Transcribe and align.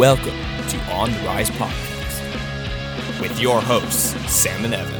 Welcome 0.00 0.38
to 0.68 0.78
On 0.92 1.12
the 1.12 1.18
Rise 1.26 1.50
Podcast 1.50 3.20
with 3.20 3.38
your 3.38 3.60
hosts, 3.60 4.14
Sam 4.32 4.64
and 4.64 4.72
Evan. 4.72 4.94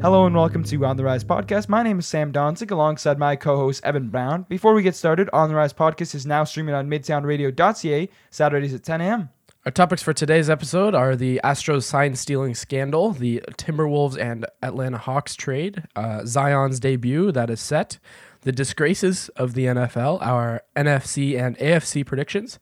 Hello 0.00 0.24
and 0.24 0.34
welcome 0.34 0.64
to 0.64 0.86
On 0.86 0.96
the 0.96 1.04
Rise 1.04 1.22
podcast. 1.22 1.68
My 1.68 1.82
name 1.82 1.98
is 1.98 2.06
Sam 2.06 2.32
Donzik 2.32 2.70
alongside 2.70 3.18
my 3.18 3.36
co-host 3.36 3.84
Evan 3.84 4.08
Brown. 4.08 4.46
Before 4.48 4.72
we 4.72 4.82
get 4.82 4.94
started, 4.94 5.28
On 5.34 5.50
the 5.50 5.54
Rise 5.54 5.74
podcast 5.74 6.14
is 6.14 6.24
now 6.24 6.44
streaming 6.44 6.74
on 6.74 6.88
midtownradio.ca 6.88 8.08
Saturdays 8.30 8.72
at 8.72 8.84
10 8.84 9.02
a.m. 9.02 9.28
Our 9.66 9.70
topics 9.70 10.02
for 10.02 10.14
today's 10.14 10.48
episode 10.48 10.94
are 10.94 11.14
the 11.14 11.42
Astros 11.44 11.82
sign 11.82 12.16
stealing 12.16 12.54
scandal, 12.54 13.10
the 13.10 13.42
Timberwolves 13.58 14.18
and 14.18 14.46
Atlanta 14.62 14.96
Hawks 14.96 15.36
trade, 15.36 15.82
uh, 15.94 16.24
Zion's 16.24 16.80
debut 16.80 17.32
that 17.32 17.50
is 17.50 17.60
set, 17.60 17.98
the 18.42 18.52
disgraces 18.52 19.28
of 19.30 19.54
the 19.54 19.66
NFL, 19.66 20.20
our 20.22 20.62
NFC 20.74 21.38
and 21.38 21.56
AFC 21.58 22.04
predictions, 22.04 22.58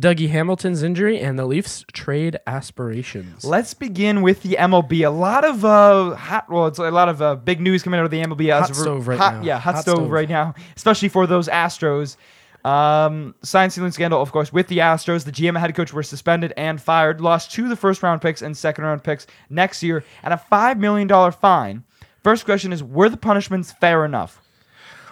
Dougie 0.00 0.28
Hamilton's 0.30 0.82
injury, 0.82 1.20
and 1.20 1.38
the 1.38 1.44
Leafs 1.46 1.84
trade 1.92 2.38
aspirations. 2.46 3.44
Let's 3.44 3.74
begin 3.74 4.22
with 4.22 4.42
the 4.42 4.56
MLB. 4.58 5.06
A 5.06 5.10
lot 5.10 5.44
of 5.44 5.64
uh, 5.64 6.14
hot, 6.14 6.50
well, 6.50 6.66
it's 6.66 6.78
a 6.78 6.90
lot 6.90 7.08
of 7.08 7.20
uh, 7.20 7.36
big 7.36 7.60
news 7.60 7.82
coming 7.82 7.98
out 8.00 8.04
of 8.04 8.10
the 8.10 8.22
MLB. 8.22 8.52
Hot 8.52 8.74
stove 8.74 9.08
right 9.08 9.18
hot, 9.18 9.34
now. 9.36 9.42
Yeah, 9.42 9.58
hot, 9.58 9.74
Hot 9.74 9.82
stove, 9.82 9.96
stove. 9.96 10.10
right 10.10 10.28
now, 10.28 10.54
especially 10.76 11.08
for 11.08 11.26
those 11.26 11.48
Astros. 11.48 12.16
Um, 12.64 13.34
sign 13.42 13.70
stealing 13.70 13.90
scandal, 13.90 14.22
of 14.22 14.30
course, 14.30 14.52
with 14.52 14.68
the 14.68 14.78
Astros. 14.78 15.24
The 15.24 15.32
GM 15.32 15.48
and 15.50 15.58
head 15.58 15.74
coach 15.74 15.92
were 15.92 16.02
suspended 16.04 16.52
and 16.56 16.80
fired. 16.80 17.20
Lost 17.20 17.50
two 17.50 17.64
of 17.64 17.70
the 17.70 17.76
first 17.76 18.02
round 18.02 18.22
picks 18.22 18.40
and 18.40 18.56
second 18.56 18.84
round 18.84 19.02
picks 19.02 19.26
next 19.50 19.82
year, 19.82 20.04
and 20.22 20.32
a 20.32 20.38
five 20.38 20.78
million 20.78 21.08
dollar 21.08 21.32
fine. 21.32 21.82
First 22.22 22.44
question 22.44 22.72
is: 22.72 22.82
Were 22.82 23.08
the 23.08 23.16
punishments 23.16 23.72
fair 23.72 24.04
enough? 24.04 24.40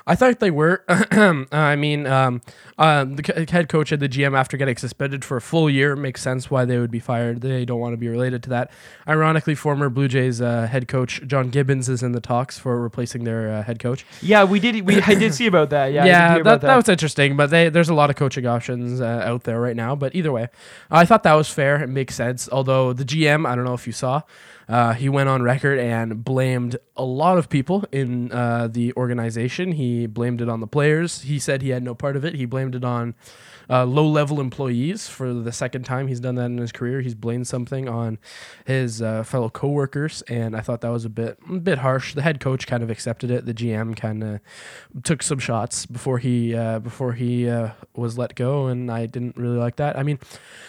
I 0.07 0.15
thought 0.15 0.41
they 0.41 0.51
were. 0.51 0.85
I 1.53 1.77
mean, 1.77 2.07
um, 2.07 2.41
uh, 2.79 3.05
the 3.05 3.23
c- 3.47 3.53
head 3.53 3.69
coach 3.69 3.93
and 3.93 4.01
the 4.01 4.09
GM, 4.09 4.37
after 4.37 4.57
getting 4.57 4.77
suspended 4.77 5.25
for 5.25 5.37
a 5.37 5.41
full 5.41 5.69
year, 5.69 5.95
makes 5.97 6.23
sense 6.23 6.51
why 6.51 6.65
they 6.65 6.79
would 6.79 6.91
be 6.91 6.99
fired. 6.99 7.41
They 7.43 7.65
don't 7.65 7.81
want 7.81 7.93
to 7.93 7.97
be 7.97 8.09
related 8.09 8.43
to 8.45 8.51
that. 8.51 8.71
Ironically, 9.07 9.55
former 9.55 9.89
Blue 9.89 10.09
Jays 10.09 10.41
uh, 10.41 10.67
head 10.67 10.89
coach 10.89 11.21
John 11.27 11.51
Gibbons 11.51 11.89
is 11.89 12.03
in 12.03 12.13
the 12.13 12.21
talks 12.21 12.59
for 12.59 12.81
replacing 12.81 13.25
their 13.25 13.51
uh, 13.53 13.63
head 13.63 13.79
coach. 13.79 14.07
Yeah, 14.23 14.45
we 14.45 14.61
did. 14.61 14.87
We 14.87 15.01
I 15.03 15.15
did 15.15 15.35
see 15.35 15.47
about 15.47 15.71
that. 15.71 15.93
Yeah, 15.93 16.03
I 16.03 16.05
did 16.05 16.11
Yeah, 16.11 16.35
hear 16.35 16.45
that, 16.45 16.61
that. 16.63 16.77
was 16.77 16.89
interesting, 16.89 17.37
but 17.37 17.51
they, 17.51 17.69
there's 17.69 17.89
a 17.89 17.95
lot 17.95 18.11
of 18.11 18.17
coaching 18.17 18.47
options 18.47 19.01
uh, 19.01 19.05
out 19.05 19.45
there 19.45 19.61
right 19.61 19.77
now. 19.77 19.95
But 19.95 20.15
either 20.15 20.33
way, 20.33 20.49
I 20.91 21.05
thought 21.05 21.23
that 21.25 21.35
was 21.35 21.49
fair. 21.51 21.83
It 21.83 21.89
makes 21.89 22.15
sense. 22.15 22.49
Although 22.51 22.93
the 22.93 23.05
GM, 23.05 23.47
I 23.47 23.55
don't 23.55 23.65
know 23.65 23.75
if 23.75 23.87
you 23.87 23.93
saw, 23.93 24.23
uh, 24.71 24.93
he 24.93 25.09
went 25.09 25.29
on 25.29 25.43
record 25.43 25.81
and 25.81 26.25
blamed 26.25 26.77
a 26.97 27.03
lot 27.05 27.39
of 27.39 27.49
people 27.49 27.85
in 27.91 28.31
uh, 28.31 28.69
the 28.71 28.93
organization. 28.95 29.73
He 29.73 30.07
blamed 30.07 30.41
it 30.41 30.49
on 30.49 30.61
the 30.61 30.69
players. 30.69 31.23
He 31.23 31.41
said 31.41 31.61
he 31.61 31.71
had 31.71 31.83
no 31.83 31.93
part 31.93 32.15
of 32.15 32.25
it. 32.25 32.37
He 32.37 32.45
blamed 32.45 32.77
it 32.77 32.85
on 32.85 33.17
uh, 33.71 33.85
low 33.85 34.07
level 34.07 34.41
employees 34.41 35.09
for 35.09 35.33
the 35.33 35.53
second 35.53 35.85
time 35.85 36.09
he's 36.09 36.21
done 36.21 36.35
that 36.35 36.47
in 36.47 36.59
his 36.59 36.73
career. 36.73 37.01
He's 37.01 37.15
blamed 37.15 37.47
something 37.47 37.89
on 37.89 38.19
his 38.67 39.01
uh, 39.01 39.23
fellow 39.23 39.49
coworkers, 39.49 40.23
and 40.23 40.57
I 40.57 40.61
thought 40.61 40.81
that 40.81 40.89
was 40.89 41.05
a 41.05 41.09
bit 41.09 41.39
a 41.49 41.59
bit 41.59 41.79
harsh. 41.79 42.15
The 42.15 42.23
head 42.23 42.41
coach 42.41 42.67
kind 42.67 42.83
of 42.83 42.91
accepted 42.91 43.31
it. 43.31 43.47
The 43.47 43.55
GM 43.55 43.97
kind 43.97 44.25
of 44.25 44.41
took 45.05 45.23
some 45.23 45.39
shots 45.39 45.87
before 45.87 46.19
he 46.19 46.55
uh, 46.55 46.81
before 46.81 47.13
he 47.13 47.49
uh, 47.49 47.71
was 47.95 48.19
let 48.19 48.35
go, 48.35 48.67
and 48.67 48.91
I 48.91 49.07
didn't 49.07 49.37
really 49.37 49.59
like 49.59 49.77
that. 49.77 49.97
I 49.97 50.03
mean, 50.03 50.19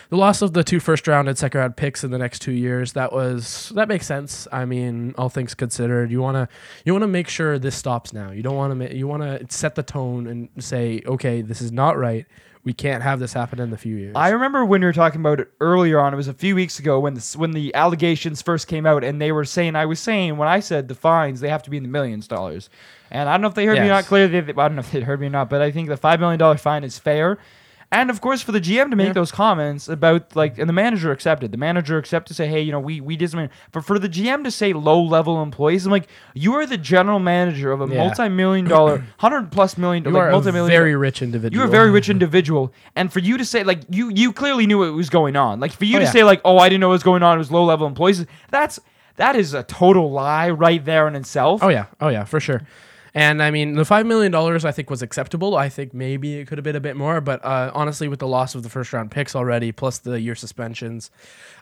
the 0.09 0.17
loss 0.17 0.41
of 0.41 0.53
the 0.53 0.63
two 0.63 0.79
first 0.79 1.07
round 1.07 1.27
and 1.27 1.37
second 1.37 1.59
round 1.59 1.77
picks 1.77 2.03
in 2.03 2.11
the 2.11 2.19
next 2.19 2.39
two 2.39 2.51
years 2.51 2.93
that 2.93 3.11
was 3.11 3.71
that 3.75 3.87
makes 3.87 4.05
sense. 4.05 4.47
I 4.51 4.65
mean, 4.65 5.15
all 5.17 5.29
things 5.29 5.55
considered, 5.55 6.11
you 6.11 6.21
wanna 6.21 6.47
you 6.85 6.93
wanna 6.93 7.07
make 7.07 7.27
sure 7.27 7.57
this 7.57 7.75
stops 7.75 8.13
now. 8.13 8.31
You 8.31 8.43
don't 8.43 8.77
ma- 8.77 8.85
you 8.85 9.07
want 9.07 9.23
to 9.23 9.45
set 9.55 9.75
the 9.75 9.83
tone 9.83 10.27
and 10.27 10.49
say, 10.59 11.01
okay, 11.05 11.41
this 11.41 11.61
is 11.61 11.71
not 11.71 11.97
right. 11.97 12.25
We 12.63 12.73
can't 12.73 13.01
have 13.01 13.19
this 13.19 13.33
happen 13.33 13.59
in 13.59 13.71
the 13.71 13.77
few 13.77 13.95
years. 13.95 14.15
I 14.15 14.29
remember 14.29 14.63
when 14.63 14.81
we 14.81 14.85
were 14.85 14.93
talking 14.93 15.19
about 15.19 15.39
it 15.39 15.51
earlier 15.59 15.99
on. 15.99 16.13
It 16.13 16.17
was 16.17 16.27
a 16.27 16.33
few 16.33 16.53
weeks 16.55 16.77
ago 16.77 16.99
when 16.99 17.15
the 17.15 17.35
when 17.35 17.51
the 17.51 17.73
allegations 17.73 18.41
first 18.41 18.67
came 18.67 18.85
out, 18.85 19.03
and 19.03 19.19
they 19.19 19.31
were 19.31 19.45
saying 19.45 19.75
I 19.75 19.85
was 19.87 19.99
saying 19.99 20.37
when 20.37 20.47
I 20.47 20.59
said 20.59 20.87
the 20.87 20.93
fines 20.95 21.39
they 21.39 21.49
have 21.49 21.63
to 21.63 21.71
be 21.71 21.77
in 21.77 21.83
the 21.83 21.89
millions 21.89 22.27
dollars, 22.27 22.69
and 23.09 23.27
I 23.27 23.33
don't 23.33 23.41
know 23.41 23.47
if 23.47 23.55
they 23.55 23.65
heard 23.65 23.77
me 23.83 23.89
or 23.89 23.93
not 23.93 24.05
clearly. 24.05 24.37
I 24.37 24.41
don't 24.41 24.75
know 24.75 24.81
if 24.81 24.91
they 24.91 25.01
heard 25.01 25.19
me 25.19 25.27
or 25.27 25.31
not, 25.31 25.49
but 25.49 25.61
I 25.61 25.71
think 25.71 25.89
the 25.89 25.97
five 25.97 26.19
million 26.19 26.37
dollar 26.37 26.57
fine 26.57 26.83
is 26.83 26.99
fair. 26.99 27.39
And 27.93 28.09
of 28.09 28.21
course, 28.21 28.41
for 28.41 28.53
the 28.53 28.61
GM 28.61 28.89
to 28.91 28.95
make 28.95 29.07
Yeah. 29.07 29.13
those 29.13 29.33
comments 29.33 29.89
about 29.89 30.33
like, 30.33 30.57
and 30.57 30.69
the 30.69 30.73
manager 30.73 31.11
accepted. 31.11 31.51
The 31.51 31.57
manager 31.57 31.97
accepted 31.97 32.29
to 32.29 32.33
say, 32.33 32.47
"Hey, 32.47 32.61
you 32.61 32.71
know, 32.71 32.79
we 32.79 33.01
we 33.01 33.17
did 33.17 33.29
something." 33.29 33.49
But 33.73 33.83
for 33.83 33.99
the 33.99 34.07
GM 34.07 34.45
to 34.45 34.51
say 34.51 34.71
low 34.71 35.01
level 35.01 35.43
employees, 35.43 35.85
I'm 35.85 35.91
like, 35.91 36.07
you 36.33 36.53
are 36.55 36.65
the 36.65 36.77
general 36.77 37.19
manager 37.19 37.71
of 37.73 37.81
a 37.81 37.87
Yeah. 37.93 37.97
multi 38.05 38.29
million 38.29 38.65
dollar, 38.65 39.03
hundred 39.17 39.51
plus 39.51 39.77
million, 39.77 40.05
you 40.05 40.11
like 40.11 40.31
multi 40.31 40.51
million 40.53 40.71
very 40.71 40.95
rich 40.95 41.21
individual. 41.21 41.53
you're 41.59 41.67
a 41.67 41.71
very 41.71 41.91
rich 41.91 42.09
individual, 42.09 42.71
and 42.95 43.11
for 43.11 43.19
you 43.19 43.37
to 43.37 43.43
say 43.43 43.63
like 43.65 43.81
you 43.89 44.09
you 44.09 44.31
clearly 44.31 44.65
knew 44.65 44.77
what 44.79 44.93
was 44.93 45.09
going 45.09 45.35
on. 45.35 45.59
Like 45.59 45.73
for 45.73 45.83
you 45.83 45.97
Oh, 45.97 45.99
to 45.99 46.05
yeah. 46.05 46.11
say 46.11 46.23
like, 46.23 46.39
oh, 46.45 46.57
I 46.59 46.69
didn't 46.69 46.79
know 46.79 46.87
what 46.87 46.93
was 46.93 47.03
going 47.03 47.23
on. 47.23 47.35
It 47.35 47.39
was 47.39 47.51
low 47.51 47.65
level 47.65 47.87
employees. 47.87 48.25
That's 48.51 48.79
that 49.17 49.35
is 49.35 49.53
a 49.53 49.63
total 49.63 50.09
lie 50.11 50.49
right 50.49 50.83
there 50.85 51.09
in 51.09 51.15
itself. 51.17 51.61
Oh 51.61 51.67
yeah, 51.67 51.87
oh 51.99 52.07
yeah, 52.07 52.23
for 52.23 52.39
sure. 52.39 52.61
And 53.13 53.43
I 53.43 53.51
mean, 53.51 53.73
the 53.75 53.83
five 53.83 54.05
million 54.05 54.31
dollars 54.31 54.63
I 54.63 54.71
think 54.71 54.89
was 54.89 55.01
acceptable. 55.01 55.57
I 55.57 55.67
think 55.67 55.93
maybe 55.93 56.35
it 56.35 56.47
could 56.47 56.57
have 56.57 56.63
been 56.63 56.75
a 56.77 56.79
bit 56.81 56.95
more, 56.95 57.19
but 57.19 57.43
uh, 57.43 57.69
honestly, 57.73 58.07
with 58.07 58.19
the 58.19 58.27
loss 58.27 58.55
of 58.55 58.63
the 58.63 58.69
first 58.69 58.93
round 58.93 59.11
picks 59.11 59.35
already, 59.35 59.71
plus 59.73 59.97
the 59.99 60.21
year 60.21 60.35
suspensions, 60.35 61.11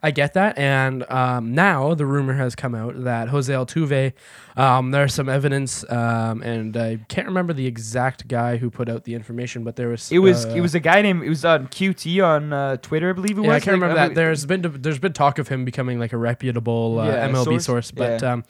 I 0.03 0.11
get 0.11 0.33
that. 0.35 0.57
And 0.59 1.09
um, 1.11 1.55
now 1.55 1.93
the 1.95 2.05
rumor 2.05 2.33
has 2.33 2.53
come 2.55 2.75
out 2.75 3.03
that 3.03 3.29
Jose 3.29 3.51
Altuve, 3.51 4.13
um, 4.57 4.91
there's 4.91 5.13
some 5.13 5.27
evidence, 5.29 5.89
um, 5.89 6.43
and 6.43 6.77
I 6.77 6.99
can't 7.07 7.27
remember 7.27 7.53
the 7.53 7.65
exact 7.65 8.27
guy 8.27 8.57
who 8.57 8.69
put 8.69 8.87
out 8.89 9.05
the 9.05 9.15
information, 9.15 9.63
but 9.63 9.75
there 9.75 9.87
was 9.87 10.11
It 10.11 10.19
was 10.19 10.45
uh, 10.45 10.49
it 10.49 10.61
was 10.61 10.75
a 10.75 10.79
guy 10.79 11.01
named 11.01 11.23
it 11.23 11.29
was 11.29 11.45
on 11.45 11.67
QT 11.67 12.23
on 12.23 12.53
uh, 12.53 12.77
Twitter, 12.77 13.09
I 13.09 13.13
believe 13.13 13.37
it 13.37 13.41
was. 13.41 13.47
yeah, 13.47 13.53
I 13.55 13.59
can't 13.59 13.73
remember 13.75 13.95
that. 13.95 14.13
There's 14.13 14.45
been 14.45 14.61
there's 14.81 14.99
been 14.99 15.13
talk 15.13 15.39
of 15.39 15.47
him 15.47 15.65
becoming 15.65 15.97
like 15.99 16.13
a 16.13 16.17
reputable 16.17 16.99
uh, 16.99 17.07
Yeah, 17.07 17.27
MLB 17.29 17.43
source? 17.45 17.65
source, 17.65 17.91
but 17.91 18.21
Yeah. 18.21 18.33
um, 18.33 18.43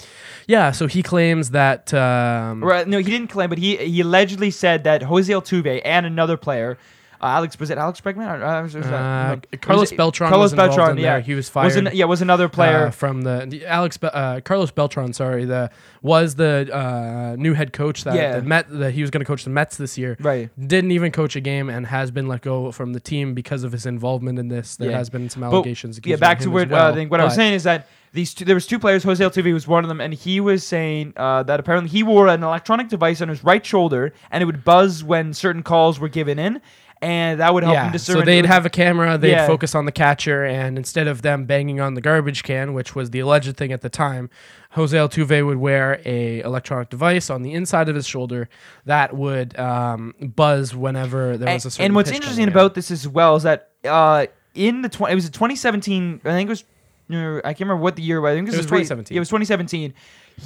yeah. 0.47 0.71
So 0.71 0.87
he 0.87 1.01
claims 1.03 1.51
that 1.51 1.93
um, 1.93 2.63
Right, 2.63 2.87
no, 2.89 2.97
he 2.97 3.03
didn't 3.11 3.27
claim, 3.29 3.49
but 3.49 3.57
he 3.57 3.77
he 3.77 4.01
allegedly 4.01 4.51
said 4.51 4.83
that 4.83 5.03
Jose 5.03 5.31
Altuve 5.31 5.81
and 5.85 6.05
another 6.05 6.37
player, 6.37 6.77
uh, 7.21 7.25
Alex 7.25 7.59
was 7.59 7.69
it 7.69 7.77
Alex 7.77 7.99
Bregman? 8.01 8.27
Or, 8.39 8.43
uh, 8.43 8.63
was 8.63 8.75
it- 8.75 8.83
Uh, 8.85 9.35
was 9.35 9.39
it- 9.51 9.61
Carlos 9.61 9.91
Beltran 9.91 10.29
Carlos 10.29 10.51
was 10.51 10.53
Beltran, 10.55 10.97
yeah, 10.97 11.03
there. 11.13 11.19
He 11.21 11.33
was 11.35 11.53
Was 11.53 11.73
fired. 11.73 11.87
an, 11.87 11.95
yeah, 11.95 12.05
was 12.05 12.21
another 12.21 12.47
player. 12.47 12.87
uh, 12.87 12.91
from 12.91 13.23
the, 13.23 13.45
the 13.49 13.65
Alex 13.65 13.97
Be- 13.97 14.07
uh, 14.07 14.39
Carlos 14.41 14.71
Beltran. 14.71 15.11
Sorry, 15.13 15.43
the 15.45 15.69
was 16.01 16.35
the 16.35 16.69
uh, 16.73 17.35
new 17.37 17.53
head 17.55 17.73
coach 17.73 18.05
that 18.05 18.15
Yeah. 18.15 18.37
the 18.39 18.41
Met 18.43 18.67
that 18.69 18.91
he 18.93 19.01
was 19.01 19.11
going 19.11 19.19
to 19.19 19.25
coach 19.25 19.43
the 19.43 19.49
Mets 19.49 19.75
this 19.75 19.97
year. 19.97 20.15
right. 20.21 20.49
Didn't 20.57 20.91
even 20.91 21.11
coach 21.11 21.35
a 21.35 21.41
game 21.41 21.69
and 21.69 21.87
has 21.87 22.09
been 22.09 22.27
let 22.29 22.41
go 22.41 22.71
from 22.71 22.93
the 22.93 23.01
team 23.01 23.33
because 23.33 23.63
of 23.65 23.73
his 23.73 23.85
involvement 23.85 24.39
in 24.39 24.47
this. 24.47 24.77
There 24.77 24.91
Yeah. 24.91 24.97
has 24.97 25.09
been 25.09 25.29
some 25.29 25.41
But, 25.41 25.47
allegations. 25.53 25.99
yeah, 26.05 26.15
back 26.15 26.39
to 26.39 26.49
where 26.49 26.65
well, 26.67 26.87
uh, 26.87 26.91
I 26.91 26.93
think 26.93 27.11
what 27.11 27.19
I 27.19 27.25
was 27.25 27.35
saying 27.35 27.53
is 27.53 27.63
that 27.63 27.87
these 28.13 28.33
two, 28.33 28.45
there 28.45 28.55
was 28.55 28.65
two 28.67 28.79
players. 28.79 29.03
Jose 29.03 29.23
Altuve 29.23 29.53
was 29.53 29.67
one 29.67 29.83
of 29.83 29.87
them, 29.87 30.01
and 30.01 30.13
he 30.13 30.39
was 30.39 30.65
saying 30.65 31.13
uh, 31.17 31.43
that 31.43 31.59
apparently 31.59 31.89
he 31.89 32.03
wore 32.03 32.27
an 32.27 32.43
electronic 32.43 32.87
device 32.89 33.21
on 33.21 33.29
his 33.29 33.43
right 33.43 33.65
shoulder, 33.65 34.13
and 34.31 34.41
it 34.41 34.45
would 34.45 34.63
buzz 34.63 35.03
when 35.03 35.33
certain 35.33 35.63
calls 35.63 35.99
were 35.99 36.09
given 36.09 36.39
in, 36.39 36.59
and 37.01 37.39
that 37.39 37.53
would 37.53 37.63
help 37.63 37.77
him 37.77 37.85
Yeah, 37.85 37.91
discern. 37.91 38.15
so 38.17 38.21
they'd 38.23 38.45
have 38.45 38.65
a 38.65 38.69
camera, 38.69 39.17
they'd 39.17 39.31
Yeah. 39.31 39.47
focus 39.47 39.75
on 39.75 39.85
the 39.85 39.91
catcher, 39.91 40.43
and 40.43 40.77
instead 40.77 41.07
of 41.07 41.21
them 41.21 41.45
banging 41.45 41.79
on 41.79 41.93
the 41.93 42.01
garbage 42.01 42.43
can, 42.43 42.73
which 42.73 42.95
was 42.95 43.11
the 43.11 43.19
alleged 43.19 43.55
thing 43.57 43.71
at 43.71 43.81
the 43.81 43.89
time, 43.89 44.29
Jose 44.71 44.95
Altuve 44.97 45.45
would 45.45 45.57
wear 45.57 46.01
a 46.05 46.41
electronic 46.41 46.89
device 46.89 47.29
on 47.29 47.41
the 47.43 47.53
inside 47.53 47.89
of 47.89 47.95
his 47.95 48.05
shoulder 48.07 48.49
that 48.85 49.15
would 49.15 49.57
um, 49.57 50.13
buzz 50.19 50.75
whenever 50.75 51.37
there 51.37 51.53
was 51.53 51.65
a 51.65 51.71
certain 51.71 51.85
and 51.85 51.95
what's 51.95 52.11
interesting 52.11 52.47
about 52.47 52.73
this 52.73 52.91
as 52.91 53.07
well 53.07 53.35
is 53.35 53.43
that 53.43 53.69
uh, 53.85 54.25
in 54.53 54.81
the 54.81 54.89
tw- 54.89 55.09
it 55.09 55.15
was 55.15 55.25
a 55.25 55.31
2017. 55.31 56.21
I 56.25 56.29
think 56.31 56.47
it 56.47 56.51
was. 56.51 56.63
No, 57.09 57.39
I 57.43 57.53
can't 57.53 57.61
remember 57.61 57.81
what 57.83 57.95
the 57.95 58.03
year, 58.03 58.21
was. 58.21 58.31
I 58.31 58.35
think 58.35 58.45
this 58.45 58.55
It 58.55 58.59
was 58.59 58.65
right- 58.65 58.79
2017. 58.85 59.17
It 59.17 59.19
was 59.19 59.29
2017. 59.29 59.93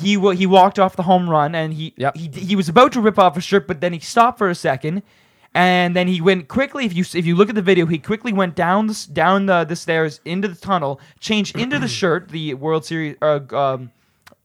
He 0.02 0.18
he 0.36 0.46
walked 0.48 0.80
off 0.80 0.96
the 0.96 1.04
home 1.04 1.30
run 1.30 1.54
and 1.54 1.74
he, 1.74 1.94
Yep. 1.98 2.18
he 2.18 2.28
he 2.30 2.56
was 2.56 2.68
about 2.70 2.92
to 2.94 3.02
rip 3.02 3.20
off 3.20 3.36
his 3.36 3.44
shirt, 3.44 3.68
but 3.68 3.80
then 3.82 3.94
he 3.94 4.00
stopped 4.00 4.40
for 4.40 4.50
a 4.50 4.56
second, 4.56 5.04
and 5.54 5.96
then 5.96 6.08
he 6.08 6.20
went 6.22 6.48
quickly. 6.48 6.86
If 6.86 6.96
you 6.96 7.04
if 7.14 7.26
you 7.28 7.36
look 7.36 7.50
at 7.50 7.56
the 7.56 7.62
video, 7.62 7.86
he 7.86 8.00
quickly 8.00 8.34
went 8.34 8.56
down 8.56 8.88
the 8.88 9.08
down 9.14 9.46
the, 9.46 9.66
the 9.66 9.76
stairs 9.76 10.20
into 10.26 10.48
the 10.48 10.56
tunnel, 10.56 11.00
changed 11.20 11.58
into 11.60 11.78
the 11.78 11.88
shirt, 12.00 12.30
the 12.30 12.56
World 12.56 12.86
Series, 12.86 13.18
uh, 13.22 13.42
um, 13.52 13.92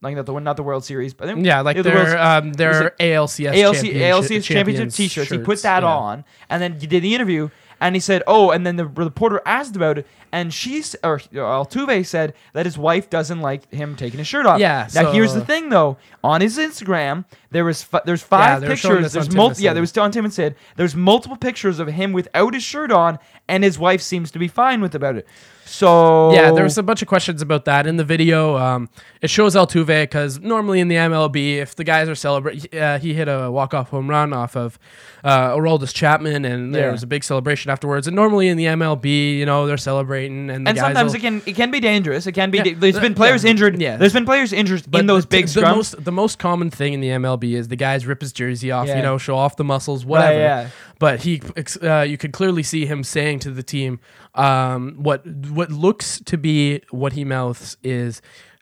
like 0.02 0.16
not 0.16 0.26
the 0.26 0.34
one, 0.34 0.44
not 0.44 0.56
the 0.56 0.62
World 0.62 0.84
Series, 0.84 1.14
but 1.14 1.34
yeah, 1.38 1.60
like 1.62 1.76
the 1.78 1.82
their 1.82 2.18
um, 2.18 2.52
their 2.52 2.90
ALCS 3.00 3.54
ALC, 3.56 3.76
championship, 3.76 4.02
ALCS 4.02 4.44
championship 4.44 4.90
T-shirts. 4.92 5.30
He 5.30 5.38
put 5.38 5.62
that 5.62 5.82
yeah. 5.82 5.88
on, 5.88 6.24
and 6.50 6.60
then 6.62 6.78
he 6.78 6.86
did 6.86 7.02
the 7.02 7.14
interview, 7.14 7.48
and 7.80 7.96
he 7.96 8.00
said, 8.00 8.22
"Oh," 8.26 8.50
and 8.50 8.66
then 8.66 8.76
the 8.76 8.86
reporter 8.86 9.40
asked 9.46 9.76
about 9.76 9.96
it, 9.98 10.06
and 10.32 10.52
she's 10.52 10.94
or 11.02 11.18
Altuve 11.18 12.04
said 12.06 12.34
that 12.52 12.66
his 12.66 12.76
wife 12.78 13.08
doesn't 13.10 13.40
like 13.40 13.70
him 13.72 13.96
taking 13.96 14.18
his 14.18 14.26
shirt 14.26 14.46
off. 14.46 14.60
Yeah, 14.60 14.88
Now 14.94 15.12
here's 15.12 15.34
the 15.34 15.44
thing, 15.44 15.68
though. 15.70 15.96
On 16.24 16.40
his 16.40 16.58
Instagram, 16.58 17.24
there 17.50 17.64
was 17.64 17.82
fi- 17.82 18.00
there's 18.04 18.22
five 18.22 18.60
they 18.60 18.68
were 18.68 18.76
showing 18.76 18.96
pictures. 18.96 19.12
this 19.12 19.16
on 19.16 19.20
There's 19.20 19.28
Tim 19.28 19.36
mul- 19.36 19.48
and 19.48 19.58
yeah, 19.60 19.70
Sid. 19.70 19.74
there 19.76 19.80
was 19.82 19.98
on 19.98 20.10
Tim 20.12 20.24
and 20.24 20.34
Sid. 20.34 20.54
There's 20.76 20.94
multiple 20.94 21.36
pictures 21.36 21.78
of 21.78 21.88
him 21.88 22.12
without 22.12 22.54
his 22.54 22.62
shirt 22.62 22.90
on, 22.92 23.18
and 23.48 23.64
his 23.64 23.78
wife 23.78 24.00
seems 24.02 24.30
to 24.32 24.38
be 24.38 24.48
fine 24.48 24.80
with 24.80 24.94
about 24.94 25.16
it. 25.16 25.26
So 25.64 26.32
Yeah, 26.32 26.50
there 26.52 26.64
was 26.64 26.78
a 26.78 26.82
bunch 26.82 27.02
of 27.02 27.08
questions 27.08 27.42
about 27.42 27.66
that 27.66 27.86
in 27.86 27.98
the 27.98 28.04
video. 28.04 28.56
Um, 28.56 28.88
it 29.20 29.28
shows 29.28 29.54
Altuve 29.54 30.02
because 30.04 30.40
normally 30.40 30.80
in 30.80 30.88
the 30.88 30.96
MLB, 30.96 31.56
if 31.58 31.76
the 31.76 31.84
guys 31.84 32.08
are 32.08 32.14
celebrating, 32.14 32.78
uh, 32.80 32.98
he 32.98 33.12
hit 33.12 33.28
a 33.28 33.50
walk-off 33.50 33.90
home 33.90 34.08
run 34.08 34.32
off 34.32 34.56
of 34.56 34.78
uh, 35.24 35.50
Aroldis 35.50 35.92
Chapman, 35.92 36.44
and 36.46 36.74
there 36.74 36.86
Yeah. 36.86 36.92
was 36.92 37.02
a 37.02 37.06
big 37.06 37.22
celebration 37.24 37.38
celebration 37.38 37.70
afterwards. 37.70 38.06
And 38.08 38.16
normally 38.16 38.48
in 38.48 38.56
the 38.56 38.64
MLB, 38.66 39.36
you 39.38 39.46
know, 39.46 39.66
they're 39.68 39.76
celebrating 40.18 40.50
and 40.50 40.66
the 40.66 40.70
and 40.70 40.78
sometimes 40.78 41.12
will- 41.12 41.16
it 41.16 41.20
can 41.20 41.42
it 41.46 41.56
can 41.56 41.70
be 41.70 41.80
dangerous. 41.80 42.26
It 42.26 42.32
can 42.32 42.50
be. 42.50 42.58
Yeah, 42.58 42.64
da- 42.64 42.74
there's 42.74 42.98
been 43.00 43.14
players 43.14 43.44
yeah, 43.44 43.50
injured. 43.50 43.80
yeah. 43.80 43.96
There's 43.96 44.12
been 44.12 44.24
players 44.24 44.52
injured 44.52 44.84
But 44.90 45.00
in 45.00 45.06
those 45.06 45.24
the, 45.24 45.28
big 45.28 45.46
the 45.48 45.60
scrums. 45.60 45.76
most 45.76 46.04
the 46.04 46.12
most 46.12 46.38
common 46.38 46.70
thing 46.70 46.92
in 46.94 47.00
the 47.00 47.08
MLB 47.08 47.54
is 47.54 47.68
the 47.68 47.76
guys 47.76 48.06
rip 48.06 48.20
his 48.20 48.32
jersey 48.32 48.70
off, 48.70 48.88
Yeah. 48.88 48.96
you 48.96 49.02
know, 49.02 49.18
show 49.18 49.36
off 49.36 49.56
the 49.56 49.64
muscles, 49.64 50.04
whatever. 50.04 50.38
yeah. 50.38 50.68
But 50.98 51.20
he, 51.22 51.40
uh, 51.82 52.00
you 52.00 52.18
could 52.18 52.32
clearly 52.32 52.62
see 52.62 52.84
him 52.86 53.04
saying 53.04 53.38
to 53.40 53.50
the 53.50 53.62
team, 53.62 54.00
um, 54.34 54.96
what 54.98 55.26
what 55.26 55.70
looks 55.70 56.20
to 56.26 56.36
be 56.36 56.82
what 56.90 57.12
he 57.14 57.24
mouths 57.24 57.76
is. 57.82 58.20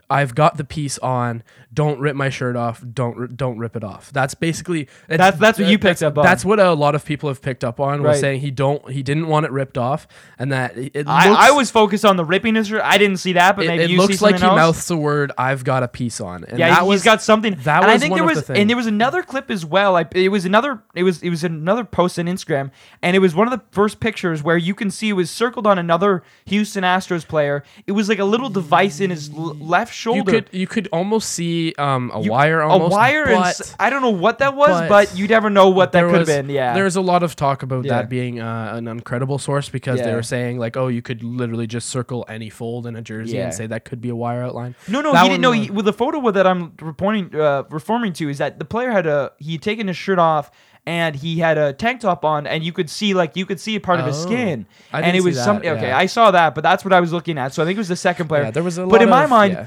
I've 0.09 0.37
got 0.37 0.57
the 0.57 0.63
piece 0.63 0.99
on. 0.99 1.43
Don't 1.77 2.01
rip 2.01 2.17
my 2.17 2.29
shirt 2.31 2.57
off. 2.57 2.83
Don't 2.93 3.37
don't 3.37 3.59
rip 3.59 3.77
it 3.77 3.85
off. 3.85 4.11
That's 4.13 4.35
basically 4.35 4.89
That's- 5.09 5.39
that's 5.39 5.59
what 5.59 5.69
you 5.69 5.79
picked 5.79 6.03
up 6.03 6.17
on. 6.19 6.25
That's 6.25 6.45
what 6.45 6.59
a 6.59 6.73
lot 6.73 6.95
of 6.97 7.05
people 7.05 7.29
have 7.29 7.41
picked 7.41 7.63
up 7.63 7.79
on. 7.79 8.03
Was 8.03 8.15
Right. 8.17 8.21
saying 8.21 8.41
he 8.41 8.51
don't 8.51 8.91
he 8.91 9.03
didn't 9.03 9.29
want 9.29 9.47
it 9.47 9.53
ripped 9.53 9.77
off, 9.79 10.09
and 10.39 10.51
that 10.53 10.77
it, 10.77 10.91
it 10.97 11.07
I, 11.07 11.29
looks, 11.29 11.41
I 11.41 11.51
was 11.53 11.71
focused 11.71 12.05
on 12.05 12.17
the 12.17 12.25
ripping 12.25 12.55
his 12.57 12.67
shirt. 12.69 12.81
I 12.83 12.97
didn't 12.99 13.19
see 13.19 13.35
that, 13.35 13.55
but 13.57 13.67
it, 13.67 13.69
maybe 13.69 13.85
it 13.85 13.91
you 13.91 13.99
looks 13.99 14.19
see 14.19 14.25
like 14.25 14.39
he 14.39 14.43
else. 14.45 14.57
mouths 14.57 14.89
the 14.89 14.97
word 14.97 15.33
"I've 15.39 15.63
got 15.65 15.83
a 15.83 15.89
piece 15.89 16.21
on." 16.21 16.45
And 16.45 16.59
Yeah, 16.59 16.71
that 16.71 16.81
he's 16.81 16.89
was 16.89 17.03
got 17.05 17.21
something. 17.23 17.55
that 17.65 17.83
and 17.83 17.91
I 17.91 17.93
was 17.95 18.01
think 18.03 18.13
one 18.13 18.21
there 18.21 18.27
was 18.35 18.45
the 18.47 18.55
and 18.55 18.71
there 18.71 18.77
was 18.77 18.87
another 18.87 19.23
clip 19.23 19.51
as 19.51 19.65
well. 19.67 19.97
I, 19.97 20.07
it 20.15 20.31
was 20.31 20.47
another 20.47 20.83
it 20.95 21.03
was 21.03 21.23
it 21.23 21.29
was 21.31 21.45
another 21.45 21.85
post 21.85 22.19
on 22.19 22.25
Instagram, 22.25 22.71
and 23.03 23.15
it 23.15 23.19
was 23.21 23.35
one 23.35 23.47
of 23.47 23.59
the 23.59 23.63
first 23.71 24.01
pictures 24.01 24.43
where 24.43 24.57
you 24.57 24.75
can 24.75 24.91
see 24.91 25.11
it 25.11 25.13
was 25.13 25.31
circled 25.31 25.67
on 25.67 25.79
another 25.79 26.23
Houston 26.47 26.85
Astros 26.85 27.29
player. 27.29 27.63
It 27.87 27.93
was 27.93 28.09
like 28.09 28.19
a 28.19 28.25
little 28.25 28.49
device 28.49 28.99
in 29.01 29.11
his 29.11 29.29
l- 29.31 29.57
left 29.61 29.93
you 29.93 29.97
shoulder. 29.97 30.33
could 30.33 30.49
you 30.53 30.67
could 30.67 30.89
almost 30.93 31.29
see 31.31 31.66
um, 31.77 32.11
a 32.15 32.21
You- 32.21 32.31
wire 32.31 32.63
almost 32.63 32.93
a 32.93 32.97
wire, 32.97 33.27
but 33.27 33.75
I 33.81 33.91
don't 33.91 34.03
know 34.03 34.11
what 34.11 34.39
that 34.39 34.55
was, 34.55 34.81
but 34.83 34.89
but, 34.89 35.17
you 35.19 35.27
never 35.29 35.51
know 35.51 35.69
what 35.69 35.93
that 35.93 36.05
could 36.05 36.15
have 36.19 36.27
been. 36.27 36.49
Yeah, 36.49 36.75
there 36.75 36.85
was 36.85 36.97
a 36.97 37.01
lot 37.01 37.23
of 37.23 37.35
talk 37.37 37.63
about 37.63 37.85
Yeah. 37.85 37.95
that 37.95 38.09
being 38.09 38.41
uh, 38.41 38.73
an 38.75 38.85
uncredible 38.87 39.41
source 39.41 39.69
because 39.69 40.01
they 40.01 40.15
were 40.15 40.23
saying 40.23 40.59
like, 40.59 40.77
oh, 40.77 40.89
you 40.89 41.03
could 41.03 41.23
literally 41.23 41.67
just 41.67 41.89
circle 41.89 42.25
any 42.29 42.51
fold 42.51 42.87
in 42.87 42.97
a 42.97 43.03
jersey 43.03 43.37
Yeah. 43.37 43.45
and 43.45 43.55
say 43.55 43.67
that 43.67 43.85
could 43.85 44.01
be 44.01 44.09
a 44.09 44.17
wire 44.17 44.43
outline. 44.43 44.75
No, 44.89 45.01
no, 45.01 45.13
That 45.13 45.23
he 45.25 45.29
didn't 45.31 45.43
know. 45.43 45.51
one 45.51 45.59
He, 45.59 45.71
was- 45.71 45.77
with 45.77 45.85
the 45.87 45.93
photo 45.93 46.31
that 46.31 46.47
I'm 46.47 46.73
reporting, 46.81 47.35
uh, 47.35 47.65
referring 47.71 48.13
to 48.15 48.29
is 48.29 48.39
that 48.39 48.59
the 48.59 48.65
player 48.65 48.91
had 48.91 49.07
a 49.07 49.33
he 49.39 49.53
had 49.53 49.63
taken 49.63 49.89
his 49.89 49.97
shirt 49.97 50.19
off 50.19 50.51
and 50.89 51.17
he 51.17 51.39
had 51.41 51.59
a 51.59 51.73
tank 51.73 52.01
top 52.01 52.25
on, 52.25 52.47
and 52.47 52.63
you 52.63 52.73
could 52.73 52.89
see 52.89 53.13
like 53.13 53.35
you 53.37 53.45
could 53.45 53.59
see 53.59 53.75
a 53.75 53.81
part 53.81 53.99
of 53.99 54.07
his 54.07 54.17
Oh. 54.19 54.27
skin, 54.29 54.67
I 54.93 54.99
and 54.99 55.07
didn't 55.07 55.17
it 55.17 55.23
see 55.23 55.27
was 55.27 55.43
some. 55.45 55.59
that, 55.61 55.67
Okay, 55.79 55.89
yeah. 55.89 55.99
I 55.99 56.07
saw 56.07 56.31
that, 56.31 56.55
but 56.55 56.63
that's 56.63 56.85
what 56.85 56.93
I 56.93 57.01
was 57.01 57.13
looking 57.13 57.39
at. 57.39 57.53
So 57.53 57.63
I 57.63 57.67
think 57.67 57.77
it 57.77 57.79
was 57.81 57.89
the 57.89 57.97
second 57.97 58.29
player. 58.29 58.45
yeah, 58.45 58.51
there 58.53 58.63
was 58.63 58.79
a 58.79 58.83
but 58.83 58.93
lot 58.93 59.03
in 59.03 59.09
my 59.11 59.25
of- 59.25 59.31
mind, 59.31 59.53
yeah. 59.55 59.67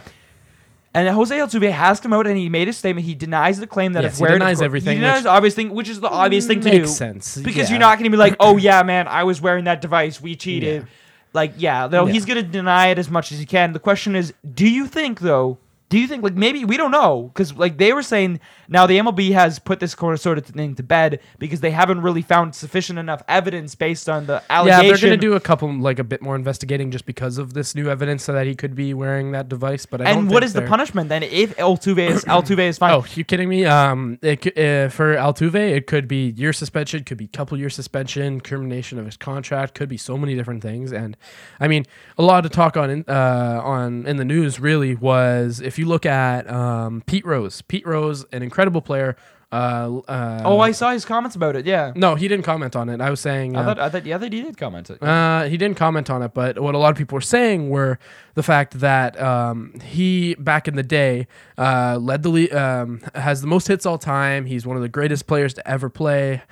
And 0.93 1.07
Jose 1.09 1.35
Altuve 1.37 1.71
has 1.71 1.99
come 1.99 2.13
out 2.13 2.25
and 2.27 2.37
he 2.37 2.49
made 2.49 2.67
a 2.67 2.73
statement. 2.73 3.05
He 3.05 3.15
denies 3.15 3.59
the 3.59 3.67
claim 3.67 3.93
that 3.93 4.03
Yes, 4.03 4.19
if 4.19 4.27
denies 4.27 4.61
everything, 4.61 4.97
He 4.97 5.01
denies 5.03 5.25
obvious 5.25 5.53
thing, 5.55 5.69
which 5.71 5.87
is 5.89 5.99
the 5.99 6.09
obvious 6.09 6.47
thing 6.47 6.61
to 6.61 6.69
makes 6.69 6.89
do. 6.89 6.93
sense 6.93 7.37
because 7.37 7.69
yeah. 7.69 7.69
you're 7.69 7.79
not 7.79 7.97
going 7.99 8.05
to 8.05 8.15
be 8.15 8.17
like, 8.17 8.35
oh 8.39 8.57
yeah, 8.57 8.81
man, 8.83 9.07
I 9.07 9.23
was 9.23 9.39
wearing 9.41 9.65
that 9.65 9.81
device. 9.81 10.19
We 10.21 10.35
cheated. 10.35 10.81
Yeah. 10.83 10.87
Like 11.33 11.53
yeah, 11.57 11.87
though 11.87 12.07
Yeah. 12.07 12.13
he's 12.13 12.25
going 12.25 12.43
to 12.43 12.49
deny 12.49 12.87
it 12.87 12.97
as 12.97 13.09
much 13.09 13.31
as 13.31 13.37
he 13.39 13.45
can. 13.45 13.73
The 13.73 13.79
question 13.79 14.15
is, 14.15 14.33
do 14.53 14.67
you 14.67 14.87
think 14.87 15.19
though? 15.19 15.59
Do 15.89 15.97
you 15.97 16.07
think 16.07 16.23
like 16.23 16.35
maybe 16.35 16.65
we 16.65 16.77
don't 16.77 16.91
know 16.91 17.31
because 17.33 17.55
like 17.55 17.77
they 17.79 17.93
were 17.93 18.03
saying 18.03 18.39
now 18.67 18.85
the 18.85 18.99
MLB 18.99 19.31
has 19.31 19.57
put 19.57 19.79
this 19.79 19.95
corner 19.95 20.17
sort 20.17 20.37
of 20.37 20.45
thing 20.45 20.75
to 20.75 20.83
bed 20.83 21.19
because 21.39 21.61
they 21.61 21.71
haven't 21.71 22.01
really 22.01 22.21
found 22.21 22.53
sufficient 22.53 22.99
enough 22.99 23.23
evidence 23.27 23.73
based 23.73 24.07
on 24.07 24.27
the 24.27 24.43
allegations. 24.51 24.83
Yeah, 24.83 24.91
they're 24.91 25.09
gonna 25.09 25.17
do 25.19 25.33
a 25.33 25.39
couple 25.39 25.73
like 25.73 25.97
a 25.97 26.03
bit 26.03 26.21
more 26.21 26.35
investigating 26.35 26.91
just 26.91 27.07
because 27.07 27.39
of 27.39 27.53
this 27.53 27.73
new 27.73 27.89
evidence 27.89 28.23
so 28.23 28.33
that 28.33 28.45
he 28.45 28.53
could 28.53 28.75
be 28.75 28.93
wearing 28.93 29.31
that 29.31 29.49
device. 29.49 29.87
But 29.87 30.01
I 30.01 30.03
don't 30.13 30.17
and 30.19 30.29
what 30.29 30.43
is 30.43 30.53
the 30.53 30.59
they're- 30.59 30.69
punishment 30.69 31.09
then 31.09 31.23
if 31.23 31.55
Altuve 31.57 32.07
is 32.07 32.23
Altuve 32.25 32.59
is 32.59 32.77
fine? 32.77 32.93
Oh, 32.93 33.03
you 33.15 33.23
kidding 33.23 33.49
me? 33.49 33.65
Um, 33.65 34.19
it, 34.21 34.45
uh, 34.57 34.89
for 34.89 35.15
Altuve, 35.15 35.55
it 35.55 35.87
could 35.87 36.07
be 36.07 36.29
year 36.37 36.53
suspension, 36.53 37.03
could 37.03 37.17
be 37.17 37.27
couple 37.27 37.57
year 37.57 37.71
suspension, 37.71 38.39
termination 38.41 38.99
of 38.99 39.05
his 39.05 39.17
contract, 39.17 39.73
could 39.73 39.89
be 39.89 39.97
so 39.97 40.17
many 40.19 40.35
different 40.35 40.61
things. 40.61 40.93
And 40.93 41.17
I 41.59 41.67
mean, 41.67 41.85
a 42.15 42.21
lot 42.21 42.45
of 42.45 42.51
talk 42.51 42.77
on 42.77 43.05
uh, 43.07 43.61
on 43.63 44.05
in 44.05 44.17
the 44.17 44.25
news 44.25 44.59
really 44.59 44.93
was 44.93 45.61
if 45.61 45.78
you 45.79 45.85
look 45.85 46.05
at 46.05 46.49
um, 46.49 47.01
Pete 47.07 47.25
Rose, 47.25 47.61
Pete 47.63 47.87
Rose, 47.87 48.25
an 48.31 48.43
incredible 48.43 48.81
player. 48.81 49.15
Uh, 49.51 50.01
uh, 50.07 50.43
oh, 50.45 50.59
I 50.59 50.71
saw 50.73 50.91
his 50.91 51.05
comments 51.05 51.35
about 51.35 51.55
it. 51.55 51.65
Yeah, 51.65 51.91
no, 51.95 52.13
he 52.13 52.27
didn't 52.27 52.45
comment 52.45 52.75
on 52.75 52.87
it. 52.87 53.01
I 53.01 53.09
was 53.09 53.19
saying 53.19 53.55
I 53.55 53.61
uh, 53.61 53.65
thought 53.65 53.79
I 53.79 53.89
thought 53.89 54.05
yeah, 54.05 54.19
they 54.19 54.29
did 54.29 54.55
comment 54.57 54.91
it. 54.91 55.01
uh, 55.01 55.45
he 55.45 55.57
didn't 55.57 55.75
comment 55.75 56.11
on 56.11 56.21
it, 56.21 56.35
but 56.35 56.59
what 56.59 56.75
a 56.75 56.77
lot 56.77 56.91
of 56.91 56.97
people 56.97 57.15
were 57.15 57.21
saying 57.21 57.71
were 57.71 57.97
the 58.35 58.43
fact 58.43 58.79
that 58.79 59.19
um, 59.19 59.73
he, 59.83 60.35
back 60.35 60.67
in 60.67 60.75
the 60.75 60.83
day, 60.83 61.25
uh, 61.57 61.97
led 61.99 62.21
the 62.21 62.29
le- 62.29 62.55
um, 62.55 63.01
has 63.15 63.41
the 63.41 63.47
most 63.47 63.67
hits 63.67 63.87
all 63.87 63.97
time. 63.97 64.45
He's 64.45 64.67
one 64.67 64.75
of 64.75 64.83
the 64.83 64.89
greatest 64.89 65.25
players 65.25 65.55
to 65.55 65.67
ever 65.67 65.89
play, 65.89 66.43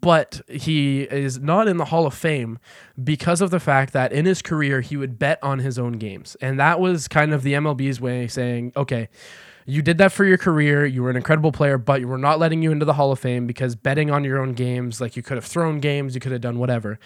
but 0.00 0.40
he 0.48 1.02
is 1.02 1.38
not 1.38 1.68
in 1.68 1.76
the 1.76 1.86
Hall 1.86 2.06
of 2.06 2.14
Fame 2.14 2.58
because 3.02 3.40
of 3.40 3.50
the 3.50 3.60
fact 3.60 3.92
that 3.92 4.12
in 4.12 4.26
his 4.26 4.42
career 4.42 4.80
he 4.80 4.96
would 4.96 5.18
bet 5.18 5.38
on 5.42 5.60
his 5.60 5.78
own 5.78 5.92
games, 5.92 6.36
and 6.40 6.60
that 6.60 6.80
was 6.80 7.08
kind 7.08 7.32
of 7.32 7.42
the 7.42 7.54
MLB's 7.54 8.00
way 8.00 8.28
saying, 8.28 8.72
okay. 8.76 9.08
You 9.66 9.82
did 9.82 9.98
that 9.98 10.10
for 10.10 10.24
your 10.24 10.38
career. 10.38 10.84
You 10.84 11.02
were 11.02 11.10
an 11.10 11.16
incredible 11.16 11.52
player, 11.52 11.78
but 11.78 12.04
we're 12.04 12.16
not 12.16 12.40
letting 12.40 12.60
you 12.60 12.72
into 12.72 12.84
the 12.84 12.94
Hall 12.94 13.12
of 13.12 13.20
Fame 13.20 13.46
because 13.46 13.76
betting 13.76 14.10
on 14.10 14.24
your 14.24 14.40
own 14.40 14.54
games, 14.54 15.00
like 15.00 15.16
you 15.16 15.22
could 15.22 15.36
have 15.36 15.44
thrown 15.44 15.78
games, 15.78 16.14
you 16.14 16.20
could 16.20 16.32
have 16.32 16.40
done 16.40 16.58
whatever. 16.58 16.98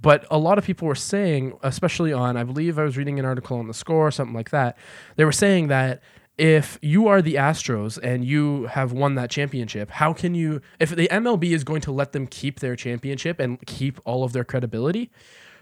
But 0.00 0.26
a 0.30 0.38
lot 0.38 0.56
of 0.56 0.64
people 0.64 0.86
were 0.86 0.94
saying, 0.94 1.58
especially 1.62 2.12
on, 2.12 2.36
I 2.36 2.44
believe 2.44 2.78
I 2.78 2.84
was 2.84 2.96
reading 2.96 3.18
an 3.18 3.24
article 3.24 3.58
on 3.58 3.66
the 3.66 3.74
score, 3.74 4.06
or 4.06 4.10
something 4.12 4.34
like 4.36 4.50
that. 4.50 4.76
They 5.16 5.24
were 5.24 5.32
saying 5.32 5.66
that 5.68 6.00
if 6.42 6.76
you 6.82 7.06
are 7.06 7.22
the 7.22 7.36
Astros 7.36 8.00
and 8.02 8.24
you 8.24 8.66
have 8.66 8.90
won 8.90 9.14
that 9.14 9.30
championship, 9.30 9.90
how 9.90 10.12
can 10.12 10.34
you, 10.34 10.60
if 10.80 10.90
the 10.90 11.06
MLB 11.06 11.52
is 11.52 11.62
going 11.62 11.80
to 11.82 11.92
let 11.92 12.10
them 12.10 12.26
keep 12.26 12.58
their 12.58 12.74
championship 12.74 13.38
and 13.38 13.64
keep 13.64 14.00
all 14.04 14.24
of 14.24 14.32
their 14.32 14.42
credibility, 14.42 15.12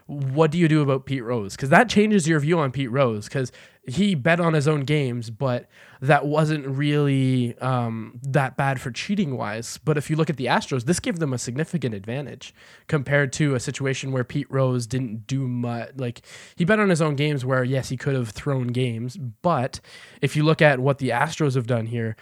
what 0.06 0.50
do 0.50 0.56
you 0.56 0.68
do 0.68 0.80
about 0.80 1.04
Pete 1.04 1.22
Rose? 1.22 1.54
Because 1.54 1.68
that 1.68 1.90
changes 1.90 2.26
your 2.26 2.40
view 2.40 2.58
on 2.58 2.72
Pete 2.72 2.90
Rose 2.90 3.26
because 3.28 3.52
he 3.88 4.14
bet 4.14 4.40
on 4.40 4.52
his 4.52 4.68
own 4.68 4.82
games, 4.82 5.30
but 5.30 5.68
that 6.02 6.24
wasn't 6.26 6.66
really 6.66 7.56
um, 7.58 8.18
that 8.22 8.56
bad 8.56 8.80
for 8.80 8.90
cheating 8.90 9.36
wise. 9.36 9.78
But 9.84 9.98
if 9.98 10.08
you 10.08 10.16
look 10.16 10.30
at 10.30 10.36
the 10.36 10.46
Astros, 10.46 10.84
this 10.84 11.00
gave 11.00 11.18
them 11.18 11.32
a 11.32 11.38
significant 11.38 11.94
advantage 11.94 12.54
compared 12.86 13.32
to 13.34 13.54
a 13.54 13.60
situation 13.60 14.12
where 14.12 14.24
Pete 14.24 14.50
Rose 14.50 14.86
didn't 14.86 15.26
do 15.26 15.46
much. 15.46 15.90
Like 15.96 16.22
he 16.56 16.64
bet 16.64 16.78
on 16.78 16.88
his 16.88 17.02
own 17.02 17.16
games, 17.16 17.44
where 17.44 17.64
yes, 17.64 17.88
he 17.88 17.96
could 17.96 18.14
have 18.14 18.30
thrown 18.30 18.68
games, 18.68 19.16
but 19.16 19.80
if 20.22 20.36
you 20.36 20.42
look 20.42 20.62
at 20.62 20.78
what 20.80 20.98
the 20.98 21.10
Astros 21.10 21.54
have 21.54 21.66
done 21.66 21.86
here, 21.86 22.16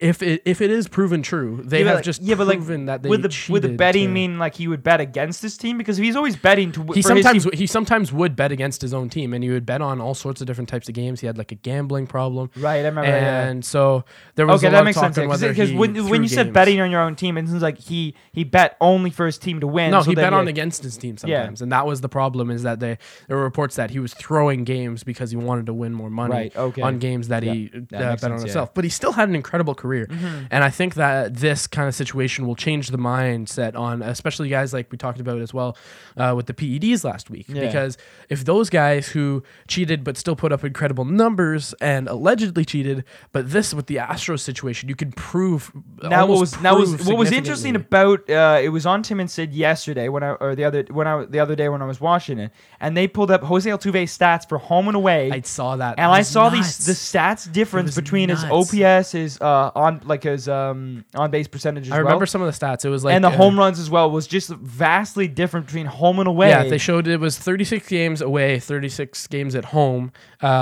if 0.00 0.22
it 0.22 0.42
if 0.44 0.60
it 0.60 0.70
is 0.70 0.88
proven 0.88 1.22
true, 1.22 1.60
they 1.64 1.80
yeah, 1.80 1.86
have 1.86 1.94
like- 1.96 2.04
just 2.04 2.22
yeah, 2.22 2.34
but 2.34 2.46
like 2.46 2.64
that 2.66 3.02
they 3.02 3.08
with 3.08 3.22
the 3.22 3.52
with 3.52 3.62
the 3.62 3.70
betting 3.70 4.06
to- 4.06 4.12
mean 4.12 4.38
like 4.38 4.54
he 4.54 4.68
would 4.68 4.82
bet 4.82 5.00
against 5.00 5.42
his 5.42 5.56
team 5.56 5.78
because 5.78 5.96
he's 5.96 6.16
always 6.16 6.36
betting 6.36 6.72
to 6.72 6.84
he 6.92 7.02
sometimes 7.02 7.44
he 7.52 7.66
sometimes 7.66 8.12
would 8.12 8.36
bet 8.36 8.52
against 8.52 8.82
his 8.82 8.94
own 8.94 9.08
team, 9.08 9.32
and 9.32 9.42
he 9.44 9.50
would 9.50 9.66
bet 9.66 9.80
on 9.80 10.00
all 10.00 10.14
sorts 10.14 10.40
of 10.40 10.46
different 10.46 10.68
types 10.68 10.83
of 10.88 10.94
games. 10.94 11.20
He 11.20 11.26
had 11.26 11.38
like 11.38 11.52
a 11.52 11.54
gambling 11.56 12.06
problem, 12.06 12.50
right. 12.56 12.76
I 12.84 12.88
remember. 12.88 13.10
that, 13.10 13.22
yeah. 13.22 13.44
and 13.48 13.64
so 13.64 14.04
there 14.34 14.46
was 14.46 14.60
Okay, 14.60 14.68
a 14.68 14.70
that 14.70 14.76
lot 14.78 14.84
makes 14.84 14.96
of 14.96 15.02
talk 15.02 15.14
sense. 15.14 15.40
Because 15.40 15.72
when, 15.72 16.08
when 16.08 16.22
you 16.22 16.28
said 16.28 16.46
games. 16.46 16.54
betting 16.54 16.80
on 16.80 16.90
your 16.90 17.00
own 17.00 17.16
team, 17.16 17.36
it 17.38 17.46
seems 17.48 17.62
like 17.62 17.78
he 17.78 18.14
he 18.32 18.44
bet 18.44 18.76
only 18.80 19.10
for 19.10 19.26
his 19.26 19.38
team 19.38 19.60
to 19.60 19.66
win. 19.66 19.90
No, 19.90 20.02
so 20.02 20.10
he 20.10 20.14
bet 20.16 20.32
on 20.32 20.44
yeah. 20.46 20.50
against 20.50 20.82
his 20.82 20.96
team 20.96 21.16
Yeah. 21.24 21.38
sometimes, 21.42 21.62
and 21.62 21.72
that 21.72 21.86
was 21.86 22.00
the 22.00 22.08
problem. 22.08 22.50
Is 22.50 22.62
that 22.62 22.80
they 22.80 22.98
there 23.28 23.36
were 23.36 23.42
reports 23.44 23.76
that 23.76 23.90
he 23.90 23.98
was 23.98 24.14
throwing 24.14 24.64
games 24.64 25.04
because 25.04 25.30
he 25.30 25.36
wanted 25.36 25.66
to 25.66 25.74
win 25.74 25.92
more 25.92 26.10
money 26.10 26.32
Right, 26.34 26.56
okay. 26.56 26.82
on 26.82 26.98
games 26.98 27.28
that 27.28 27.42
he 27.42 27.70
Yeah, 27.72 27.78
uh, 27.78 27.80
bet 27.80 27.90
makes 28.10 28.24
on 28.24 28.30
sense, 28.30 28.40
yeah. 28.42 28.46
himself. 28.46 28.74
But 28.74 28.84
he 28.84 28.90
still 28.90 29.12
had 29.12 29.28
an 29.28 29.34
incredible 29.34 29.74
career, 29.74 30.08
and 30.50 30.64
I 30.64 30.70
think 30.70 30.94
that 30.94 31.36
this 31.36 31.66
kind 31.66 31.88
of 31.88 31.94
situation 31.94 32.46
will 32.46 32.56
change 32.56 32.88
the 32.88 32.98
mindset 32.98 33.76
on, 33.76 34.02
especially 34.02 34.48
guys 34.48 34.72
like 34.72 34.90
we 34.90 34.98
talked 34.98 35.20
about 35.20 35.40
as 35.40 35.54
well 35.54 35.76
uh, 36.16 36.32
with 36.36 36.46
the 36.46 36.54
PEDs 36.54 37.04
last 37.04 37.30
week. 37.30 37.46
Yeah. 37.48 37.60
Because 37.66 37.96
if 38.28 38.44
those 38.44 38.70
guys 38.70 39.08
who 39.08 39.42
cheated 39.68 40.04
but 40.04 40.16
still 40.16 40.36
put 40.36 40.52
up 40.52 40.64
incredible 40.74 41.04
numbers 41.04 41.72
and 41.80 42.08
allegedly 42.08 42.64
cheated, 42.64 43.04
but 43.30 43.48
this 43.52 43.72
with 43.72 43.86
the 43.86 43.94
Astros 43.94 44.40
situation, 44.40 44.88
you 44.88 44.96
could 44.96 45.14
prove 45.14 45.70
now 46.02 46.26
what 46.26 46.40
was 46.40 46.60
now 46.60 46.76
was 46.76 47.06
what 47.06 47.16
was 47.16 47.30
interesting 47.30 47.76
about 47.76 48.28
uh, 48.28 48.58
it 48.60 48.70
was 48.70 48.84
on 48.84 49.04
Tim 49.04 49.20
and 49.20 49.30
Sid 49.30 49.54
yesterday 49.54 50.08
when 50.08 50.24
I 50.24 50.30
or 50.30 50.56
the 50.56 50.64
other 50.64 50.82
when 50.90 51.06
I 51.06 51.24
the 51.26 51.38
other 51.38 51.54
day 51.54 51.68
when 51.68 51.80
I 51.80 51.84
was 51.84 52.00
watching 52.00 52.40
it 52.40 52.50
and 52.80 52.96
they 52.96 53.06
pulled 53.06 53.30
up 53.30 53.44
Jose 53.44 53.70
Altuve's 53.70 54.18
stats 54.18 54.48
for 54.48 54.58
home 54.58 54.88
and 54.88 54.96
away 54.96 55.30
I 55.30 55.42
saw 55.42 55.76
that, 55.76 55.96
and 55.96 56.10
I 56.10 56.22
saw 56.22 56.50
nuts. 56.50 56.78
these 56.78 56.86
the 56.86 56.92
stats 57.18 57.50
difference 57.50 57.94
between 57.94 58.30
nuts. 58.30 58.42
his 58.42 58.50
OPS 58.50 59.12
his 59.12 59.40
uh 59.40 59.70
on 59.76 60.02
like 60.04 60.24
his 60.24 60.48
um 60.48 61.04
on 61.14 61.30
base 61.30 61.46
percentage 61.46 61.86
as 61.86 61.92
I 61.92 61.98
remember 61.98 62.22
well 62.22 62.26
some 62.26 62.42
of 62.42 62.52
the 62.52 62.66
stats. 62.66 62.84
It 62.84 62.88
was 62.88 63.04
like 63.04 63.14
and 63.14 63.22
the 63.22 63.28
uh, 63.28 63.36
home 63.36 63.56
runs 63.56 63.78
as 63.78 63.88
well 63.88 64.10
was 64.10 64.26
just 64.26 64.48
vastly 64.48 65.28
different 65.28 65.66
between 65.66 65.86
home 65.86 66.18
and 66.18 66.26
away. 66.26 66.48
Yeah, 66.48 66.64
they 66.64 66.78
showed 66.78 67.06
it 67.06 67.20
was 67.20 67.38
36 67.38 67.88
games 67.88 68.20
away, 68.20 68.58
36 68.58 69.28
games 69.28 69.54
at 69.54 69.66
home 69.66 70.10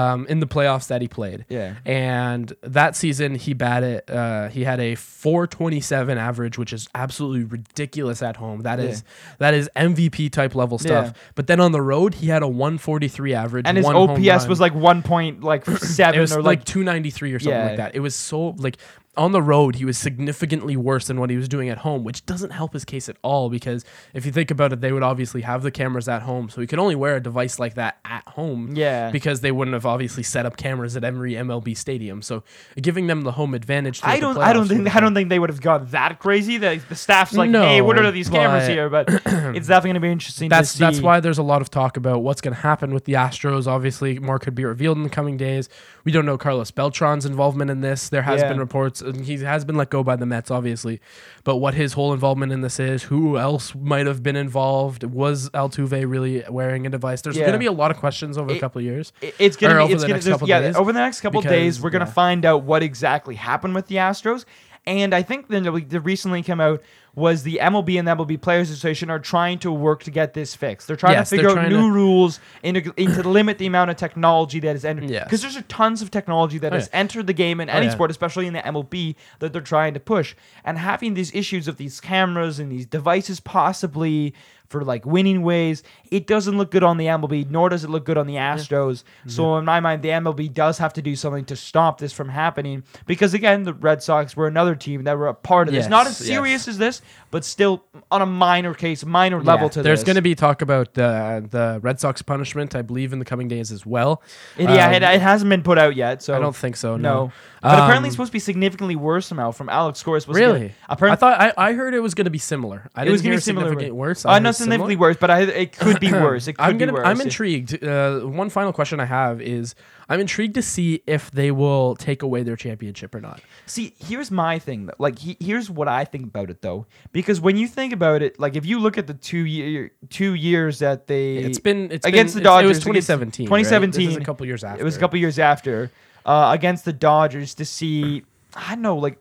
um, 0.02 0.26
in 0.26 0.40
the 0.40 0.46
playoffs 0.46 0.88
that 0.88 1.00
he 1.02 1.08
played. 1.08 1.44
Yeah. 1.48 1.74
And 1.84 2.52
that 2.62 2.96
season 2.96 3.34
he 3.34 3.54
batted, 3.54 4.10
uh, 4.10 4.48
he 4.48 4.64
had 4.64 4.80
a 4.80 4.94
427 4.96 6.18
average, 6.18 6.58
which 6.58 6.72
is 6.72 6.88
absolutely 6.94 7.44
ridiculous 7.44 8.22
at 8.22 8.36
home. 8.36 8.60
That 8.62 8.80
is 8.80 9.04
that 9.38 9.54
is 9.54 9.68
MVP 9.76 10.30
type 10.32 10.54
level 10.54 10.78
stuff. 10.78 11.06
Yeah. 11.06 11.12
But 11.34 11.46
then 11.46 11.60
on 11.60 11.72
the 11.72 11.82
road, 11.82 12.14
he 12.14 12.26
had 12.28 12.42
a 12.42 12.48
143 12.48 13.34
average. 13.34 13.66
and 13.66 13.76
his 13.76 13.86
OPS 13.86 14.46
was 14.46 14.60
like 14.60 14.74
one 14.74 15.02
point 15.02 15.42
like 15.42 15.64
seven 15.66 16.18
it 16.18 16.20
was 16.20 16.32
or 16.32 16.42
like, 16.42 16.60
like 16.60 16.64
293 16.64 17.32
or 17.32 17.38
something 17.38 17.52
Yeah. 17.58 17.66
like 17.66 17.76
that. 17.76 17.94
It 17.94 18.00
was 18.00 18.14
so 18.14 18.50
like 18.58 18.76
on 19.16 19.32
the 19.32 19.42
road 19.42 19.74
he 19.76 19.84
was 19.84 19.98
significantly 19.98 20.74
worse 20.76 21.06
than 21.06 21.20
what 21.20 21.28
he 21.28 21.36
was 21.36 21.48
doing 21.48 21.68
at 21.68 21.78
home, 21.78 22.02
which 22.02 22.24
doesn't 22.24 22.50
help 22.50 22.72
his 22.72 22.84
case 22.84 23.08
at 23.10 23.16
all 23.22 23.50
because 23.50 23.84
if 24.14 24.24
you 24.24 24.32
think 24.32 24.50
about 24.50 24.72
it, 24.72 24.80
they 24.80 24.90
would 24.90 25.02
obviously 25.02 25.42
have 25.42 25.62
the 25.62 25.70
cameras 25.70 26.08
at 26.08 26.22
home, 26.22 26.48
so 26.48 26.60
he 26.62 26.66
could 26.66 26.78
only 26.78 26.94
wear 26.94 27.16
a 27.16 27.20
device 27.22 27.58
like 27.58 27.74
that 27.74 27.98
at 28.06 28.26
home. 28.28 28.74
Yeah. 28.74 29.10
because 29.10 29.42
they 29.42 29.52
wouldn't 29.52 29.74
have 29.74 29.84
obviously 29.84 30.22
set 30.22 30.46
up 30.46 30.56
cameras 30.56 30.96
at 30.96 31.04
every 31.04 31.32
MLB 31.34 31.76
stadium. 31.76 32.22
So 32.22 32.42
giving 32.80 33.06
them 33.06 33.22
the 33.22 33.32
home 33.32 33.52
advantage. 33.54 34.00
I 34.02 34.18
don't. 34.18 34.34
the 34.34 34.40
I 34.40 34.52
don't 34.54 34.66
think. 34.66 34.94
I 34.96 35.00
don't 35.00 35.12
think 35.14 35.28
they 35.28 35.38
would 35.38 35.50
have 35.50 35.60
gone 35.60 35.86
that 35.90 36.18
crazy. 36.18 36.56
That 36.56 36.88
the 36.88 36.94
staff's 36.96 37.34
like, 37.34 37.50
No, 37.50 37.62
hey, 37.62 37.82
what 37.82 37.98
are 37.98 38.10
these 38.10 38.30
cameras 38.30 38.66
here? 38.66 38.88
But 38.88 39.08
it's 39.26 39.66
definitely 39.68 39.88
going 39.88 39.94
to 39.94 40.00
be 40.00 40.10
interesting. 40.10 40.48
That's 40.48 40.72
to 40.72 40.76
see. 40.78 40.84
that's 40.84 41.00
why 41.00 41.20
there's 41.20 41.38
a 41.38 41.42
lot 41.42 41.60
of 41.60 41.70
talk 41.70 41.96
about 41.98 42.22
what's 42.22 42.40
going 42.40 42.54
to 42.54 42.60
happen 42.60 42.94
with 42.94 43.04
the 43.04 43.12
Astros. 43.14 43.66
Obviously, 43.66 44.18
more 44.18 44.38
could 44.38 44.54
be 44.54 44.64
revealed 44.64 44.96
in 44.96 45.02
the 45.02 45.10
coming 45.10 45.36
days. 45.36 45.68
We 46.04 46.12
don't 46.12 46.24
know 46.26 46.38
Carlos 46.38 46.70
Beltran's 46.70 47.26
involvement 47.26 47.70
in 47.70 47.80
this. 47.82 48.08
There 48.08 48.22
has 48.22 48.40
Yeah. 48.40 48.48
been 48.48 48.58
reports, 48.58 49.01
he 49.24 49.38
has 49.38 49.64
been 49.64 49.76
let 49.76 49.90
go 49.90 50.02
by 50.02 50.16
the 50.16 50.26
Mets, 50.26 50.50
obviously. 50.50 51.00
But 51.44 51.56
what 51.56 51.74
his 51.74 51.92
whole 51.94 52.12
involvement 52.12 52.52
in 52.52 52.60
this 52.60 52.78
is, 52.80 53.04
who 53.04 53.36
else 53.38 53.74
might 53.74 54.06
have 54.06 54.22
been 54.22 54.36
involved? 54.36 55.04
Was 55.04 55.50
Altuve 55.50 56.08
really 56.08 56.44
wearing 56.48 56.86
a 56.86 56.90
device? 56.90 57.22
There's 57.22 57.36
Yeah. 57.36 57.42
going 57.44 57.54
to 57.54 57.58
be 57.58 57.66
a 57.66 57.72
lot 57.72 57.90
of 57.90 57.96
questions 57.96 58.38
over 58.38 58.52
a 58.52 58.58
couple 58.58 58.78
of 58.80 58.84
years. 58.84 59.12
It's 59.38 59.56
gonna 59.56 59.74
be. 59.74 59.80
over 59.80 59.92
It's 59.92 60.02
the 60.02 60.08
gonna. 60.08 60.14
next 60.18 60.28
couple 60.28 60.48
yeah, 60.48 60.60
days, 60.60 60.76
over 60.76 60.92
the 60.92 61.00
next 61.00 61.20
couple 61.20 61.40
because, 61.40 61.52
days, 61.52 61.80
we're 61.80 61.90
gonna 61.90 62.04
yeah. 62.04 62.12
find 62.12 62.44
out 62.44 62.62
what 62.64 62.82
exactly 62.82 63.34
happened 63.34 63.74
with 63.74 63.86
the 63.86 63.96
Astros. 63.96 64.44
And 64.86 65.14
I 65.14 65.22
think 65.22 65.46
then 65.48 65.62
the 65.62 66.00
recently 66.00 66.42
came 66.42 66.60
out 66.60 66.82
was 67.14 67.42
the 67.42 67.58
MLB 67.60 67.98
and 67.98 68.08
the 68.08 68.12
MLB 68.16 68.40
Players 68.40 68.70
Association 68.70 69.10
are 69.10 69.18
trying 69.18 69.58
to 69.58 69.70
work 69.70 70.02
to 70.04 70.10
get 70.10 70.32
this 70.32 70.54
fixed. 70.54 70.86
They're 70.86 70.96
trying 70.96 71.12
Yes, 71.12 71.28
to 71.28 71.36
figure 71.36 71.50
out 71.58 71.68
new 71.68 71.88
to- 71.88 71.92
rules 71.92 72.40
into, 72.62 72.92
into 72.96 73.28
limit 73.28 73.58
the 73.58 73.66
amount 73.66 73.90
of 73.90 73.96
technology 73.96 74.60
that 74.60 74.74
is 74.74 74.84
entered. 74.84 75.10
Yes. 75.10 75.24
Because 75.24 75.42
there's 75.42 75.56
a 75.56 75.62
tons 75.62 76.00
of 76.00 76.10
technology 76.10 76.56
that 76.58 76.72
Oh, 76.72 76.76
has 76.76 76.88
yeah. 76.90 76.98
entered 77.00 77.26
the 77.26 77.34
game 77.34 77.60
in 77.60 77.68
oh, 77.68 77.72
any 77.74 77.86
yeah. 77.86 77.92
sport, 77.92 78.10
especially 78.10 78.46
in 78.46 78.54
the 78.54 78.60
MLB, 78.60 79.14
that 79.40 79.52
they're 79.52 79.60
trying 79.60 79.92
to 79.92 80.00
push. 80.00 80.34
And 80.64 80.78
having 80.78 81.12
these 81.12 81.34
issues 81.34 81.68
of 81.68 81.76
these 81.76 82.00
cameras 82.00 82.58
and 82.58 82.72
these 82.72 82.86
devices 82.86 83.40
possibly 83.40 84.32
for 84.72 84.82
like 84.84 85.06
winning 85.06 85.42
ways, 85.42 85.82
it 86.10 86.26
doesn't 86.26 86.58
look 86.58 86.70
good 86.72 86.82
on 86.82 86.96
the 86.96 87.06
MLB, 87.06 87.48
nor 87.50 87.68
does 87.68 87.84
it 87.84 87.90
look 87.90 88.04
good 88.04 88.18
on 88.18 88.26
the 88.26 88.34
Astros. 88.34 89.04
So 89.28 89.56
in 89.58 89.64
my 89.64 89.78
mind, 89.80 90.02
the 90.02 90.08
MLB 90.08 90.52
does 90.52 90.78
have 90.78 90.92
to 90.94 91.02
do 91.02 91.14
something 91.14 91.44
to 91.44 91.54
stop 91.56 91.98
this 91.98 92.12
from 92.12 92.28
happening. 92.28 92.82
Because 93.06 93.34
again, 93.34 93.62
the 93.62 93.74
Red 93.74 94.02
Sox 94.02 94.36
were 94.36 94.48
another 94.48 94.74
team 94.74 95.04
that 95.04 95.16
were 95.16 95.28
a 95.28 95.34
part 95.34 95.68
of 95.68 95.74
this. 95.74 95.84
Yes, 95.84 95.90
Not 95.90 96.06
as 96.06 96.18
yes. 96.20 96.26
serious 96.28 96.66
as 96.68 96.78
this, 96.78 97.02
but 97.30 97.44
still 97.44 97.84
on 98.10 98.22
a 98.22 98.26
minor 98.26 98.74
case, 98.74 99.04
minor 99.04 99.42
level 99.42 99.66
Yeah, 99.66 99.72
to 99.72 99.82
There's 99.82 100.00
this. 100.00 100.06
going 100.06 100.16
to 100.16 100.22
be 100.22 100.34
talk 100.34 100.62
about 100.62 100.94
the 100.94 101.46
the 101.50 101.78
Red 101.82 102.00
Sox 102.00 102.22
punishment, 102.22 102.74
I 102.74 102.82
believe, 102.82 103.12
in 103.12 103.18
the 103.18 103.24
coming 103.24 103.46
days 103.48 103.70
as 103.70 103.84
well. 103.86 104.22
It- 104.56 104.68
yeah, 104.70 104.86
Um, 104.88 104.94
it, 104.94 105.02
it 105.02 105.20
hasn't 105.20 105.48
been 105.50 105.62
put 105.62 105.78
out 105.78 105.94
yet. 105.94 106.22
So 106.22 106.34
I 106.34 106.38
don't 106.38 106.56
think 106.56 106.76
so. 106.76 106.96
No, 106.96 107.12
No, 107.26 107.32
but 107.62 107.74
apparently 107.78 108.08
it's 108.08 108.14
Um, 108.14 108.16
supposed 108.16 108.30
to 108.30 108.32
be 108.32 108.38
significantly 108.40 108.96
worse 108.96 109.26
somehow. 109.26 109.50
From 109.50 109.68
Alex 109.68 110.02
Cora, 110.02 110.20
supposed 110.20 110.38
Really? 110.38 110.72
Apparently, 110.88 111.12
I 111.12 111.16
thought 111.16 111.40
I, 111.58 111.68
I 111.70 111.72
heard 111.74 111.92
it 111.94 112.00
was 112.00 112.14
going 112.14 112.24
to 112.24 112.30
be 112.30 112.38
similar. 112.38 112.88
I 112.94 113.04
it 113.04 113.10
was 113.10 113.20
going 113.22 113.32
to 113.32 113.38
be 113.38 113.42
similar. 113.42 113.92
worse. 113.94 114.24
I 114.24 114.36
Uh, 114.36 114.38
not 114.38 114.54
significantly 114.62 114.96
worse, 114.96 115.16
but 115.18 115.30
I, 115.30 115.42
it 115.42 115.72
could 115.72 116.00
be 116.00 116.12
worse. 116.12 116.48
It 116.48 116.54
could 116.54 116.62
I'm 116.62 116.78
gonna. 116.78 116.92
worse. 116.92 117.06
I'm 117.06 117.20
intrigued. 117.20 117.82
Uh, 117.82 118.20
one 118.20 118.50
final 118.50 118.72
question 118.72 119.00
I 119.00 119.04
have 119.04 119.40
is 119.40 119.74
I'm 120.08 120.20
intrigued 120.20 120.54
to 120.54 120.62
see 120.62 121.02
if 121.06 121.30
they 121.30 121.50
will 121.50 121.96
take 121.96 122.22
away 122.22 122.42
their 122.42 122.56
championship 122.56 123.14
or 123.14 123.20
not. 123.20 123.40
See, 123.66 123.94
here's 123.98 124.30
my 124.30 124.58
thing. 124.58 124.86
Though. 124.86 124.94
Like, 124.98 125.18
he, 125.18 125.36
here's 125.40 125.70
what 125.70 125.88
I 125.88 126.04
think 126.04 126.24
about 126.24 126.50
it, 126.50 126.62
though. 126.62 126.86
Because 127.12 127.40
when 127.40 127.56
you 127.56 127.66
think 127.66 127.92
about 127.92 128.22
it, 128.22 128.38
like, 128.38 128.56
if 128.56 128.66
you 128.66 128.78
look 128.78 128.98
at 128.98 129.06
the 129.06 129.14
two 129.14 129.44
year, 129.44 129.92
two 130.10 130.34
years 130.34 130.80
that 130.80 131.06
they, 131.06 131.36
It's 131.36 131.58
been 131.58 131.90
it's 131.90 132.06
against 132.06 132.34
been, 132.34 132.42
the 132.42 132.48
Dodgers. 132.48 132.66
It 132.66 132.68
was 132.68 132.78
2017. 132.80 133.46
right? 133.46 133.58
2017. 133.64 134.06
This 134.06 134.16
is 134.16 134.22
a 134.22 134.24
couple 134.24 134.46
years 134.46 134.64
after. 134.64 134.80
It 134.80 134.84
was 134.84 134.96
a 134.96 135.00
couple 135.00 135.18
years 135.18 135.38
after 135.38 135.90
uh, 136.26 136.50
against 136.52 136.84
the 136.84 136.92
Dodgers 136.92 137.54
to 137.54 137.64
see. 137.64 138.24
I 138.54 138.74
don't 138.74 138.82
know. 138.82 138.96
Like, 138.96 139.18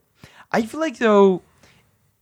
I 0.52 0.64
feel 0.64 0.80
like 0.80 0.98
though, 0.98 1.42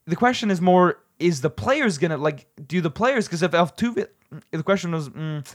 the 0.05 0.15
question 0.15 0.51
is 0.51 0.61
more: 0.61 0.99
Is 1.19 1.41
the 1.41 1.49
players 1.49 1.97
gonna 1.97 2.17
like? 2.17 2.47
Do 2.67 2.81
the 2.81 2.89
players? 2.91 3.27
Because 3.27 3.43
if 3.43 3.51
Altuve, 3.51 4.07
the 4.51 4.63
question 4.63 4.91
was, 4.91 5.09
mm, 5.09 5.45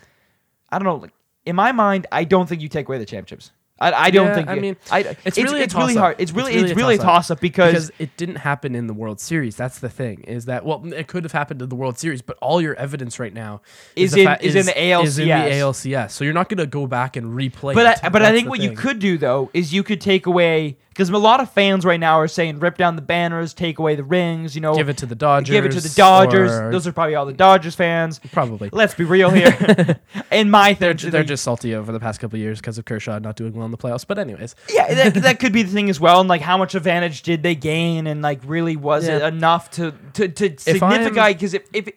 I 0.70 0.78
don't 0.78 0.84
know. 0.84 0.96
Like 0.96 1.12
in 1.46 1.56
my 1.56 1.72
mind, 1.72 2.06
I 2.12 2.24
don't 2.24 2.48
think 2.48 2.60
you 2.62 2.68
take 2.68 2.88
away 2.88 2.98
the 2.98 3.06
championships. 3.06 3.50
I, 3.80 3.92
I 3.92 4.10
don't 4.12 4.28
Yeah, 4.28 4.34
think. 4.36 4.48
I 4.48 4.54
you- 4.54 4.60
mean, 4.60 4.76
I, 4.90 5.00
it's 5.00 5.36
it's 5.36 5.38
really 5.42 5.60
it's 5.62 5.74
really 5.74 5.96
hard. 5.96 6.14
It's 6.20 6.30
It's 6.30 6.36
really 6.36 6.52
really 6.54 6.62
it's 6.70 6.72
a 6.72 6.74
really 6.76 6.94
a 6.94 6.98
toss-up. 6.98 7.12
toss 7.14 7.30
up 7.32 7.40
because, 7.40 7.86
because 7.90 7.92
it 7.98 8.16
didn't 8.16 8.36
happen 8.36 8.76
in 8.76 8.86
the 8.86 8.94
World 8.94 9.18
Series. 9.20 9.56
That's 9.56 9.80
the 9.80 9.88
thing. 9.88 10.20
Is 10.22 10.44
that 10.44 10.64
well, 10.64 10.92
it 10.92 11.08
could 11.08 11.24
have 11.24 11.32
happened 11.32 11.60
in 11.60 11.68
the 11.70 11.74
World 11.74 11.98
Series, 11.98 12.22
but 12.22 12.36
all 12.40 12.60
your 12.62 12.76
evidence 12.76 13.18
right 13.18 13.34
now 13.34 13.62
Is 13.96 14.12
the 14.12 14.20
in- 14.22 14.26
fa- 14.28 14.38
is 14.40 14.54
in 14.54 14.66
the 14.66 15.00
Is 15.02 15.18
in 15.18 15.26
the 15.26 15.32
ALCS. 15.34 15.50
ALCS. 15.50 16.10
So 16.12 16.22
you're 16.24 16.32
not 16.34 16.48
going 16.48 16.58
to 16.58 16.66
go 16.66 16.86
back 16.86 17.16
and 17.16 17.34
replay. 17.36 17.74
But 17.74 17.98
it. 17.98 18.04
I, 18.04 18.08
but 18.10 18.22
I 18.22 18.30
think 18.32 18.48
what 18.48 18.60
you 18.60 18.72
could 18.72 19.00
do 19.00 19.18
though 19.18 19.50
is 19.52 19.74
you 19.74 19.82
could 19.82 20.00
take 20.00 20.26
away 20.26 20.78
because 20.94 21.10
a 21.10 21.18
lot 21.18 21.40
of 21.40 21.50
fans 21.50 21.84
right 21.84 21.98
now 21.98 22.20
are 22.20 22.28
saying 22.28 22.60
rip 22.60 22.78
down 22.78 22.94
the 22.94 23.02
banners, 23.02 23.52
take 23.52 23.80
away 23.80 23.96
the 23.96 24.04
rings, 24.04 24.54
you 24.54 24.60
know, 24.60 24.76
give 24.76 24.88
it 24.88 24.96
to 24.98 25.06
the 25.06 25.16
Dodgers. 25.16 25.50
give 25.52 25.64
it 25.64 25.72
to 25.72 25.80
the 25.80 25.92
Dodgers. 25.96 26.52
or- 26.52 26.70
Those 26.70 26.86
are 26.86 26.92
probably 26.92 27.16
all 27.16 27.26
the 27.26 27.32
Dodgers 27.32 27.74
fans. 27.74 28.20
probably. 28.30 28.68
Let's 28.72 28.94
be 28.94 29.02
real 29.04 29.30
here. 29.30 29.98
In 30.30 30.50
my 30.50 30.74
They're, 30.74 30.94
they're 30.94 31.24
just 31.24 31.42
salty 31.42 31.74
over 31.74 31.90
the 31.90 31.98
past 32.00 32.20
couple 32.20 32.36
of 32.36 32.40
years 32.40 32.60
because 32.60 32.78
of 32.78 32.84
Kershaw 32.84 33.18
not 33.18 33.34
doing 33.36 33.52
well 33.54 33.64
in 33.64 33.72
the 33.72 33.76
playoffs. 33.78 34.06
But 34.06 34.18
anyways, 34.18 34.54
yeah, 34.72 34.94
that, 34.94 35.14
that 35.22 35.40
could 35.40 35.52
be 35.52 35.62
the 35.64 35.72
thing 35.72 35.90
as 35.90 35.98
well. 35.98 36.20
And 36.20 36.28
like, 36.28 36.40
how 36.42 36.56
much 36.56 36.74
advantage 36.76 37.22
did 37.22 37.42
they 37.42 37.56
gain? 37.56 38.06
And 38.06 38.22
like, 38.22 38.40
really 38.44 38.76
was 38.76 39.08
it 39.08 39.20
Yeah. 39.20 39.28
enough 39.28 39.70
to 39.72 39.92
to 40.14 40.28
to 40.28 40.46
I'm- 40.46 40.58
signify? 40.58 41.32
Because 41.32 41.54
if 41.54 41.64
if 41.72 41.88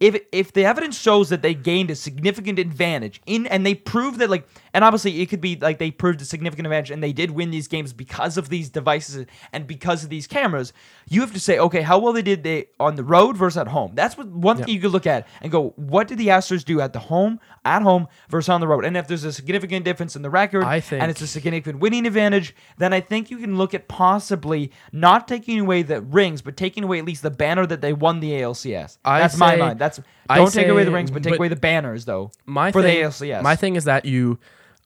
if 0.00 0.20
if 0.32 0.52
the 0.52 0.64
evidence 0.64 0.98
shows 0.98 1.28
that 1.30 1.42
they 1.42 1.54
gained 1.54 1.90
a 1.90 1.94
significant 1.94 2.58
advantage 2.58 3.20
in, 3.26 3.46
and 3.46 3.64
they 3.64 3.74
prove 3.74 4.18
that 4.18 4.28
like, 4.30 4.46
and 4.74 4.84
obviously 4.84 5.22
it 5.22 5.26
could 5.26 5.40
be 5.40 5.56
like 5.56 5.78
they 5.78 5.90
proved 5.90 6.20
a 6.20 6.24
significant 6.24 6.66
advantage, 6.66 6.90
and 6.90 7.02
they 7.02 7.12
did 7.12 7.30
win 7.30 7.50
these 7.50 7.68
games 7.68 7.92
because 7.92 8.36
of 8.36 8.48
these 8.50 8.68
devices 8.68 9.26
and 9.52 9.66
because 9.66 10.04
of 10.04 10.10
these 10.10 10.26
cameras. 10.26 10.72
You 11.08 11.20
have 11.22 11.32
to 11.32 11.40
say, 11.40 11.58
okay, 11.58 11.82
how 11.82 11.98
well 11.98 12.12
they 12.12 12.22
did 12.22 12.42
they 12.42 12.66
on 12.78 12.96
the 12.96 13.04
road 13.04 13.36
versus 13.36 13.56
at 13.56 13.68
home. 13.68 13.92
That's 13.94 14.18
what 14.18 14.26
one 14.26 14.56
thing 14.58 14.68
you 14.68 14.80
could 14.80 14.90
look 14.90 15.06
at 15.06 15.26
and 15.40 15.50
go, 15.52 15.70
what 15.76 16.08
did 16.08 16.18
the 16.18 16.28
Astros 16.28 16.64
do 16.64 16.80
at 16.80 16.92
the 16.92 16.98
home, 16.98 17.40
at 17.64 17.82
home 17.82 18.08
versus 18.28 18.48
on 18.48 18.60
the 18.60 18.66
road? 18.66 18.84
And 18.84 18.96
if 18.96 19.06
there's 19.06 19.24
a 19.24 19.32
significant 19.32 19.84
difference 19.84 20.16
in 20.16 20.22
the 20.22 20.30
record, 20.30 20.64
I 20.64 20.80
think, 20.80 21.02
and 21.02 21.10
it's 21.10 21.20
a 21.20 21.26
significant 21.26 21.78
winning 21.78 22.06
advantage, 22.06 22.54
then 22.78 22.92
I 22.92 23.00
think 23.00 23.30
you 23.30 23.38
can 23.38 23.56
look 23.56 23.74
at 23.74 23.86
possibly 23.86 24.72
not 24.92 25.28
taking 25.28 25.60
away 25.60 25.82
the 25.82 26.00
rings, 26.00 26.42
but 26.42 26.56
taking 26.56 26.82
away 26.82 26.98
at 26.98 27.04
least 27.04 27.22
the 27.22 27.30
banner 27.30 27.64
that 27.66 27.80
they 27.80 27.92
won 27.92 28.20
the 28.20 28.32
ALCS. 28.32 28.98
I 29.04 29.20
That's 29.20 29.36
my 29.36 29.54
say- 29.54 29.60
mind. 29.60 29.78
That's 29.78 30.00
I 30.28 30.36
don't 30.36 30.52
take 30.52 30.68
away 30.68 30.84
the 30.84 30.90
rings, 30.90 31.10
but 31.10 31.22
take 31.22 31.36
away 31.36 31.48
the 31.48 31.56
banners 31.56 32.04
though. 32.04 32.30
my 32.46 32.72
for 32.72 32.82
thing, 32.82 33.02
the 33.02 33.06
ALCS. 33.08 33.42
My 33.42 33.56
thing 33.56 33.76
is 33.76 33.84
that 33.84 34.04
you, 34.04 34.38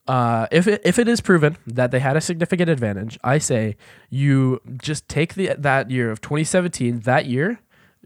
uh, 0.08 0.46
if 0.50 0.66
it, 0.66 0.80
if 0.84 0.98
it 0.98 1.06
is 1.06 1.20
proven 1.20 1.58
that 1.66 1.90
they 1.90 2.00
had 2.00 2.16
a 2.16 2.20
significant 2.20 2.70
advantage, 2.70 3.18
I 3.22 3.38
say 3.38 3.76
you 4.08 4.60
just 4.80 5.08
take 5.08 5.34
the 5.34 5.54
that 5.58 5.90
year 5.90 6.10
of 6.10 6.20
2017, 6.22 7.00
that 7.00 7.26
year, 7.26 7.60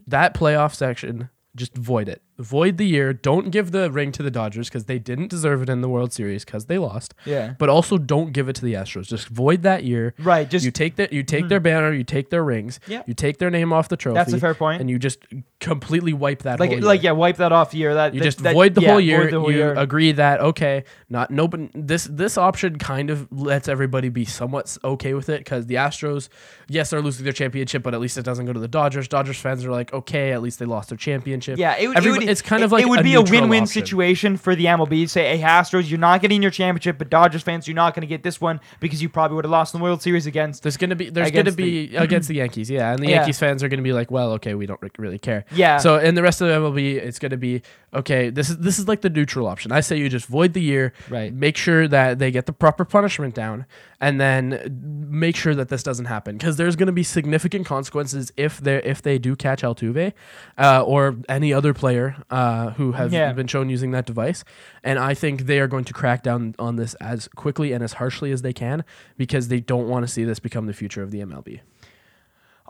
that 0.05 0.33
playoff 0.33 0.75
section, 0.75 1.29
just 1.55 1.75
void 1.75 2.09
it. 2.09 2.21
Void 2.39 2.77
the 2.77 2.85
year. 2.85 3.13
Don't 3.13 3.51
give 3.51 3.71
the 3.71 3.91
ring 3.91 4.11
to 4.13 4.23
the 4.23 4.31
Dodgers 4.31 4.67
because 4.67 4.85
they 4.85 4.97
didn't 4.97 5.27
deserve 5.27 5.61
it 5.61 5.69
in 5.69 5.81
the 5.81 5.89
World 5.89 6.11
Series 6.11 6.43
because 6.43 6.65
they 6.65 6.79
lost. 6.79 7.13
Yeah. 7.25 7.53
But 7.59 7.69
also 7.69 7.99
don't 7.99 8.33
give 8.33 8.49
it 8.49 8.55
to 8.55 8.65
the 8.65 8.73
Astros. 8.73 9.07
Just 9.07 9.27
void 9.27 9.61
that 9.61 9.83
year. 9.83 10.15
Right, 10.17 10.49
just- 10.49 10.65
you 10.65 10.71
take 10.71 10.95
that. 10.95 11.13
You 11.13 11.21
take 11.21 11.43
hmm. 11.43 11.47
their 11.49 11.59
banner. 11.59 11.93
You 11.93 12.03
take 12.03 12.31
their 12.31 12.43
rings. 12.43 12.79
Yeah. 12.87 13.03
You 13.05 13.13
take 13.13 13.37
their 13.37 13.51
name 13.51 13.71
off 13.71 13.87
the 13.87 13.97
trophy. 13.97 14.15
That's 14.15 14.33
a 14.33 14.39
fair 14.39 14.55
point. 14.55 14.81
And 14.81 14.89
you 14.89 14.97
just 14.97 15.19
completely 15.59 16.11
wipe 16.11 16.41
that. 16.41 16.59
like 16.59 16.71
whole 16.71 16.81
like 16.81 17.03
yeah, 17.03 17.11
wipe 17.11 17.37
that 17.37 17.51
off 17.51 17.73
year. 17.73 17.93
That 17.93 18.15
You 18.15 18.21
that- 18.21 18.25
just 18.25 18.39
that- 18.43 18.53
void 18.53 18.73
the 18.73 18.81
yeah, 18.81 18.89
whole 18.89 18.99
year. 18.99 19.21
void 19.23 19.31
the 19.31 19.39
whole 19.39 19.51
you 19.51 19.57
year. 19.57 19.73
agree 19.75 20.11
that 20.13 20.39
okay, 20.41 20.85
not 21.09 21.29
no, 21.29 21.47
but 21.47 21.61
this 21.75 22.05
this 22.05 22.37
option 22.37 22.79
kind 22.79 23.11
of 23.11 23.31
lets 23.31 23.67
everybody 23.67 24.09
be 24.09 24.25
somewhat 24.25 24.75
okay 24.83 25.13
with 25.13 25.29
it 25.29 25.41
because 25.41 25.67
the 25.67 25.75
Astros, 25.75 26.29
yes, 26.67 26.89
they're 26.89 27.01
losing 27.01 27.25
their 27.25 27.33
championship, 27.33 27.83
but 27.83 27.93
at 27.93 27.99
least 27.99 28.17
it 28.17 28.23
doesn't 28.23 28.47
go 28.47 28.53
to 28.53 28.59
the 28.59 28.67
Dodgers. 28.67 29.07
Dodgers 29.07 29.37
fans 29.37 29.63
are 29.65 29.71
like, 29.71 29.93
okay, 29.93 30.31
at 30.31 30.41
least 30.41 30.57
they 30.57 30.65
lost 30.65 30.89
their 30.89 30.97
championship. 30.97 31.59
Yeah, 31.59 31.77
it 31.77 31.87
would, 31.87 31.97
it 31.97 32.03
Everybo- 32.03 32.22
it's 32.27 32.41
kind 32.41 32.63
of 32.63 32.71
like 32.71 32.83
it 32.83 32.89
would 32.89 32.99
a 32.99 33.03
be 33.03 33.15
a 33.15 33.21
win-win 33.21 33.63
option. 33.63 33.67
situation 33.67 34.37
for 34.37 34.55
the 34.55 34.65
MLB. 34.65 35.09
Say, 35.09 35.37
hey, 35.37 35.43
Astros, 35.43 35.89
you're 35.89 35.99
not 35.99 36.21
getting 36.21 36.41
your 36.41 36.51
championship, 36.51 36.97
but 36.97 37.09
Dodgers 37.09 37.41
fans, 37.43 37.67
you're 37.67 37.75
not 37.75 37.93
going 37.93 38.01
to 38.01 38.07
get 38.07 38.23
this 38.23 38.39
one 38.41 38.59
because 38.79 39.01
you 39.01 39.09
probably 39.09 39.35
would 39.35 39.45
have 39.45 39.51
lost 39.51 39.73
in 39.73 39.79
the 39.79 39.83
World 39.83 40.01
Series 40.01 40.25
against. 40.25 40.63
There's 40.63 40.77
gonna 40.77 40.95
be 40.95 41.09
there's 41.09 41.31
gonna 41.31 41.41
Against 41.41 41.57
be 41.57 41.95
against 41.95 42.27
the 42.27 42.35
Yankees, 42.35 42.69
yeah, 42.69 42.91
and 42.91 42.99
the 42.99 43.07
Yeah. 43.09 43.17
Yankees 43.17 43.39
fans 43.39 43.63
are 43.63 43.67
gonna 43.69 43.81
be 43.81 43.93
like, 43.93 44.11
well, 44.11 44.31
okay, 44.33 44.53
we 44.55 44.65
don't 44.65 44.81
re- 44.81 44.89
really 44.97 45.19
care. 45.19 45.45
Yeah. 45.53 45.77
So 45.77 45.97
in 45.97 46.15
the 46.15 46.23
rest 46.23 46.41
of 46.41 46.47
the 46.47 46.53
MLB, 46.55 46.95
it's 46.97 47.19
gonna 47.19 47.37
be 47.37 47.61
okay. 47.93 48.29
This 48.29 48.49
is 48.49 48.57
this 48.59 48.79
is 48.79 48.87
like 48.87 49.01
the 49.01 49.09
neutral 49.09 49.47
option. 49.47 49.71
I 49.71 49.79
say 49.81 49.97
you 49.97 50.09
just 50.09 50.25
void 50.27 50.53
the 50.53 50.61
year, 50.61 50.93
Right. 51.09 51.33
Make 51.33 51.57
sure 51.57 51.87
that 51.87 52.19
they 52.19 52.31
get 52.31 52.45
the 52.45 52.53
proper 52.53 52.85
punishment 52.85 53.35
down, 53.35 53.65
and 53.99 54.19
then 54.19 55.07
make 55.09 55.35
sure 55.35 55.55
that 55.55 55.69
this 55.69 55.83
doesn't 55.83 56.05
happen 56.05 56.37
because 56.37 56.57
there's 56.57 56.75
gonna 56.75 56.91
be 56.91 57.03
significant 57.03 57.65
consequences 57.65 58.31
if 58.37 58.59
they 58.59 58.77
if 58.83 59.01
they 59.01 59.17
do 59.17 59.35
catch 59.35 59.61
Altuve, 59.61 60.13
uh, 60.57 60.81
or 60.85 61.17
any 61.29 61.53
other 61.53 61.73
player 61.73 62.12
uh, 62.29 62.71
who 62.71 62.93
have 62.93 63.11
Yeah. 63.13 63.31
been 63.33 63.47
shown 63.47 63.69
using 63.69 63.91
that 63.91 64.05
device, 64.05 64.43
and 64.83 64.97
I 64.99 65.13
think 65.13 65.41
they 65.43 65.59
are 65.59 65.67
going 65.67 65.85
to 65.85 65.93
crack 65.93 66.23
down 66.23 66.55
on 66.59 66.75
this 66.75 66.93
as 66.95 67.27
quickly 67.29 67.71
and 67.73 67.83
as 67.83 67.93
harshly 67.93 68.31
as 68.31 68.41
they 68.41 68.53
can 68.53 68.83
because 69.17 69.47
they 69.47 69.59
don't 69.59 69.87
want 69.87 70.05
to 70.05 70.11
see 70.11 70.23
this 70.23 70.39
become 70.39 70.65
the 70.65 70.73
future 70.73 71.01
of 71.03 71.11
the 71.11 71.19
MLB. 71.21 71.61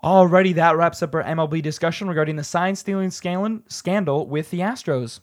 Alrighty, 0.04 0.54
that 0.56 0.76
wraps 0.76 1.02
up 1.02 1.16
our 1.16 1.24
MLB 1.24 1.62
discussion 1.62 2.08
regarding 2.10 2.36
the 2.36 2.44
sign 2.44 2.76
stealing 2.76 3.10
scandal 3.10 3.62
scandal 3.70 4.28
with 4.28 4.50
the 4.50 4.60
Astros. 4.60 5.22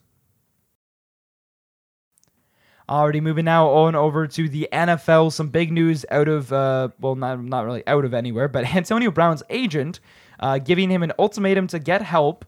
Already 2.88 3.20
moving 3.20 3.44
now 3.44 3.68
on 3.68 3.94
over 3.94 4.26
to 4.26 4.48
the 4.48 4.68
NFL. 4.72 5.32
Some 5.32 5.48
big 5.50 5.70
news 5.70 6.04
out 6.10 6.26
of 6.26 6.52
uh, 6.52 6.88
well, 6.98 7.14
not 7.14 7.40
not 7.44 7.64
really 7.64 7.86
out 7.86 8.04
of 8.04 8.12
anywhere, 8.14 8.48
but 8.48 8.64
Antonio 8.74 9.10
Brown's 9.12 9.44
agent 9.48 10.00
uh, 10.40 10.58
giving 10.58 10.90
him 10.90 11.02
an 11.04 11.12
ultimatum 11.18 11.66
to 11.68 11.78
get 11.78 12.02
help. 12.02 12.44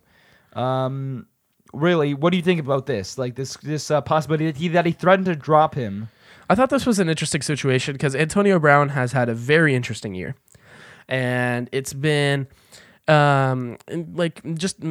Um, 0.55 1.27
really, 1.73 2.15
what 2.15 2.31
do 2.31 2.37
you 2.37 2.43
think 2.43 2.61
about 2.61 2.87
this? 2.87 3.19
Like 3.19 3.35
this 3.35 3.57
this 3.59 3.91
uh, 3.91 4.01
possibility 4.01 4.47
that 4.47 4.57
he 4.57 4.69
that 4.69 4.87
he 4.87 4.93
threatened 4.93 5.27
to 5.27 5.37
drop 5.37 5.75
him. 5.75 6.09
I 6.51 6.55
thought 6.55 6.71
this 6.71 6.87
was 6.87 6.99
an 6.99 7.09
interesting 7.09 7.43
situation 7.43 7.95
because 7.95 8.15
Antonio 8.15 8.59
Brown 8.59 8.91
has 8.91 9.13
had 9.13 9.29
a 9.29 9.35
very 9.35 9.75
interesting 9.75 10.15
year, 10.15 10.35
and 11.09 11.69
it's 11.73 11.93
been 11.93 12.47
um, 13.09 13.79
like 13.89 14.43
just 14.55 14.83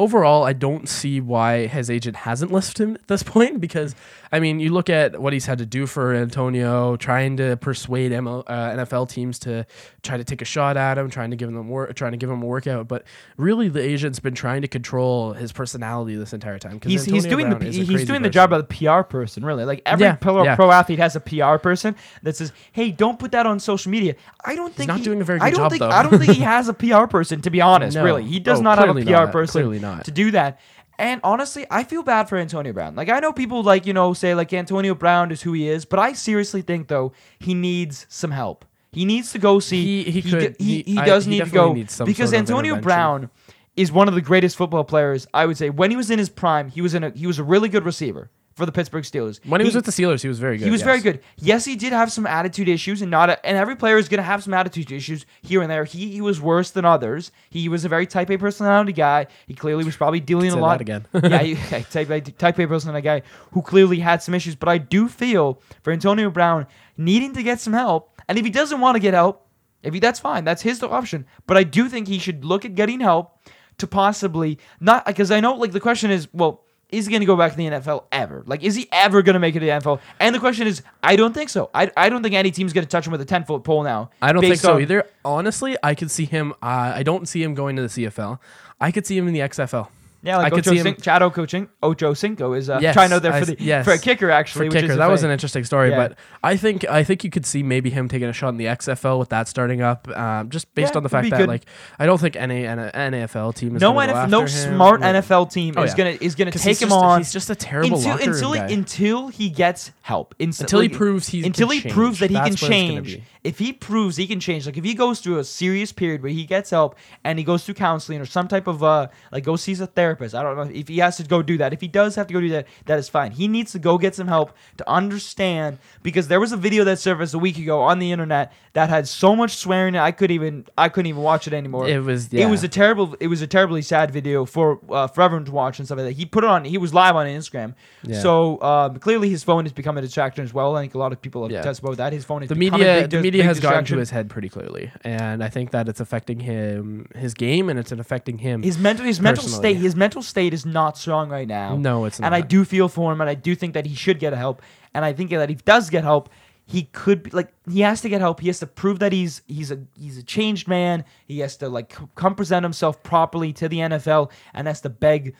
overall, 0.00 0.44
I 0.44 0.52
don't 0.52 0.88
see 0.88 1.20
why 1.20 1.66
his 1.66 1.90
agent 1.90 2.16
hasn't 2.16 2.50
listed 2.50 2.80
him 2.88 2.94
at 2.94 3.06
this 3.08 3.22
point 3.22 3.60
because, 3.60 3.94
I 4.32 4.40
mean, 4.40 4.58
you 4.60 4.70
look 4.72 4.88
at 4.88 5.20
what 5.20 5.32
he's 5.32 5.46
had 5.46 5.58
to 5.58 5.66
do 5.66 5.86
for 5.86 6.14
Antonio, 6.14 6.96
trying 6.96 7.36
to 7.36 7.56
persuade 7.58 8.12
ML, 8.12 8.44
uh, 8.46 8.52
NFL 8.84 9.08
teams 9.10 9.38
to 9.40 9.66
try 10.02 10.16
to 10.16 10.24
take 10.24 10.40
a 10.40 10.44
shot 10.44 10.76
at 10.76 10.96
him, 10.96 11.10
trying 11.10 11.30
to 11.30 11.36
give 11.36 11.48
him 11.48 11.68
work, 11.68 11.94
trying 11.94 12.12
to 12.12 12.16
give 12.16 12.30
him 12.30 12.42
a 12.42 12.46
workout. 12.46 12.88
But 12.88 13.04
really, 13.36 13.68
the 13.68 13.82
agent's 13.82 14.20
been 14.20 14.34
trying 14.34 14.62
to 14.62 14.68
control 14.68 15.34
his 15.34 15.52
personality 15.52 16.16
this 16.16 16.32
entire 16.32 16.58
time. 16.58 16.80
He's, 16.84 17.04
he's 17.04 17.26
doing 17.26 17.48
Brown 17.50 17.60
the 17.60 17.70
he's 17.70 18.06
doing 18.06 18.22
the 18.22 18.30
job 18.30 18.52
of 18.52 18.66
the 18.66 18.74
PR 18.74 19.02
person, 19.02 19.44
really. 19.44 19.64
Like 19.64 19.82
every 19.84 20.06
Yeah, 20.06 20.14
pro, 20.16 20.42
yeah. 20.44 20.56
pro 20.56 20.70
athlete 20.70 20.98
has 20.98 21.16
a 21.16 21.20
PR 21.20 21.56
person 21.58 21.94
that 22.22 22.36
says, 22.36 22.52
"Hey, 22.72 22.90
don't 22.90 23.18
put 23.18 23.32
that 23.32 23.44
on 23.46 23.60
social 23.60 23.90
media." 23.90 24.14
I 24.44 24.54
don't 24.54 24.68
think 24.74 24.78
he's 24.78 24.86
not 24.88 24.98
he- 24.98 25.04
doing 25.04 25.20
a 25.20 25.24
very 25.24 25.40
I 25.40 25.50
good 25.50 25.56
don't 25.56 25.64
job, 25.64 25.70
think 25.72 25.80
though. 25.80 25.90
I 25.90 26.02
don't 26.02 26.18
think 26.18 26.32
he 26.36 26.42
has 26.54 26.68
a 26.68 26.74
PR 26.74 27.06
person. 27.06 27.40
To 27.42 27.50
be 27.50 27.60
honest, 27.60 27.96
No. 27.96 28.04
really, 28.04 28.24
he 28.24 28.40
does 28.40 28.60
Oh, 28.60 28.62
not 28.62 28.78
have 28.78 28.96
a 28.96 29.00
PR 29.04 29.10
not. 29.10 29.32
person 29.32 29.62
Clearly 29.62 29.78
not. 29.80 29.89
To 30.04 30.10
do 30.10 30.30
that. 30.32 30.58
And 30.98 31.20
honestly, 31.24 31.66
I 31.70 31.82
feel 31.84 32.02
bad 32.02 32.28
for 32.28 32.36
Antonio 32.36 32.72
Brown. 32.74 32.94
Like 32.94 33.08
I 33.08 33.20
know 33.20 33.32
people 33.32 33.62
like 33.62 33.86
you 33.86 33.92
know 33.94 34.12
say 34.12 34.34
like 34.34 34.52
Antonio 34.52 34.94
Brown 34.94 35.30
is 35.32 35.40
who 35.42 35.52
he 35.54 35.68
is, 35.68 35.84
but 35.84 35.98
I 35.98 36.12
seriously 36.12 36.62
think 36.62 36.88
though 36.88 37.12
he 37.38 37.54
needs 37.54 38.06
some 38.08 38.30
help. 38.32 38.64
He 38.92 39.04
needs 39.04 39.32
to 39.32 39.38
go 39.38 39.60
see. 39.60 40.04
He- 40.04 40.10
he 40.10 40.20
d- 40.20 40.30
could- 40.30 40.56
he, 40.58 40.82
he- 40.82 40.92
he 40.94 40.98
I- 40.98 41.04
does 41.06 41.24
he 41.24 41.30
need 41.30 41.38
to 41.38 41.44
definitely 41.44 41.68
go 41.70 41.74
needs 41.74 41.94
some 41.94 42.06
because 42.06 42.30
sort 42.30 42.42
of 42.42 42.48
Antonio 42.50 42.74
intervention. 42.74 42.82
Brown 42.86 43.30
is 43.76 43.90
one 43.92 44.08
of 44.08 44.14
the 44.14 44.20
greatest 44.20 44.56
football 44.56 44.84
players. 44.84 45.26
I 45.32 45.46
would 45.46 45.56
say 45.56 45.70
when 45.70 45.90
he 45.90 45.96
was 45.96 46.10
in 46.10 46.18
his 46.18 46.28
prime, 46.28 46.68
he 46.68 46.82
was 46.82 46.92
in 46.94 47.04
a 47.04 47.10
he 47.10 47.26
was 47.26 47.38
a 47.38 47.44
really 47.44 47.68
good 47.70 47.84
receiver 47.84 48.30
for 48.60 48.66
the 48.66 48.72
Pittsburgh 48.72 49.04
Steelers. 49.04 49.44
When 49.44 49.60
he 49.60 49.64
was 49.64 49.74
with 49.74 49.86
the 49.86 49.90
Steelers, 49.90 50.22
he 50.22 50.28
was 50.28 50.38
very 50.38 50.58
good. 50.58 50.66
he 50.66 50.70
was 50.70 50.82
very 50.82 51.00
good. 51.00 51.20
Yes, 51.36 51.64
he 51.64 51.76
did 51.76 51.92
have 51.92 52.12
some 52.12 52.26
attitude 52.26 52.68
issues, 52.68 53.00
and 53.02 53.10
not 53.10 53.30
a, 53.30 53.44
and 53.44 53.56
every 53.56 53.74
player 53.74 53.96
is 53.96 54.08
going 54.08 54.18
to 54.18 54.22
have 54.22 54.44
some 54.44 54.52
attitude 54.54 54.92
issues 54.92 55.24
here 55.42 55.62
and 55.62 55.70
there. 55.70 55.84
He, 55.84 56.10
he 56.12 56.20
was 56.20 56.40
worse 56.40 56.70
than 56.70 56.84
others. 56.84 57.32
He 57.48 57.68
was 57.68 57.84
a 57.84 57.88
very 57.88 58.06
type 58.06 58.30
A 58.30 58.36
personality 58.36 58.92
guy. 58.92 59.26
He 59.46 59.54
clearly 59.54 59.82
was 59.82 59.96
probably 59.96 60.20
dealing 60.20 60.52
a 60.52 60.56
lot 60.56 60.80
again. 60.80 61.06
yeah, 61.14 61.38
he, 61.42 61.54
type 61.54 62.10
A 62.10 62.20
type 62.20 62.58
A 62.58 62.66
personality 62.66 63.04
guy 63.04 63.22
who 63.52 63.62
clearly 63.62 63.98
had 63.98 64.22
some 64.22 64.34
issues. 64.34 64.54
But 64.54 64.68
I 64.68 64.78
do 64.78 65.08
feel 65.08 65.60
for 65.82 65.92
Antonio 65.92 66.30
Brown 66.30 66.66
needing 66.98 67.32
to 67.34 67.42
get 67.42 67.60
some 67.60 67.72
help, 67.72 68.20
and 68.28 68.38
if 68.38 68.44
he 68.44 68.50
doesn't 68.50 68.80
want 68.80 68.96
to 68.96 69.00
get 69.00 69.14
help, 69.14 69.48
if 69.82 69.94
he 69.94 70.00
that's 70.00 70.20
fine, 70.20 70.44
that's 70.44 70.62
his 70.62 70.82
option. 70.82 71.24
But 71.46 71.56
I 71.56 71.64
do 71.64 71.88
think 71.88 72.08
he 72.08 72.18
should 72.18 72.44
look 72.44 72.64
at 72.64 72.74
getting 72.74 73.00
help 73.00 73.38
to 73.78 73.86
possibly 73.86 74.58
not 74.78 75.06
because 75.06 75.30
I 75.30 75.40
know 75.40 75.54
like 75.54 75.72
the 75.72 75.80
question 75.80 76.10
is 76.10 76.28
well. 76.32 76.64
Is 76.92 77.06
he 77.06 77.10
going 77.10 77.20
to 77.20 77.26
go 77.26 77.36
back 77.36 77.52
to 77.52 77.56
the 77.56 77.66
NFL 77.66 78.04
ever? 78.12 78.42
Like, 78.46 78.62
is 78.62 78.74
he 78.74 78.88
ever 78.92 79.22
going 79.22 79.34
to 79.34 79.40
make 79.40 79.54
it 79.56 79.60
to 79.60 79.66
the 79.66 79.72
NFL? 79.72 80.00
And 80.18 80.34
the 80.34 80.38
question 80.38 80.66
is, 80.66 80.82
I 81.02 81.16
don't 81.16 81.32
think 81.32 81.48
so. 81.50 81.70
I, 81.74 81.90
I 81.96 82.08
don't 82.08 82.22
think 82.22 82.34
any 82.34 82.50
team's 82.50 82.72
going 82.72 82.84
to 82.84 82.90
touch 82.90 83.06
him 83.06 83.12
with 83.12 83.20
a 83.20 83.24
10 83.24 83.44
foot 83.44 83.64
pole 83.64 83.82
now. 83.82 84.10
I 84.20 84.32
don't 84.32 84.40
think 84.42 84.56
so 84.56 84.74
on- 84.74 84.82
either. 84.82 85.06
Honestly, 85.24 85.76
I 85.82 85.94
could 85.94 86.10
see 86.10 86.24
him. 86.24 86.52
Uh, 86.62 86.92
I 86.96 87.02
don't 87.02 87.28
see 87.28 87.42
him 87.42 87.54
going 87.54 87.76
to 87.76 87.82
the 87.82 87.88
CFL. 87.88 88.38
I 88.80 88.90
could 88.90 89.06
see 89.06 89.16
him 89.16 89.28
in 89.28 89.34
the 89.34 89.40
XFL. 89.40 89.88
Yeah, 90.22 90.36
like 90.36 90.46
I 90.46 90.50
could 90.50 90.58
Ocho 90.60 90.70
see 90.72 90.76
him- 90.78 90.82
Cin- 90.84 90.96
Chad 91.00 91.22
Ocho, 91.22 91.46
Ocho 91.82 92.12
Cinco 92.14 92.52
is 92.52 92.68
uh, 92.68 92.78
Yes, 92.82 92.94
trying 92.94 93.10
out 93.12 93.22
there 93.22 93.32
for 93.32 93.46
the 93.46 93.56
yes. 93.58 93.84
for 93.86 93.92
a 93.92 93.98
kicker 93.98 94.30
actually. 94.30 94.66
For 94.68 94.74
which 94.74 94.80
kicker, 94.82 94.92
is 94.92 94.98
that 94.98 95.08
was 95.10 95.22
an 95.22 95.30
interesting 95.30 95.64
story. 95.64 95.90
Yeah. 95.90 96.08
But 96.08 96.18
I 96.42 96.56
think 96.56 96.84
I 96.88 97.04
think 97.04 97.24
you 97.24 97.30
could 97.30 97.46
see 97.46 97.62
maybe 97.62 97.88
him 97.90 98.06
taking 98.08 98.28
a 98.28 98.32
shot 98.34 98.50
in 98.50 98.58
the 98.58 98.66
XFL 98.66 99.18
with 99.18 99.30
that 99.30 99.48
starting 99.48 99.80
up, 99.80 100.08
um, 100.16 100.50
just 100.50 100.74
based 100.74 100.92
Yeah, 100.92 100.98
on 100.98 101.02
the 101.04 101.08
fact 101.08 101.30
that 101.30 101.38
good. 101.38 101.48
like 101.48 101.64
I 101.98 102.04
don't 102.06 102.20
think 102.20 102.36
any 102.36 102.64
NFL 102.64 103.54
team 103.54 103.76
is 103.76 103.80
no 103.82 103.92
NFL, 103.94 104.28
no 104.28 104.40
him. 104.42 104.48
smart 104.48 105.00
Yeah. 105.00 105.14
NFL 105.20 105.50
team 105.50 105.74
Oh, 105.76 105.82
is 105.84 105.92
yeah. 105.92 105.96
gonna 105.96 106.18
is 106.20 106.34
gonna 106.34 106.50
take 106.50 106.80
him 106.82 106.88
just- 106.90 107.00
on. 107.02 107.18
He's 107.20 107.32
just 107.32 107.48
a 107.50 107.54
terrible 107.54 107.96
until 107.96 108.16
until 108.18 108.52
he, 108.52 108.74
until 108.74 109.28
he 109.28 109.48
gets 109.50 109.90
help. 110.02 110.34
Inst- 110.38 110.60
Until 110.60 110.80
he 110.80 110.88
proves 110.88 111.28
he 111.28 111.44
until 111.44 111.68
he 111.70 111.80
proves 111.80 112.18
that 112.18 112.30
he 112.30 112.36
can 112.36 112.50
That's 112.50 112.60
change. 112.60 113.20
If 113.42 113.58
he 113.58 113.72
proves 113.72 114.16
he 114.18 114.26
can 114.26 114.38
change, 114.38 114.66
like 114.66 114.76
if 114.76 114.84
he 114.84 114.92
goes 114.92 115.20
through 115.20 115.38
a 115.38 115.44
serious 115.44 115.92
period 115.92 116.22
where 116.22 116.30
he 116.32 116.44
gets 116.44 116.68
help 116.70 116.96
and 117.24 117.38
he 117.38 117.44
goes 117.44 117.64
through 117.64 117.74
counseling 117.76 118.20
or 118.20 118.26
some 118.26 118.48
type 118.48 118.66
of 118.66 118.82
uh 118.84 119.08
like 119.32 119.44
go 119.44 119.56
sees 119.56 119.80
a 119.80 119.86
therapist. 119.86 120.09
I 120.34 120.42
don't 120.42 120.56
know 120.56 120.70
if 120.74 120.88
he 120.88 120.98
has 120.98 121.16
to 121.18 121.24
go 121.24 121.42
do 121.42 121.58
that. 121.58 121.72
If 121.72 121.80
he 121.80 121.88
does 121.88 122.14
have 122.16 122.26
to 122.28 122.32
go 122.34 122.40
do 122.40 122.48
that, 122.50 122.66
that 122.86 122.98
is 122.98 123.08
fine. 123.08 123.30
He 123.32 123.48
needs 123.48 123.72
to 123.72 123.78
go 123.78 123.98
get 123.98 124.14
some 124.14 124.28
help 124.28 124.52
to 124.78 124.88
understand 124.90 125.78
because 126.02 126.28
there 126.28 126.40
was 126.40 126.52
a 126.52 126.56
video 126.56 126.84
that 126.84 126.98
surfaced 126.98 127.34
a 127.34 127.38
week 127.38 127.58
ago 127.58 127.80
on 127.82 127.98
the 127.98 128.12
internet 128.12 128.52
that 128.72 128.88
had 128.88 129.06
so 129.08 129.34
much 129.34 129.56
swearing 129.56 129.96
I 129.96 130.12
could 130.12 130.30
even 130.30 130.64
I 130.78 130.88
couldn't 130.88 131.08
even 131.08 131.22
watch 131.22 131.46
it 131.46 131.52
anymore. 131.52 131.88
It 131.88 132.02
was- 132.02 132.32
it 132.32 132.46
was 132.46 132.62
a 132.64 132.68
terrible 132.68 133.16
it 133.20 133.26
was 133.26 133.42
a 133.42 133.46
terribly 133.46 133.82
sad 133.82 134.10
video 134.10 134.44
for 134.44 134.80
uh, 134.90 135.06
for 135.06 135.22
everyone 135.22 135.44
to 135.46 135.52
watch 135.52 135.78
and 135.78 135.86
stuff 135.86 135.98
like 135.98 136.06
that. 136.08 136.12
He 136.16 136.24
put 136.26 136.44
it 136.44 136.50
on 136.50 136.64
he 136.64 136.78
was 136.78 136.94
live 136.94 137.16
on 137.16 137.26
Instagram. 137.26 137.74
Yeah. 138.02 138.20
So 138.20 138.60
um, 138.62 138.98
clearly 138.98 139.28
his 139.28 139.42
phone 139.44 139.64
has 139.64 139.72
become 139.72 139.98
a 139.98 140.00
distraction 140.00 140.44
as 140.44 140.54
well. 140.54 140.76
I 140.76 140.82
think 140.82 140.94
a 140.94 140.98
lot 140.98 141.12
of 141.12 141.20
people 141.20 141.42
have 141.42 141.50
Yeah. 141.50 141.62
tested 141.62 141.84
about 141.84 141.96
that. 141.98 142.12
His 142.12 142.24
phone 142.24 142.46
the 142.46 142.54
media 142.54 143.02
big 143.02 143.10
the 143.10 143.20
media 143.20 143.44
has 143.44 143.60
gotten 143.60 143.84
to 143.86 143.96
his 143.98 144.10
head 144.10 144.30
pretty 144.30 144.48
clearly, 144.48 144.90
and 145.04 145.42
I 145.42 145.48
think 145.48 145.70
that 145.72 145.88
it's 145.88 146.00
affecting 146.00 146.40
him 146.40 147.06
his 147.14 147.34
game 147.34 147.68
and 147.68 147.78
it's 147.78 147.92
affecting 147.92 148.38
him. 148.38 148.62
his 148.62 148.78
mental 148.78 149.04
his 149.04 149.20
mental 149.20 149.44
state 149.44 149.76
his 149.76 149.94
mental 150.00 150.22
state 150.22 150.52
is 150.52 150.64
not 150.66 150.98
strong 150.98 151.28
right 151.30 151.46
now. 151.46 151.76
No, 151.76 152.04
it's 152.06 152.18
not. 152.18 152.26
And 152.26 152.34
I 152.34 152.40
do 152.40 152.64
feel 152.64 152.88
for 152.88 153.12
him, 153.12 153.20
and 153.20 153.30
I 153.30 153.34
do 153.34 153.54
think 153.54 153.74
that 153.74 153.86
he 153.86 153.94
should 153.94 154.18
get 154.18 154.32
help. 154.32 154.62
And 154.94 155.04
I 155.04 155.12
think 155.12 155.30
that 155.30 155.42
if 155.50 155.58
he 155.58 155.62
does 155.64 155.90
get 155.90 156.02
help, 156.02 156.28
he 156.66 156.84
could 156.92 157.22
be 157.24 157.30
like 157.30 157.52
he 157.70 157.80
has 157.80 158.00
to 158.02 158.08
get 158.08 158.20
help. 158.20 158.40
He 158.40 158.46
has 158.48 158.58
to 158.60 158.66
prove 158.66 158.98
that 159.00 159.12
he's 159.12 159.42
he's 159.46 159.70
a 159.70 159.78
he's 159.98 160.18
a 160.18 160.22
changed 160.22 160.66
man. 160.68 161.04
He 161.26 161.38
has 161.40 161.56
to 161.58 161.68
like 161.68 161.94
c- 161.96 162.04
come 162.14 162.34
present 162.34 162.64
himself 162.64 163.02
properly 163.02 163.52
to 163.54 163.68
the 163.68 163.78
NFL, 163.78 164.30
and 164.54 164.66
has 164.66 164.80
to 164.82 164.88
beg 164.90 165.34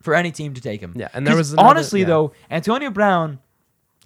for 0.00 0.14
any 0.14 0.30
team 0.30 0.54
to 0.54 0.60
take 0.60 0.80
him. 0.80 0.92
Yeah, 0.96 1.08
and 1.14 1.26
there 1.26 1.32
'Cause 1.34 1.38
was 1.38 1.52
another- 1.54 1.68
honestly 1.68 2.00
yeah. 2.00 2.06
though, 2.06 2.32
Antonio 2.50 2.90
Brown. 2.90 3.38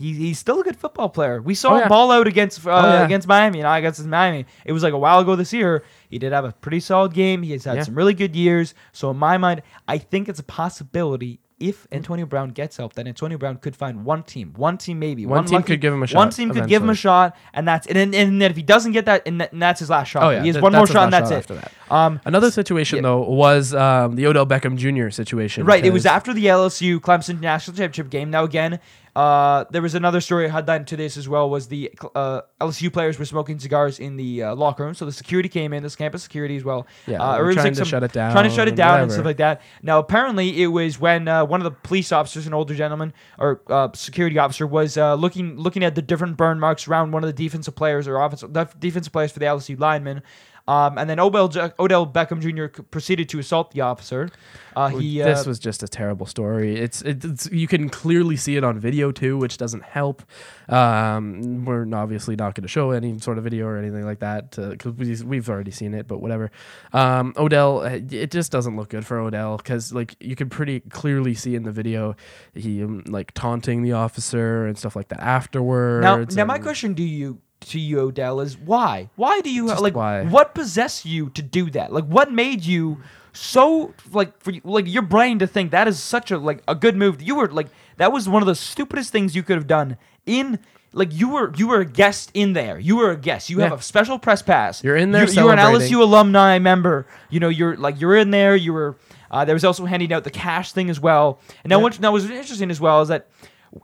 He, 0.00 0.14
he's 0.14 0.38
still 0.38 0.60
a 0.60 0.64
good 0.64 0.76
football 0.76 1.10
player. 1.10 1.42
We 1.42 1.54
saw 1.54 1.72
Oh, 1.72 1.74
him 1.74 1.80
yeah. 1.82 1.88
ball 1.88 2.10
out 2.10 2.26
against 2.26 2.66
uh, 2.66 2.70
Oh, 2.70 2.82
yeah. 2.88 3.04
against 3.04 3.28
Miami, 3.28 3.58
and 3.60 3.68
I 3.68 3.78
against 3.78 4.04
Miami. 4.06 4.46
It 4.64 4.72
was 4.72 4.82
like 4.82 4.94
a 4.94 4.98
while 4.98 5.20
ago 5.20 5.36
this 5.36 5.52
year. 5.52 5.84
He 6.08 6.18
did 6.18 6.32
have 6.32 6.44
a 6.46 6.52
pretty 6.52 6.80
solid 6.80 7.12
game. 7.12 7.42
He 7.42 7.52
has 7.52 7.64
had 7.64 7.76
Yeah. 7.76 7.82
some 7.82 7.94
really 7.94 8.14
good 8.14 8.34
years. 8.34 8.72
So 8.92 9.10
in 9.10 9.18
my 9.18 9.36
mind, 9.36 9.60
I 9.86 9.98
think 9.98 10.28
it's 10.30 10.40
a 10.40 10.44
possibility 10.44 11.40
if 11.58 11.86
Antonio 11.92 12.24
Brown 12.24 12.48
gets 12.48 12.78
help, 12.78 12.94
that 12.94 13.06
Antonio 13.06 13.36
Brown 13.36 13.56
could 13.58 13.76
find 13.76 14.02
one 14.06 14.22
team, 14.22 14.54
one 14.56 14.78
team 14.78 14.98
maybe, 14.98 15.26
One 15.26 15.44
team 15.44 15.56
lucky- 15.56 15.66
could 15.74 15.82
give 15.82 15.92
him 15.92 16.02
a 16.02 16.06
shot. 16.06 16.16
One 16.16 16.30
team 16.30 16.50
could 16.54 16.66
give 16.66 16.82
him 16.82 16.88
a 16.88 16.94
shot, 16.94 17.36
and 17.52 17.68
that's 17.68 17.86
and 17.86 17.96
then, 17.96 18.14
and 18.14 18.40
then 18.40 18.50
if 18.50 18.56
he 18.56 18.62
doesn't 18.62 18.92
get 18.92 19.04
that, 19.04 19.24
and, 19.26 19.42
that, 19.42 19.52
and 19.52 19.60
that's 19.60 19.80
his 19.80 19.90
last 19.90 20.08
shot. 20.08 20.22
Oh, 20.22 20.30
yeah, 20.30 20.40
he 20.40 20.46
has 20.48 20.56
th- 20.56 20.62
one 20.62 20.72
more 20.72 20.86
shot, 20.86 21.04
and 21.04 21.12
that's 21.12 21.28
shot 21.28 21.50
it. 21.50 21.50
after 21.60 21.94
Um, 21.94 22.18
Another 22.24 22.50
situation 22.50 22.96
Yeah. 22.96 23.02
though 23.02 23.18
was 23.28 23.74
um, 23.74 24.16
the 24.16 24.26
Odell 24.26 24.46
Beckham 24.46 24.76
Jr. 24.78 25.10
situation. 25.10 25.66
Right. 25.66 25.84
It 25.84 25.92
was 25.92 26.06
after 26.06 26.32
the 26.32 26.46
LSU 26.46 26.98
Clemson 26.98 27.40
national 27.42 27.76
championship 27.76 28.08
game. 28.08 28.30
Now 28.30 28.44
again, 28.44 28.80
uh, 29.16 29.64
there 29.70 29.82
was 29.82 29.94
another 29.94 30.20
story 30.20 30.44
I 30.44 30.48
had 30.48 30.54
headline 30.60 30.84
to 30.86 30.96
this 30.96 31.16
as 31.16 31.28
well. 31.28 31.50
Was 31.50 31.68
the 31.68 31.90
uh, 32.14 32.42
LSU 32.60 32.92
players 32.92 33.18
were 33.18 33.24
smoking 33.24 33.58
cigars 33.58 33.98
in 33.98 34.16
the 34.16 34.42
uh, 34.44 34.54
locker 34.54 34.84
room, 34.84 34.94
so 34.94 35.04
the 35.04 35.12
security 35.12 35.48
came 35.48 35.72
in, 35.72 35.82
this 35.82 35.96
campus 35.96 36.22
security 36.22 36.56
as 36.56 36.64
well. 36.64 36.86
Yeah, 37.06 37.22
uh, 37.22 37.32
they 37.34 37.38
or 37.38 37.42
were 37.42 37.44
it 37.44 37.46
was 37.48 37.54
trying 37.56 37.64
like 37.66 37.72
to 37.74 37.78
some- 37.78 37.86
shut 37.88 38.02
it 38.04 38.12
down, 38.12 38.32
trying 38.32 38.48
to 38.48 38.54
shut 38.54 38.68
it 38.68 38.76
down, 38.76 38.94
down 38.94 39.02
and 39.04 39.12
stuff 39.12 39.24
like 39.24 39.38
that. 39.38 39.62
Now 39.82 39.98
apparently 39.98 40.62
it 40.62 40.68
was 40.68 41.00
when 41.00 41.28
uh, 41.28 41.44
one 41.44 41.60
of 41.60 41.64
the 41.64 41.70
police 41.70 42.12
officers, 42.12 42.46
an 42.46 42.54
older 42.54 42.74
gentleman 42.74 43.12
or 43.38 43.60
uh, 43.68 43.88
security 43.94 44.38
officer, 44.38 44.66
was 44.66 44.96
uh, 44.96 45.14
looking 45.14 45.56
looking 45.58 45.82
at 45.82 45.94
the 45.94 46.02
different 46.02 46.36
burn 46.36 46.60
marks 46.60 46.86
around 46.86 47.10
one 47.12 47.24
of 47.24 47.28
the 47.28 47.32
defensive 47.42 47.74
players 47.74 48.06
or 48.06 48.20
offensive 48.20 48.52
def- 48.52 48.78
defensive 48.78 49.12
players 49.12 49.32
for 49.32 49.38
the 49.38 49.46
LSU 49.46 49.78
linemen. 49.78 50.22
Um, 50.70 50.98
and 50.98 51.11
then 51.11 51.18
Odell, 51.18 51.48
J- 51.48 51.72
Odell 51.80 52.06
Beckham 52.06 52.40
Jr. 52.40 52.83
proceeded 52.92 53.28
to 53.30 53.40
assault 53.40 53.72
the 53.72 53.80
officer. 53.80 54.30
Uh, 54.76 54.87
he 54.87 55.20
uh, 55.20 55.26
this 55.26 55.44
was 55.44 55.59
just 55.59 55.83
a 55.83 55.88
terrible 55.88 56.26
story. 56.26 56.78
It's, 56.78 57.02
it's 57.02 57.50
you 57.50 57.66
can 57.66 57.88
clearly 57.88 58.37
see 58.37 58.56
it 58.56 58.62
on 58.62 58.78
video 58.78 59.11
too, 59.11 59.37
which 59.37 59.59
doesn't 59.59 59.83
help. 59.83 60.22
Um, 60.68 61.64
we're 61.64 61.92
obviously 61.92 62.37
not 62.37 62.54
going 62.54 62.62
to 62.62 62.68
show 62.68 62.92
any 62.92 63.18
sort 63.18 63.37
of 63.37 63.42
video 63.42 63.66
or 63.66 63.78
anything 63.78 64.04
like 64.04 64.20
that 64.20 64.52
because 64.52 64.94
we, 64.94 65.20
we've 65.24 65.50
already 65.50 65.72
seen 65.72 65.92
it. 65.92 66.06
But 66.06 66.20
whatever. 66.20 66.52
Um, 66.92 67.35
Odell, 67.37 67.80
uh, 67.80 67.98
it 68.09 68.30
just 68.30 68.52
doesn't 68.52 68.76
look 68.76 68.90
good 68.90 69.04
for 69.04 69.18
Odell 69.18 69.56
because 69.56 69.92
like 69.92 70.14
you 70.20 70.37
can 70.37 70.48
pretty 70.48 70.78
clearly 70.78 71.35
see 71.35 71.56
in 71.56 71.64
the 71.64 71.72
video 71.72 72.14
he 72.54 72.85
like 72.85 73.33
taunting 73.35 73.83
the 73.83 73.94
officer 73.94 74.66
and 74.66 74.78
stuff 74.78 74.94
like 74.94 75.09
that 75.09 75.20
afterwards. 75.20 76.37
Now, 76.37 76.44
now 76.44 76.46
my 76.46 76.61
question 76.61 76.94
to 76.94 77.02
you, 77.02 77.40
to 77.60 77.78
you, 77.80 78.00
Odell, 78.00 78.40
is 78.40 78.56
why? 78.56 79.10
Why 79.16 79.40
do 79.40 79.50
you 79.50 79.68
Just 79.68 79.82
like? 79.82 79.94
why? 79.94 80.24
What 80.24 80.54
possessed 80.54 81.04
you 81.04 81.30
to 81.30 81.42
do 81.42 81.70
that? 81.70 81.92
Like, 81.92 82.04
what 82.04 82.32
made 82.32 82.64
you 82.64 82.98
so 83.32 83.94
like 84.12 84.38
for 84.42 84.50
you- 84.50 84.60
like 84.64 84.86
your 84.88 85.02
brain 85.02 85.38
to 85.38 85.46
think 85.46 85.70
that 85.70 85.86
is 85.88 86.02
such 86.02 86.30
a 86.30 86.38
like 86.38 86.62
a 86.66 86.74
good 86.74 86.96
move? 86.96 87.22
You 87.22 87.36
were 87.36 87.48
like 87.48 87.68
that 87.98 88.12
was 88.12 88.28
one 88.28 88.42
of 88.42 88.46
the 88.46 88.54
stupidest 88.54 89.12
things 89.12 89.36
you 89.36 89.42
could 89.42 89.56
have 89.56 89.66
done 89.66 89.96
in. 90.26 90.58
Like 90.92 91.12
you 91.12 91.28
were, 91.28 91.52
you 91.56 91.68
were 91.68 91.78
a 91.78 91.84
guest 91.84 92.32
in 92.34 92.52
there. 92.52 92.76
You 92.76 92.96
were 92.96 93.12
a 93.12 93.16
guest. 93.16 93.48
You 93.48 93.60
have 93.60 93.72
a 93.78 93.80
special 93.80 94.18
press 94.18 94.42
pass. 94.42 94.82
You're 94.82 94.96
in 94.96 95.12
there 95.12 95.24
You, 95.24 95.34
you're 95.34 95.52
an. 95.52 95.58
LSU 95.60 96.00
alumni 96.02 96.58
member. 96.58 97.06
You 97.28 97.38
know, 97.38 97.48
you're 97.48 97.76
like 97.76 98.00
you're 98.00 98.16
in 98.16 98.32
there. 98.32 98.56
You 98.56 98.72
were. 98.72 98.96
Uh, 99.30 99.44
there 99.44 99.54
was 99.54 99.64
also 99.64 99.84
handing 99.84 100.12
out 100.12 100.24
the 100.24 100.30
cash 100.32 100.72
thing 100.72 100.90
as 100.90 100.98
well. 100.98 101.38
And 101.62 101.70
now, 101.70 101.76
Yeah. 101.78 101.82
what 101.84 102.00
now 102.00 102.10
was 102.10 102.28
interesting 102.28 102.72
as 102.72 102.80
well 102.80 103.00
is 103.02 103.06
that 103.08 103.28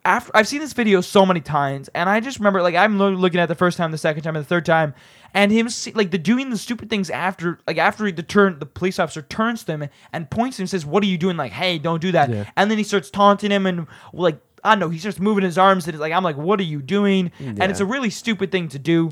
after 0.05 0.31
I've 0.35 0.49
seen 0.49 0.61
this 0.61 0.73
video 0.73 1.01
so 1.01 1.25
many 1.25 1.41
times, 1.41 1.89
and 1.95 2.09
I 2.09 2.21
just 2.21 2.39
remember 2.39 2.63
like 2.63 2.75
I'm 2.75 2.99
looking 2.99 3.39
at 3.41 3.45
it 3.45 3.49
the 3.49 3.55
first 3.55 3.77
time, 3.77 3.93
the 3.93 3.99
second 3.99 4.23
time, 4.23 4.35
and 4.37 4.45
the 4.45 4.49
third 4.49 4.67
time, 4.67 4.95
and 5.33 5.53
him 5.53 5.69
see, 5.69 5.93
like 5.93 6.11
the 6.11 6.19
doing 6.19 6.51
the 6.51 6.59
stupid 6.59 6.91
things 6.91 7.09
after 7.11 7.59
like 7.67 7.79
after 7.79 8.05
he 8.07 8.13
the 8.13 8.23
turn 8.23 8.59
the 8.59 8.67
police 8.67 8.99
officer 8.99 9.23
turns 9.23 9.65
to 9.65 9.73
him 9.73 9.89
and 10.13 10.31
points 10.31 10.57
to 10.57 10.63
him 10.63 10.65
and 10.65 10.71
says, 10.71 10.85
"What 10.85 11.03
are 11.03 11.07
you 11.07 11.19
doing?" 11.19 11.37
Like, 11.37 11.53
"Hey, 11.53 11.79
don't 11.79 12.01
do 12.01 12.13
that," 12.13 12.31
Yeah. 12.31 12.45
and 12.57 12.71
then 12.71 12.79
he 12.79 12.85
starts 12.85 13.11
taunting 13.11 13.51
him 13.51 13.67
and 13.67 13.87
like. 14.13 14.41
I 14.65 14.71
don't 14.71 14.81
know. 14.81 14.89
He 14.89 14.99
starts 14.99 15.21
moving 15.21 15.45
his 15.45 15.59
arms, 15.59 15.87
and 15.87 15.95
it's 15.95 16.01
like 16.01 16.13
I'm 16.13 16.25
like, 16.25 16.37
"What 16.37 16.59
are 16.59 16.65
you 16.65 16.83
doing?" 16.83 17.31
And 17.39 17.63
it's 17.63 17.79
a 17.79 17.87
really 17.87 18.11
stupid 18.11 18.51
thing 18.51 18.67
to 18.71 18.81
do. 18.81 19.11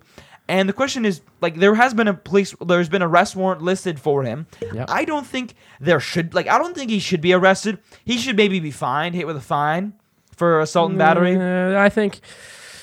And 0.48 0.68
the 0.68 0.72
question 0.72 1.04
is, 1.04 1.20
like, 1.40 1.56
there 1.56 1.76
has 1.76 1.94
been 1.94 2.08
a 2.08 2.14
police, 2.14 2.54
there's 2.66 2.88
been 2.88 3.02
a 3.02 3.08
arrest 3.08 3.36
warrant 3.36 3.62
listed 3.62 4.00
for 4.00 4.24
him. 4.24 4.46
Yep. 4.60 4.86
I 4.90 5.04
don't 5.04 5.26
think 5.26 5.54
there 5.80 6.00
should, 6.00 6.34
like, 6.34 6.48
I 6.48 6.58
don't 6.58 6.74
think 6.74 6.90
he 6.90 6.98
should 6.98 7.20
be 7.20 7.32
arrested. 7.32 7.78
He 8.04 8.18
should 8.18 8.36
maybe 8.36 8.58
be 8.58 8.70
fined, 8.72 9.14
hit 9.14 9.26
with 9.26 9.36
a 9.36 9.40
fine 9.40 9.92
for 10.36 10.60
assault 10.60 10.90
and 10.90 10.98
battery. 10.98 11.36
Uh, 11.36 11.78
I 11.80 11.88
think. 11.88 12.20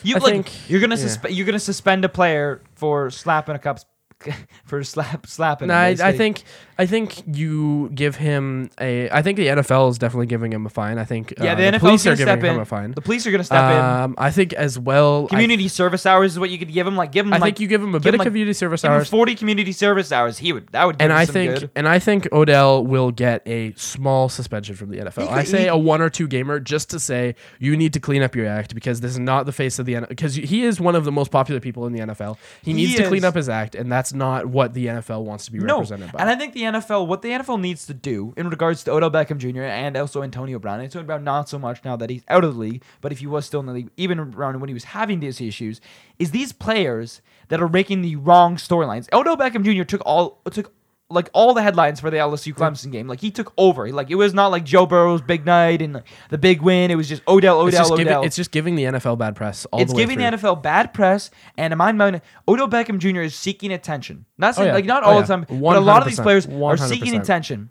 You 0.04 0.16
I 0.16 0.20
like, 0.20 0.34
think- 0.34 0.70
you're 0.70 0.82
gonna 0.82 0.96
yeah. 0.96 1.06
suspe- 1.06 1.36
you're 1.36 1.46
gonna 1.46 1.60
suspend 1.60 2.04
a 2.06 2.10
player 2.10 2.62
for 2.76 3.12
slapping 3.12 3.56
a 3.56 3.60
cup, 3.60 3.80
for 4.66 4.84
slap 4.84 5.28
slapping. 5.28 5.68
No, 5.68 5.74
him, 5.74 6.02
I, 6.02 6.10
I 6.10 6.18
think 6.18 6.44
I 6.78 6.86
think 6.86 7.24
you 7.28 7.90
give 7.94 8.16
him 8.16 8.70
a. 8.80 9.10
I 9.10 9.22
think 9.22 9.38
the 9.38 9.48
NFL 9.48 9.92
is 9.92 9.98
definitely 9.98 10.26
giving 10.28 10.52
him 10.52 10.66
a 10.66 10.70
fine. 10.70 10.98
I 10.98 11.06
think 11.06 11.34
Yeah, 11.40 11.54
uh, 11.54 11.56
the, 11.56 11.62
the 11.64 11.78
NFL's 11.78 11.80
police 11.82 12.08
are 12.08 12.16
giving 12.16 12.26
step 12.26 12.40
him 12.40 12.56
in. 12.56 12.62
a 12.62 12.66
fine. 12.66 12.92
The 12.92 13.02
police 13.02 13.26
are 13.28 13.32
gonna 13.32 13.44
step 13.44 13.72
in. 13.72 13.78
Um, 13.80 14.16
I 14.18 14.32
think 14.32 14.54
as 14.54 14.80
well. 14.80 15.26
I- 15.26 15.36
Community 15.36 15.68
service 15.68 16.06
hours 16.06 16.34
is 16.34 16.40
what 16.40 16.50
you 16.50 16.58
could 16.58 16.72
give 16.72 16.88
him. 16.88 16.96
Like, 16.96 17.12
give 17.12 17.26
him. 17.26 17.34
I, 17.34 17.38
like, 17.38 17.44
think 17.56 17.60
you 17.62 17.68
give 17.68 17.82
him 17.82 17.90
a 17.96 18.00
give 18.00 18.04
bit 18.04 18.10
him, 18.10 18.16
of 18.16 18.20
like- 18.20 18.28
community 18.28 18.54
service 18.54 18.84
hours. 18.86 19.10
40 19.10 19.36
community 19.36 19.72
service 19.72 20.12
hours. 20.12 20.38
He 20.38 20.54
would. 20.54 20.68
That 20.70 20.86
would. 20.86 21.02
And 21.02 21.14
I 21.14 21.26
think 21.26 21.60
good. 21.60 21.72
and 21.76 21.88
I 21.88 22.00
think 22.00 22.28
Odell 22.32 22.86
will 22.86 23.12
get 23.12 23.42
a 23.48 23.74
small 23.74 24.30
suspension 24.30 24.76
from 24.76 24.90
the 24.90 24.98
NFL. 25.00 25.24
He 25.24 25.28
I 25.30 25.44
say 25.44 25.62
he- 25.64 25.68
a 25.68 25.78
one 25.78 26.02
or 26.02 26.10
two 26.10 26.28
gamer 26.28 26.60
just 26.60 26.90
to 26.92 27.00
say 27.00 27.36
you 27.60 27.78
need 27.78 27.94
to 27.94 28.00
clean 28.00 28.22
up 28.22 28.36
your 28.36 28.48
act 28.48 28.74
because 28.76 29.02
this 29.02 29.12
is 29.12 29.20
not 29.20 29.46
the 29.46 29.52
face 29.52 29.80
of 29.80 29.86
the 29.86 29.94
NFL. 29.94 30.10
Because 30.10 30.36
he 30.36 30.64
is 30.64 30.80
one 30.82 30.96
of 30.96 31.06
the 31.06 31.12
most 31.12 31.32
popular 31.32 31.60
people 31.60 31.86
in 31.86 31.94
the 31.94 32.00
NFL. 32.00 32.38
He, 32.62 32.72
He 32.72 32.78
needs 32.78 32.96
to 32.96 33.08
clean 33.08 33.24
up 33.26 33.36
his 33.36 33.50
act, 33.50 33.76
and 33.76 33.92
that's 33.92 34.11
not 34.14 34.46
what 34.46 34.74
the 34.74 34.88
NFL 34.88 35.24
wants 35.24 35.46
to 35.46 35.52
be 35.52 35.60
No, 35.60 35.76
represented 35.78 36.12
by. 36.12 36.20
and 36.22 36.30
I 36.30 36.36
think 36.36 36.54
the 36.54 36.62
NFL, 36.64 37.08
what 37.08 37.22
the 37.22 37.30
NFL 37.30 37.60
needs 37.60 37.86
to 37.88 37.94
do 37.94 38.34
in 38.38 38.50
regards 38.50 38.84
to 38.86 38.92
Odell 38.92 39.12
Beckham 39.12 39.38
Jr. 39.38 39.64
and 39.64 39.96
also 39.98 40.24
Antonio 40.24 40.60
Brown, 40.60 40.80
Antonio 40.82 41.06
Brown 41.06 41.24
not 41.24 41.50
so 41.50 41.58
much 41.60 41.84
now 41.84 41.96
that 41.96 42.10
he's 42.10 42.24
out 42.28 42.44
of 42.44 42.54
the 42.54 42.60
league, 42.60 42.84
but 43.02 43.12
if 43.12 43.20
he 43.20 43.28
was 43.28 43.46
still 43.46 43.60
in 43.60 43.66
the 43.66 43.74
league, 43.74 43.90
even 43.98 44.20
around 44.20 44.60
when 44.60 44.68
he 44.70 44.74
was 44.74 44.86
having 44.86 45.20
these 45.20 45.40
issues, 45.42 45.82
is 46.20 46.32
these 46.32 46.52
players 46.52 47.22
that 47.50 47.62
are 47.62 47.68
making 47.70 48.02
the 48.02 48.16
wrong 48.16 48.56
storylines. 48.56 49.08
Odell 49.14 49.36
Beckham 49.38 49.64
Jr. 49.64 49.84
took 49.84 50.02
all 50.06 50.40
took 50.52 50.72
like 51.12 51.30
all 51.34 51.54
the 51.54 51.62
headlines 51.62 52.00
for 52.00 52.10
the 52.10 52.18
LSU 52.18 52.54
Clemson 52.54 52.92
game. 52.92 53.08
Like 53.08 53.20
he 53.20 53.32
took 53.32 53.54
over. 53.58 53.92
Like 53.92 54.10
it 54.10 54.16
was 54.16 54.34
not 54.34 54.48
like 54.48 54.64
Joe 54.64 54.86
Burrow's 54.86 55.22
big 55.22 55.46
night 55.46 55.82
and 55.82 55.94
like, 55.94 56.08
the 56.30 56.38
big 56.38 56.62
win. 56.62 56.92
It 56.92 56.96
was 56.96 57.08
just 57.08 57.22
Odell, 57.28 57.58
Odell, 57.58 57.68
it's, 57.68 57.78
just 57.78 57.92
Odell. 57.92 58.06
giving, 58.06 58.24
it's 58.24 58.36
just 58.36 58.52
giving 58.52 58.76
the 58.76 58.84
NFL 58.84 59.18
bad 59.18 59.36
press. 59.36 59.66
All 59.66 59.82
it's 59.82 59.92
the 59.92 59.98
way 59.98 60.04
giving 60.04 60.18
through. 60.18 60.38
the 60.38 60.38
NFL 60.38 60.64
bad 60.64 60.94
press, 60.94 61.30
and 61.58 61.72
in 61.72 61.78
my 61.78 61.92
mind, 61.92 62.22
Odell 62.48 62.68
Beckham 62.68 62.98
Jr. 62.98 63.22
is 63.22 63.36
seeking 63.36 63.72
attention. 63.72 64.26
Not 64.38 64.50
oh, 64.50 64.58
saying, 64.58 64.68
yeah. 64.68 64.74
like 64.74 64.86
not 64.86 65.04
Oh, 65.04 65.08
all 65.08 65.16
yeah. 65.16 65.22
the 65.22 65.28
time, 65.28 65.46
but 65.50 65.78
a 65.78 65.80
lot 65.80 66.02
of 66.02 66.08
these 66.08 66.20
100%. 66.20 66.24
players 66.24 66.48
are 66.48 66.78
seeking 66.78 67.16
attention. 67.16 67.70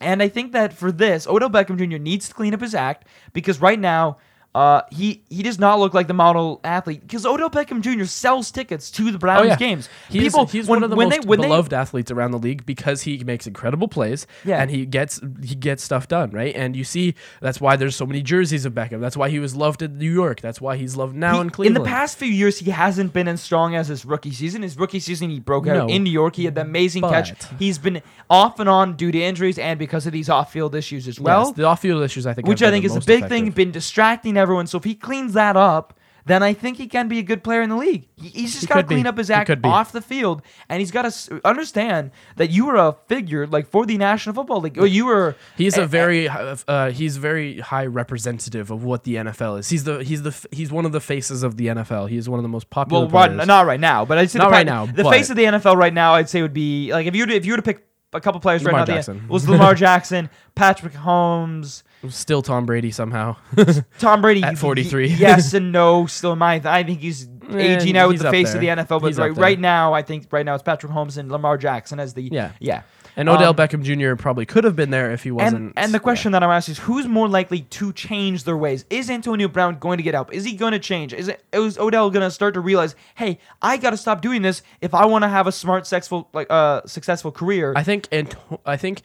And 0.00 0.22
I 0.22 0.28
think 0.28 0.52
that 0.52 0.72
for 0.72 0.90
this, 0.90 1.26
Odell 1.26 1.50
Beckham 1.50 1.76
Jr. 1.76 1.98
needs 1.98 2.28
to 2.28 2.34
clean 2.34 2.54
up 2.54 2.60
his 2.60 2.74
act 2.74 3.06
because 3.32 3.60
right 3.60 3.78
now, 3.78 4.16
uh, 4.52 4.82
he 4.90 5.22
he 5.30 5.44
does 5.44 5.60
not 5.60 5.78
look 5.78 5.94
like 5.94 6.08
the 6.08 6.12
model 6.14 6.60
athlete 6.64 7.00
because 7.02 7.24
Odell 7.24 7.50
Beckham 7.50 7.80
Jr. 7.82 8.04
sells 8.04 8.50
tickets 8.50 8.90
to 8.90 9.12
the 9.12 9.18
Browns 9.18 9.42
Oh 9.42 9.44
yeah, 9.44 9.56
games. 9.56 9.88
He's, 10.08 10.22
People, 10.24 10.46
he's 10.46 10.66
when, 10.66 10.78
one 10.80 10.82
of 10.82 10.90
the 10.90 10.96
most 10.96 11.10
they, 11.22 11.28
when 11.28 11.40
they- 11.40 11.46
beloved 11.46 11.72
athletes 11.72 12.10
around 12.10 12.32
the 12.32 12.38
league 12.38 12.66
because 12.66 13.02
he 13.02 13.22
makes 13.22 13.46
incredible 13.46 13.86
plays 13.86 14.26
Yeah. 14.44 14.60
and 14.60 14.68
he 14.68 14.86
gets 14.86 15.20
he 15.44 15.54
gets 15.54 15.84
stuff 15.84 16.08
done 16.08 16.30
right. 16.32 16.52
And 16.56 16.74
you 16.74 16.82
see 16.82 17.14
that's 17.40 17.60
why 17.60 17.76
there's 17.76 17.94
so 17.94 18.06
many 18.06 18.22
jerseys 18.22 18.64
of 18.64 18.72
Beckham. 18.72 19.00
That's 19.00 19.16
why 19.16 19.28
he 19.30 19.38
was 19.38 19.54
loved 19.54 19.82
in 19.82 19.98
New 19.98 20.12
York. 20.12 20.40
That's 20.40 20.60
why 20.60 20.76
he's 20.76 20.96
loved 20.96 21.14
now 21.14 21.34
He- 21.34 21.40
in 21.42 21.50
Cleveland. 21.50 21.76
In 21.76 21.82
the 21.84 21.88
past 21.88 22.18
few 22.18 22.26
years, 22.28 22.58
he 22.58 22.72
hasn't 22.72 23.12
been 23.12 23.28
as 23.28 23.40
strong 23.40 23.76
as 23.76 23.86
his 23.86 24.04
rookie 24.04 24.32
season. 24.32 24.62
His 24.62 24.76
rookie 24.76 24.98
season, 24.98 25.30
he 25.30 25.38
broke 25.38 25.68
out 25.68 25.86
No. 25.88 25.94
in 25.94 26.02
New 26.02 26.10
York. 26.10 26.34
He 26.34 26.44
had 26.46 26.56
the 26.56 26.62
amazing 26.62 27.02
catch. 27.02 27.32
He's 27.60 27.78
been 27.78 28.02
off 28.28 28.58
and 28.58 28.68
on 28.68 28.96
due 28.96 29.12
to 29.12 29.22
injuries 29.22 29.58
and 29.60 29.78
because 29.78 30.06
of 30.06 30.12
these 30.12 30.28
off-field 30.28 30.74
issues 30.74 31.06
as 31.06 31.20
well. 31.20 31.46
Yes, 31.46 31.54
the 31.56 31.64
off-field 31.64 32.02
issues 32.02 32.26
I 32.26 32.34
think, 32.34 32.48
which 32.48 32.64
I 32.64 32.70
think 32.72 32.84
the 32.84 32.90
is 32.90 32.96
a 32.96 33.00
big 33.06 33.28
thing, 33.28 33.48
been 33.50 33.70
distracting 33.70 34.39
everyone. 34.40 34.66
So 34.66 34.78
if 34.78 34.84
he 34.84 34.94
cleans 34.94 35.34
that 35.34 35.56
up, 35.56 35.96
then 36.26 36.42
I 36.42 36.52
think 36.52 36.76
he 36.76 36.86
can 36.86 37.08
be 37.08 37.18
a 37.18 37.22
good 37.22 37.42
player 37.42 37.62
in 37.62 37.70
the 37.70 37.76
league. 37.76 38.06
He- 38.16 38.28
He's 38.28 38.52
just 38.52 38.60
He 38.62 38.66
got 38.66 38.74
to 38.74 38.80
could 38.82 38.88
be. 38.90 38.94
clean 38.96 39.06
up 39.06 39.16
his 39.16 39.30
act 39.30 39.50
off 39.64 39.90
the 39.90 40.02
field, 40.02 40.42
and 40.68 40.78
he's 40.78 40.90
got 40.90 41.10
to 41.10 41.40
understand 41.46 42.10
that 42.36 42.50
you 42.50 42.66
were 42.66 42.76
a 42.76 42.94
figure 43.08 43.46
like 43.46 43.66
for 43.66 43.86
the 43.86 43.96
National 43.96 44.34
Football 44.34 44.60
League. 44.60 44.78
Or 44.78 44.86
you 44.86 45.06
were. 45.06 45.34
He's 45.56 45.78
a 45.78 45.82
eh, 45.82 45.86
very 45.86 46.26
hi- 46.26 46.56
uh, 46.68 46.90
he's 46.90 47.16
very 47.16 47.58
high 47.60 47.86
representative 47.86 48.70
of 48.70 48.84
what 48.84 49.04
the 49.04 49.16
NFL 49.16 49.58
is. 49.60 49.70
He's 49.70 49.84
the 49.84 50.04
he's 50.04 50.22
the 50.22 50.46
he's 50.52 50.70
one 50.70 50.84
of 50.84 50.92
the 50.92 51.00
faces 51.00 51.42
of 51.42 51.56
the 51.56 51.68
NFL. 51.68 52.10
He 52.10 52.18
is 52.18 52.28
one 52.28 52.38
of 52.38 52.42
the 52.42 52.48
most 52.50 52.68
popular. 52.70 53.06
Well, 53.06 53.28
right, 53.28 53.46
not 53.46 53.66
right 53.66 53.80
now, 53.80 54.04
but 54.04 54.18
I'd 54.18 54.30
say 54.30 54.38
Not 54.40 54.48
the, 54.50 54.52
right 54.52 54.66
now, 54.66 54.86
The 54.86 55.04
face 55.04 55.30
of 55.30 55.36
the 55.36 55.44
NFL 55.44 55.76
right 55.76 55.94
now, 55.94 56.14
I'd 56.14 56.28
say 56.28 56.42
would 56.42 56.52
be 56.52 56.92
like 56.92 57.06
if 57.06 57.16
you 57.16 57.24
if 57.24 57.46
you 57.46 57.54
were 57.54 57.56
to 57.56 57.62
pick 57.62 57.86
a 58.12 58.20
couple 58.20 58.40
players 58.40 58.62
Lamar 58.62 58.80
right 58.80 58.88
now, 58.88 58.94
Jackson. 58.96 59.22
the, 59.26 59.32
was 59.32 59.48
Lamar 59.48 59.74
Jackson, 59.86 60.28
Patrick 60.54 60.92
Mahomes, 60.92 61.82
Still 62.08 62.40
Tom 62.42 62.64
Brady 62.66 62.90
somehow. 62.90 63.36
Tom 63.98 64.22
Brady 64.22 64.42
At 64.44 64.50
he- 64.50 64.56
43. 64.56 65.08
yes 65.08 65.52
and 65.54 65.70
no. 65.72 66.06
Still 66.06 66.32
in 66.32 66.38
my, 66.38 66.60
I 66.64 66.82
think 66.82 67.00
he's 67.00 67.28
aging 67.52 67.96
out 67.96 68.08
with 68.08 68.14
he's 68.16 68.22
the 68.22 68.30
face 68.30 68.54
of 68.54 68.60
the. 68.60 68.68
NFL. 68.68 69.00
But 69.00 69.08
He's 69.08 69.18
right, 69.18 69.36
right 69.36 69.58
now, 69.60 69.92
I 69.92 70.02
think 70.02 70.26
right 70.30 70.46
now 70.46 70.54
it's 70.54 70.62
Patrick 70.62 70.92
Mahomes 70.92 71.18
and 71.18 71.30
Lamar 71.30 71.58
Jackson 71.58 72.00
as 72.00 72.14
the 72.14 72.22
Yeah. 72.22 72.52
yeah. 72.60 72.82
and 73.16 73.28
Odell 73.28 73.50
Um, 73.50 73.56
Beckham 73.56 73.82
Jr. 73.82 74.14
probably 74.20 74.46
could 74.46 74.62
have 74.64 74.76
been 74.76 74.90
there 74.90 75.10
if 75.10 75.24
he 75.24 75.30
wasn't. 75.32 75.56
And, 75.56 75.72
and 75.76 75.92
the 75.92 75.98
yeah. 75.98 76.02
question 76.02 76.32
that 76.32 76.42
I'm 76.44 76.50
asking 76.50 76.72
is 76.74 76.78
who's 76.78 77.06
more 77.08 77.28
likely 77.28 77.62
to 77.62 77.92
change 77.92 78.44
their 78.44 78.56
ways? 78.56 78.84
Is 78.88 79.10
Antonio 79.10 79.48
Brown 79.48 79.78
going 79.78 79.98
to 79.98 80.02
get 80.04 80.14
help? 80.14 80.32
Is 80.32 80.44
he 80.44 80.54
going 80.54 80.72
to 80.72 80.78
change? 80.78 81.12
Is 81.12 81.28
it 81.28 81.42
is 81.52 81.76
Odell 81.76 82.08
going 82.10 82.22
to 82.24 82.30
start 82.30 82.54
to 82.54 82.60
realize, 82.60 82.94
hey, 83.16 83.38
I 83.60 83.76
got 83.76 83.90
to 83.90 83.96
stop 83.96 84.22
doing 84.22 84.42
this 84.42 84.62
if 84.80 84.94
I 84.94 85.04
want 85.06 85.24
to 85.24 85.28
have 85.28 85.46
a 85.48 85.52
smart, 85.52 85.86
successful, 85.86 86.28
like 86.32 86.46
uh, 86.50 86.82
successful 86.86 87.32
career? 87.32 87.72
I 87.76 87.82
think 87.82 88.06
and 88.12 88.34
I 88.64 88.76
think 88.76 89.02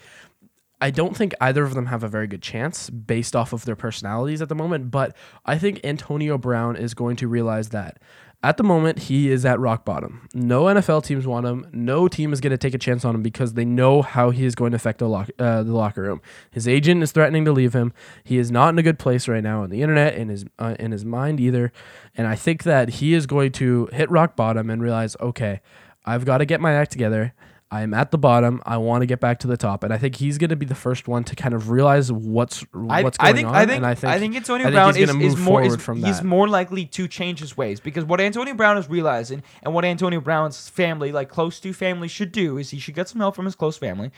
I 0.81 0.91
don't 0.91 1.15
think 1.15 1.33
either 1.39 1.63
of 1.63 1.73
them 1.73 1.87
have 1.87 2.03
a 2.03 2.07
very 2.07 2.27
good 2.27 2.41
chance 2.41 2.89
based 2.89 3.35
off 3.35 3.53
of 3.53 3.65
their 3.65 3.75
personalities 3.75 4.41
at 4.41 4.49
the 4.49 4.55
moment, 4.55 4.91
but 4.91 5.15
I 5.45 5.57
think 5.57 5.79
Antonio 5.83 6.37
Brown 6.37 6.75
is 6.75 6.93
going 6.93 7.15
to 7.17 7.27
realize 7.27 7.69
that 7.69 7.99
at 8.45 8.57
the 8.57 8.63
moment 8.63 8.99
he 8.99 9.31
is 9.31 9.43
at 9.43 9.59
rock 9.59 9.85
bottom. 9.85 10.27
No 10.35 10.65
NFL 10.65 11.03
teams 11.03 11.25
want 11.25 11.47
him. 11.47 11.65
No 11.73 12.07
team 12.07 12.31
is 12.31 12.39
going 12.41 12.51
to 12.51 12.59
take 12.59 12.75
a 12.75 12.77
chance 12.77 13.03
on 13.03 13.15
him 13.15 13.23
because 13.23 13.53
they 13.53 13.65
know 13.65 14.03
how 14.03 14.29
he 14.29 14.45
is 14.45 14.53
going 14.53 14.71
to 14.71 14.75
affect 14.75 14.99
the, 14.99 15.09
lock, 15.09 15.29
uh, 15.39 15.63
the 15.63 15.73
locker 15.73 16.03
room. 16.03 16.21
His 16.51 16.67
agent 16.67 17.01
is 17.01 17.11
threatening 17.11 17.43
to 17.45 17.51
leave 17.51 17.73
him. 17.73 17.91
He 18.23 18.37
is 18.37 18.51
not 18.51 18.69
in 18.69 18.77
a 18.77 18.83
good 18.83 18.99
place 18.99 19.27
right 19.27 19.41
now 19.41 19.63
on 19.63 19.71
the 19.71 19.81
internet 19.81 20.13
in 20.13 20.29
his 20.29 20.45
uh, 20.59 20.75
in 20.79 20.91
his 20.91 21.03
mind 21.03 21.39
either. 21.39 21.71
And 22.15 22.27
I 22.27 22.35
think 22.35 22.63
that 22.63 22.89
he 22.89 23.15
is 23.15 23.25
going 23.25 23.51
to 23.53 23.87
hit 23.87 24.11
rock 24.11 24.35
bottom 24.35 24.69
and 24.69 24.79
realize, 24.79 25.17
okay, 25.19 25.61
I've 26.05 26.25
got 26.25 26.37
to 26.37 26.45
get 26.45 26.61
my 26.61 26.73
act 26.73 26.91
together. 26.91 27.33
I 27.71 27.81
am 27.81 27.93
at 27.93 28.11
the 28.11 28.17
bottom. 28.17 28.61
I 28.65 28.77
want 28.77 29.01
to 29.01 29.05
get 29.07 29.19
back 29.19 29.39
to 29.39 29.47
the 29.47 29.57
top, 29.57 29.83
and 29.83 29.91
I 29.91 29.97
think 29.97 30.15
he's 30.17 30.37
going 30.37 30.51
to 30.51 30.55
be 30.55 30.67
the 30.67 30.75
first 30.75 31.07
one 31.07 31.23
to 31.25 31.35
kind 31.35 31.53
of 31.53 31.69
realize 31.69 32.11
what's 32.11 32.63
I, 32.73 33.03
what's 33.03 33.17
I 33.19 33.31
going 33.33 33.35
think, 33.37 33.47
on. 33.47 33.55
I 33.55 33.65
think 33.65 33.77
and 33.77 33.85
I 33.85 33.95
think 33.95 34.13
I 34.13 34.19
think 34.19 34.35
Antonio 34.35 34.67
I 34.67 34.69
think 34.69 34.75
Brown 35.07 35.21
is, 35.21 35.33
is 35.33 35.37
more 35.39 35.63
is, 35.63 35.75
from 35.77 36.03
he's 36.03 36.19
that. 36.19 36.25
more 36.25 36.47
likely 36.47 36.85
to 36.85 37.07
change 37.07 37.39
his 37.39 37.57
ways 37.57 37.79
because 37.79 38.05
what 38.05 38.21
Antonio 38.21 38.53
Brown 38.53 38.77
is 38.77 38.87
realizing 38.87 39.41
and 39.63 39.73
what 39.73 39.83
Antonio 39.83 40.21
Brown's 40.21 40.69
family, 40.69 41.11
like 41.11 41.27
close 41.29 41.59
to 41.61 41.73
family, 41.73 42.07
should 42.07 42.31
do 42.31 42.57
is 42.57 42.69
he 42.69 42.79
should 42.79 42.93
get 42.95 43.09
some 43.09 43.19
help 43.19 43.35
from 43.35 43.45
his 43.45 43.55
close 43.55 43.77
family. 43.77 44.11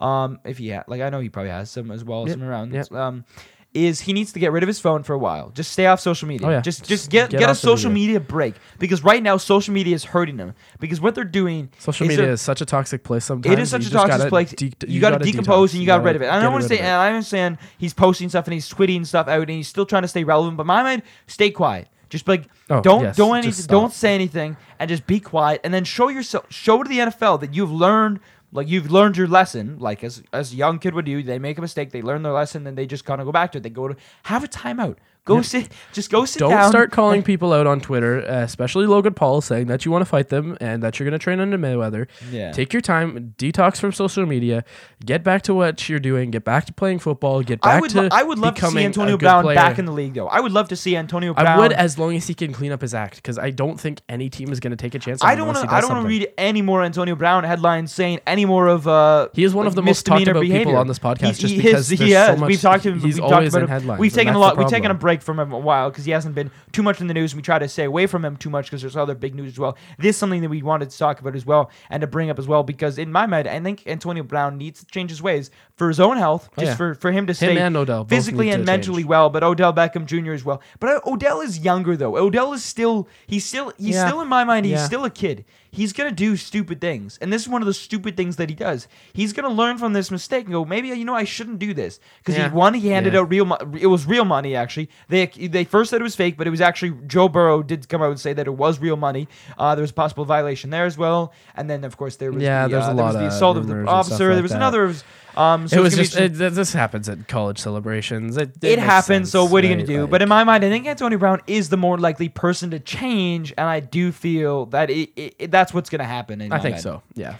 Um, 0.00 0.40
if 0.44 0.58
he 0.58 0.68
had, 0.68 0.84
like 0.88 1.00
I 1.02 1.10
know 1.10 1.20
he 1.20 1.28
probably 1.28 1.50
has 1.50 1.70
some 1.70 1.90
as 1.90 2.02
well, 2.04 2.26
Yep, 2.26 2.38
some 2.38 2.42
around. 2.42 2.72
yep. 2.72 2.90
Um, 2.90 3.24
is 3.74 4.00
he 4.00 4.12
needs 4.12 4.32
to 4.32 4.38
get 4.38 4.52
rid 4.52 4.62
of 4.62 4.68
his 4.68 4.78
phone 4.80 5.02
for 5.02 5.12
a 5.14 5.18
while. 5.18 5.50
Just 5.50 5.72
stay 5.72 5.86
off 5.86 5.98
social 6.00 6.28
media. 6.28 6.46
Oh, 6.46 6.50
yeah. 6.50 6.60
Just 6.60 6.78
Just 6.80 6.88
just 6.88 7.10
get 7.10 7.30
get 7.30 7.40
get, 7.40 7.50
a 7.50 7.54
social 7.54 7.90
media. 7.90 8.06
media 8.18 8.20
break 8.20 8.54
because 8.78 9.02
right 9.02 9.22
now 9.22 9.36
social 9.36 9.74
media 9.74 9.94
is 9.94 10.04
hurting 10.04 10.36
them 10.36 10.54
because 10.78 11.00
what 11.00 11.14
they're 11.14 11.24
doing 11.24 11.70
Social 11.78 12.06
is 12.06 12.16
media 12.16 12.32
is 12.32 12.40
such 12.40 12.60
a 12.60 12.66
toxic 12.66 13.02
place. 13.02 13.24
Sometimes 13.24 13.52
it 13.52 13.58
is 13.58 13.70
such 13.70 13.82
You 13.82 13.88
a 13.88 14.06
toxic 14.06 14.28
place. 14.28 14.52
de- 14.52 14.72
you 14.86 15.00
got 15.00 15.10
to 15.10 15.18
gotta 15.18 15.24
decompose 15.24 15.70
detox. 15.70 15.72
and 15.74 15.80
you 15.82 15.86
got 15.86 15.96
gotta 15.98 16.04
rid 16.06 16.16
of 16.16 16.22
it. 16.22 16.28
I 16.30 16.40
don't 16.40 16.52
want 16.52 16.62
to 16.62 16.68
say. 16.68 16.78
And 16.78 16.86
I 16.86 17.08
understand 17.08 17.58
he's 17.76 17.92
posting 17.92 18.28
stuff 18.28 18.46
and 18.46 18.54
he's 18.54 18.68
tweeting 18.68 19.04
stuff 19.04 19.26
out 19.28 19.40
and 19.42 19.50
he's 19.50 19.68
still 19.68 19.86
trying 19.86 20.02
to 20.02 20.08
stay 20.08 20.24
relevant. 20.24 20.56
But 20.56 20.66
my 20.66 20.82
mind, 20.82 21.02
stay 21.26 21.50
quiet. 21.50 21.88
Just 22.10 22.26
be 22.26 22.32
like, 22.32 22.48
Oh, 22.70 22.80
don't 22.80 23.02
yes, 23.02 23.16
don't 23.16 23.66
don't 23.66 23.92
say 23.92 24.14
anything, 24.14 24.56
and 24.78 24.88
just 24.88 25.06
be 25.06 25.18
quiet. 25.20 25.60
And 25.64 25.74
then 25.74 25.84
show 25.84 26.08
yourself, 26.08 26.46
show 26.48 26.82
to 26.82 26.88
the 26.88 26.98
NFL 26.98 27.40
that 27.40 27.52
you've 27.54 27.72
learned. 27.72 28.20
Like 28.54 28.68
you've 28.68 28.90
learned 28.90 29.16
your 29.16 29.26
lesson, 29.26 29.78
like 29.80 30.04
as 30.04 30.22
as 30.32 30.52
a 30.52 30.56
young 30.56 30.78
kid 30.78 30.94
would 30.94 31.04
do. 31.04 31.22
They 31.24 31.40
make 31.40 31.58
a 31.58 31.60
mistake, 31.60 31.90
they 31.90 32.02
learn 32.02 32.22
their 32.22 32.32
lesson, 32.32 32.66
and 32.68 32.78
they 32.78 32.86
just 32.86 33.04
kind 33.04 33.20
of 33.20 33.26
go 33.26 33.32
back 33.32 33.50
to 33.52 33.58
it. 33.58 33.64
They 33.64 33.68
go 33.68 33.88
to 33.88 33.96
have 34.22 34.44
a 34.44 34.48
timeout. 34.48 34.96
Go 35.26 35.40
sit, 35.40 35.70
just 35.94 36.10
go 36.10 36.26
sit 36.26 36.38
Don't 36.40 36.50
down. 36.50 36.68
start 36.68 36.92
calling 36.92 37.22
people 37.30 37.54
out 37.54 37.66
on 37.66 37.80
Twitter, 37.80 38.18
uh, 38.28 38.42
especially 38.42 38.86
Logan 38.86 39.14
Paul, 39.14 39.40
saying 39.40 39.68
that 39.68 39.86
you 39.86 39.90
want 39.90 40.02
to 40.02 40.06
fight 40.06 40.28
them 40.28 40.58
and 40.60 40.82
that 40.82 40.98
you're 40.98 41.04
going 41.08 41.18
to 41.18 41.22
train 41.22 41.40
under 41.40 41.56
Mayweather. 41.56 42.08
Yeah. 42.30 42.52
Take 42.52 42.74
your 42.74 42.82
time, 42.82 43.34
detox 43.38 43.78
from 43.78 43.92
social 43.92 44.26
media, 44.26 44.64
get 45.02 45.24
back 45.24 45.40
to 45.42 45.54
what 45.54 45.88
you're 45.88 45.98
doing, 45.98 46.30
get 46.30 46.44
back 46.44 46.66
to 46.66 46.74
playing 46.74 46.98
football, 46.98 47.42
get 47.42 47.58
I 47.62 47.74
back 47.76 47.80
would, 47.80 47.90
to 47.92 48.02
lo- 48.02 48.08
I 48.12 48.22
would 48.22 48.38
love 48.38 48.54
to 48.56 48.70
see 48.70 48.84
Antonio 48.84 49.16
Brown 49.16 49.44
player. 49.44 49.54
back 49.54 49.78
in 49.78 49.86
the 49.86 49.92
league, 49.92 50.12
though. 50.12 50.26
I 50.28 50.40
would 50.40 50.52
love 50.52 50.68
to 50.68 50.76
see 50.76 50.94
Antonio 50.94 51.32
Brown. 51.32 51.46
I 51.46 51.58
would, 51.58 51.72
as 51.72 51.98
long 51.98 52.14
as 52.16 52.26
he 52.26 52.34
can 52.34 52.52
clean 52.52 52.70
up 52.72 52.82
his 52.82 52.92
act, 52.92 53.16
because 53.16 53.38
I 53.38 53.48
don't 53.48 53.80
think 53.80 54.02
any 54.10 54.28
team 54.28 54.52
is 54.52 54.60
going 54.60 54.72
to 54.72 54.76
take 54.76 54.94
a 54.94 54.98
chance. 54.98 55.22
On 55.22 55.28
I 55.28 55.32
him 55.32 55.38
don't 55.38 55.48
unless 55.48 55.60
want 55.62 55.70
to. 55.70 55.74
I 55.76 55.80
don't 55.80 55.88
want 55.90 55.98
to 56.06 56.12
something. 56.12 56.20
read 56.20 56.34
any 56.36 56.60
more 56.60 56.82
Antonio 56.84 57.14
Brown 57.16 57.44
headlines 57.44 57.92
saying 57.92 58.20
any 58.26 58.44
more 58.44 58.68
of. 58.68 58.86
Uh, 58.86 59.28
He 59.32 59.42
is 59.44 59.54
one 59.54 59.66
of 59.66 59.74
the 59.74 59.82
most 59.82 60.04
talked 60.04 60.20
misdemeanor 60.20 60.38
about 60.46 60.58
people 60.58 60.76
on 60.76 60.86
this 60.86 60.98
podcast 60.98 61.20
He's- 61.24 61.38
just 61.38 61.54
he 61.54 61.62
because 61.62 61.90
is- 61.90 61.98
there's 61.98 62.10
he 62.10 62.14
so 62.14 62.36
much- 62.36 62.48
We've 62.48 62.60
talked 62.60 62.82
to 62.82 62.90
him. 62.92 63.00
he's 63.00 63.14
we've 63.14 63.24
always 63.24 63.54
about 63.54 63.58
in 63.58 63.64
him. 63.64 63.68
headlines, 63.70 64.00
We've 64.00 64.12
taken 64.12 64.34
a 64.34 64.38
that's 64.38 64.40
lot. 64.40 64.56
We've 64.58 64.68
taken 64.68 64.90
a 64.90 64.94
problem. 64.94 64.98
Break 65.14 65.22
from 65.22 65.38
him 65.38 65.52
a 65.52 65.58
while 65.58 65.90
because 65.90 66.04
he 66.04 66.10
hasn't 66.10 66.34
been 66.34 66.50
too 66.72 66.82
much 66.82 67.00
in 67.00 67.06
the 67.06 67.14
news. 67.14 67.32
And 67.32 67.38
we 67.38 67.42
try 67.42 67.58
to 67.58 67.68
stay 67.68 67.84
away 67.84 68.06
from 68.06 68.24
him 68.24 68.36
too 68.36 68.50
much 68.50 68.66
because 68.66 68.80
there's 68.80 68.96
other 68.96 69.14
big 69.14 69.34
news 69.34 69.52
as 69.52 69.58
well. 69.58 69.76
This 69.98 70.10
is 70.10 70.16
something 70.16 70.42
that 70.42 70.48
we 70.48 70.62
wanted 70.62 70.90
to 70.90 70.98
talk 70.98 71.20
about 71.20 71.36
as 71.36 71.46
well 71.46 71.70
and 71.90 72.00
to 72.00 72.06
bring 72.06 72.30
up 72.30 72.38
as 72.38 72.48
well 72.48 72.62
because 72.62 72.98
in 72.98 73.12
my 73.12 73.26
mind, 73.26 73.46
I 73.46 73.60
think 73.60 73.86
Antonio 73.86 74.22
Brown 74.24 74.58
needs 74.58 74.80
to 74.80 74.86
change 74.86 75.10
his 75.10 75.22
ways 75.22 75.50
for 75.76 75.88
his 75.88 76.00
own 76.00 76.16
health, 76.16 76.48
just 76.58 76.64
Oh, 76.66 76.70
yeah. 76.70 76.74
for, 76.76 76.94
for 76.94 77.12
him 77.12 77.26
to 77.28 77.34
stay 77.34 77.52
him 77.52 77.58
and 77.58 77.76
Odell 77.76 78.04
physically 78.04 78.50
and 78.50 78.64
mentally 78.64 79.02
change. 79.02 79.08
well. 79.08 79.30
But 79.30 79.44
Odell 79.44 79.72
Beckham 79.72 80.06
Jr. 80.06 80.32
as 80.32 80.44
well. 80.44 80.60
But 80.80 81.06
Odell 81.06 81.40
is 81.40 81.58
younger 81.60 81.96
though. 81.96 82.16
Odell 82.16 82.52
is 82.52 82.64
still 82.64 83.08
he's 83.26 83.44
still 83.44 83.72
he's 83.78 83.94
Yeah. 83.94 84.06
still 84.08 84.20
in 84.20 84.28
my 84.28 84.44
mind. 84.44 84.66
He's 84.66 84.74
Yeah. 84.80 84.86
still 84.86 85.04
a 85.04 85.10
kid. 85.10 85.44
He's 85.74 85.92
gonna 85.92 86.12
do 86.12 86.36
stupid 86.36 86.80
things, 86.80 87.18
and 87.20 87.32
this 87.32 87.42
is 87.42 87.48
one 87.48 87.60
of 87.62 87.66
the 87.66 87.74
stupid 87.74 88.16
things 88.16 88.36
that 88.36 88.48
he 88.48 88.54
does. 88.54 88.86
He's 89.12 89.32
gonna 89.32 89.48
learn 89.50 89.76
from 89.78 89.92
this 89.92 90.10
mistake 90.10 90.44
and 90.44 90.52
go, 90.52 90.64
maybe 90.64 90.88
you 90.88 91.04
know 91.04 91.14
I 91.14 91.24
shouldn't 91.24 91.58
do 91.58 91.74
this 91.74 91.98
because 92.18 92.36
Yeah. 92.38 92.48
he 92.48 92.54
one 92.54 92.74
he 92.74 92.88
handed 92.90 93.12
Yeah. 93.14 93.20
out 93.20 93.30
real. 93.30 93.52
It 93.80 93.88
was 93.88 94.06
real 94.06 94.24
money 94.24 94.54
actually. 94.54 94.88
They 95.08 95.26
they 95.26 95.64
first 95.64 95.90
said 95.90 96.00
it 96.00 96.04
was 96.04 96.14
fake, 96.16 96.36
but 96.38 96.46
it 96.46 96.50
was 96.50 96.60
actually 96.60 96.94
Joe 97.06 97.28
Burrow 97.28 97.62
did 97.62 97.88
come 97.88 98.02
out 98.02 98.10
and 98.10 98.20
say 98.20 98.32
that 98.32 98.46
it 98.46 98.54
was 98.54 98.78
real 98.78 98.96
money. 98.96 99.28
Uh, 99.58 99.74
there 99.74 99.82
was 99.82 99.90
a 99.90 99.94
possible 99.94 100.24
violation 100.24 100.70
there 100.70 100.84
as 100.86 100.96
well, 100.96 101.32
and 101.56 101.68
then 101.68 101.82
of 101.84 101.96
course 101.96 102.16
there 102.16 102.30
was 102.32 102.42
Yeah, 102.42 102.68
the, 102.68 102.76
there's 102.76 102.84
uh, 102.88 102.92
a 102.92 102.94
there 102.94 103.04
was 103.04 103.14
lot 103.14 103.20
the 103.20 103.26
of 103.26 103.32
assault 103.32 103.56
of 103.56 103.66
the 103.66 103.84
officer. 103.86 104.32
there 104.34 104.42
was 104.42 104.52
that. 104.52 104.56
another. 104.58 104.94
Um, 105.36 105.66
so 105.68 105.78
it 105.78 105.80
was 105.80 105.96
just 105.96 106.16
it, 106.16 106.34
this 106.34 106.72
happens 106.72 107.08
at 107.08 107.26
college 107.28 107.58
celebrations. 107.58 108.36
It, 108.36 108.50
it 108.62 108.62
makes 108.76 108.82
happens. 108.82 109.30
So 109.30 109.42
sense, 109.42 109.52
what 109.52 109.64
are 109.64 109.66
you 109.66 109.74
gonna 109.74 109.86
do? 109.86 110.02
Like- 110.02 110.10
but 110.10 110.22
in 110.22 110.28
my 110.28 110.44
mind, 110.44 110.64
I 110.64 110.68
think 110.70 110.86
Antonio 110.86 111.18
Brown 111.18 111.40
is 111.46 111.68
the 111.70 111.76
more 111.76 111.98
likely 111.98 112.28
person 112.28 112.70
to 112.70 112.78
change, 112.78 113.52
and 113.58 113.66
I 113.68 113.80
do 113.80 114.12
feel 114.12 114.66
that 114.66 114.90
it, 114.90 115.10
it, 115.16 115.34
it- 115.38 115.50
that's 115.50 115.74
what's 115.74 115.90
gonna 115.90 116.04
happen. 116.04 116.40
In 116.40 116.52
I 116.52 116.58
think 116.58 116.74
mind. 116.74 116.82
so. 116.82 117.02
Yeah. 117.14 117.36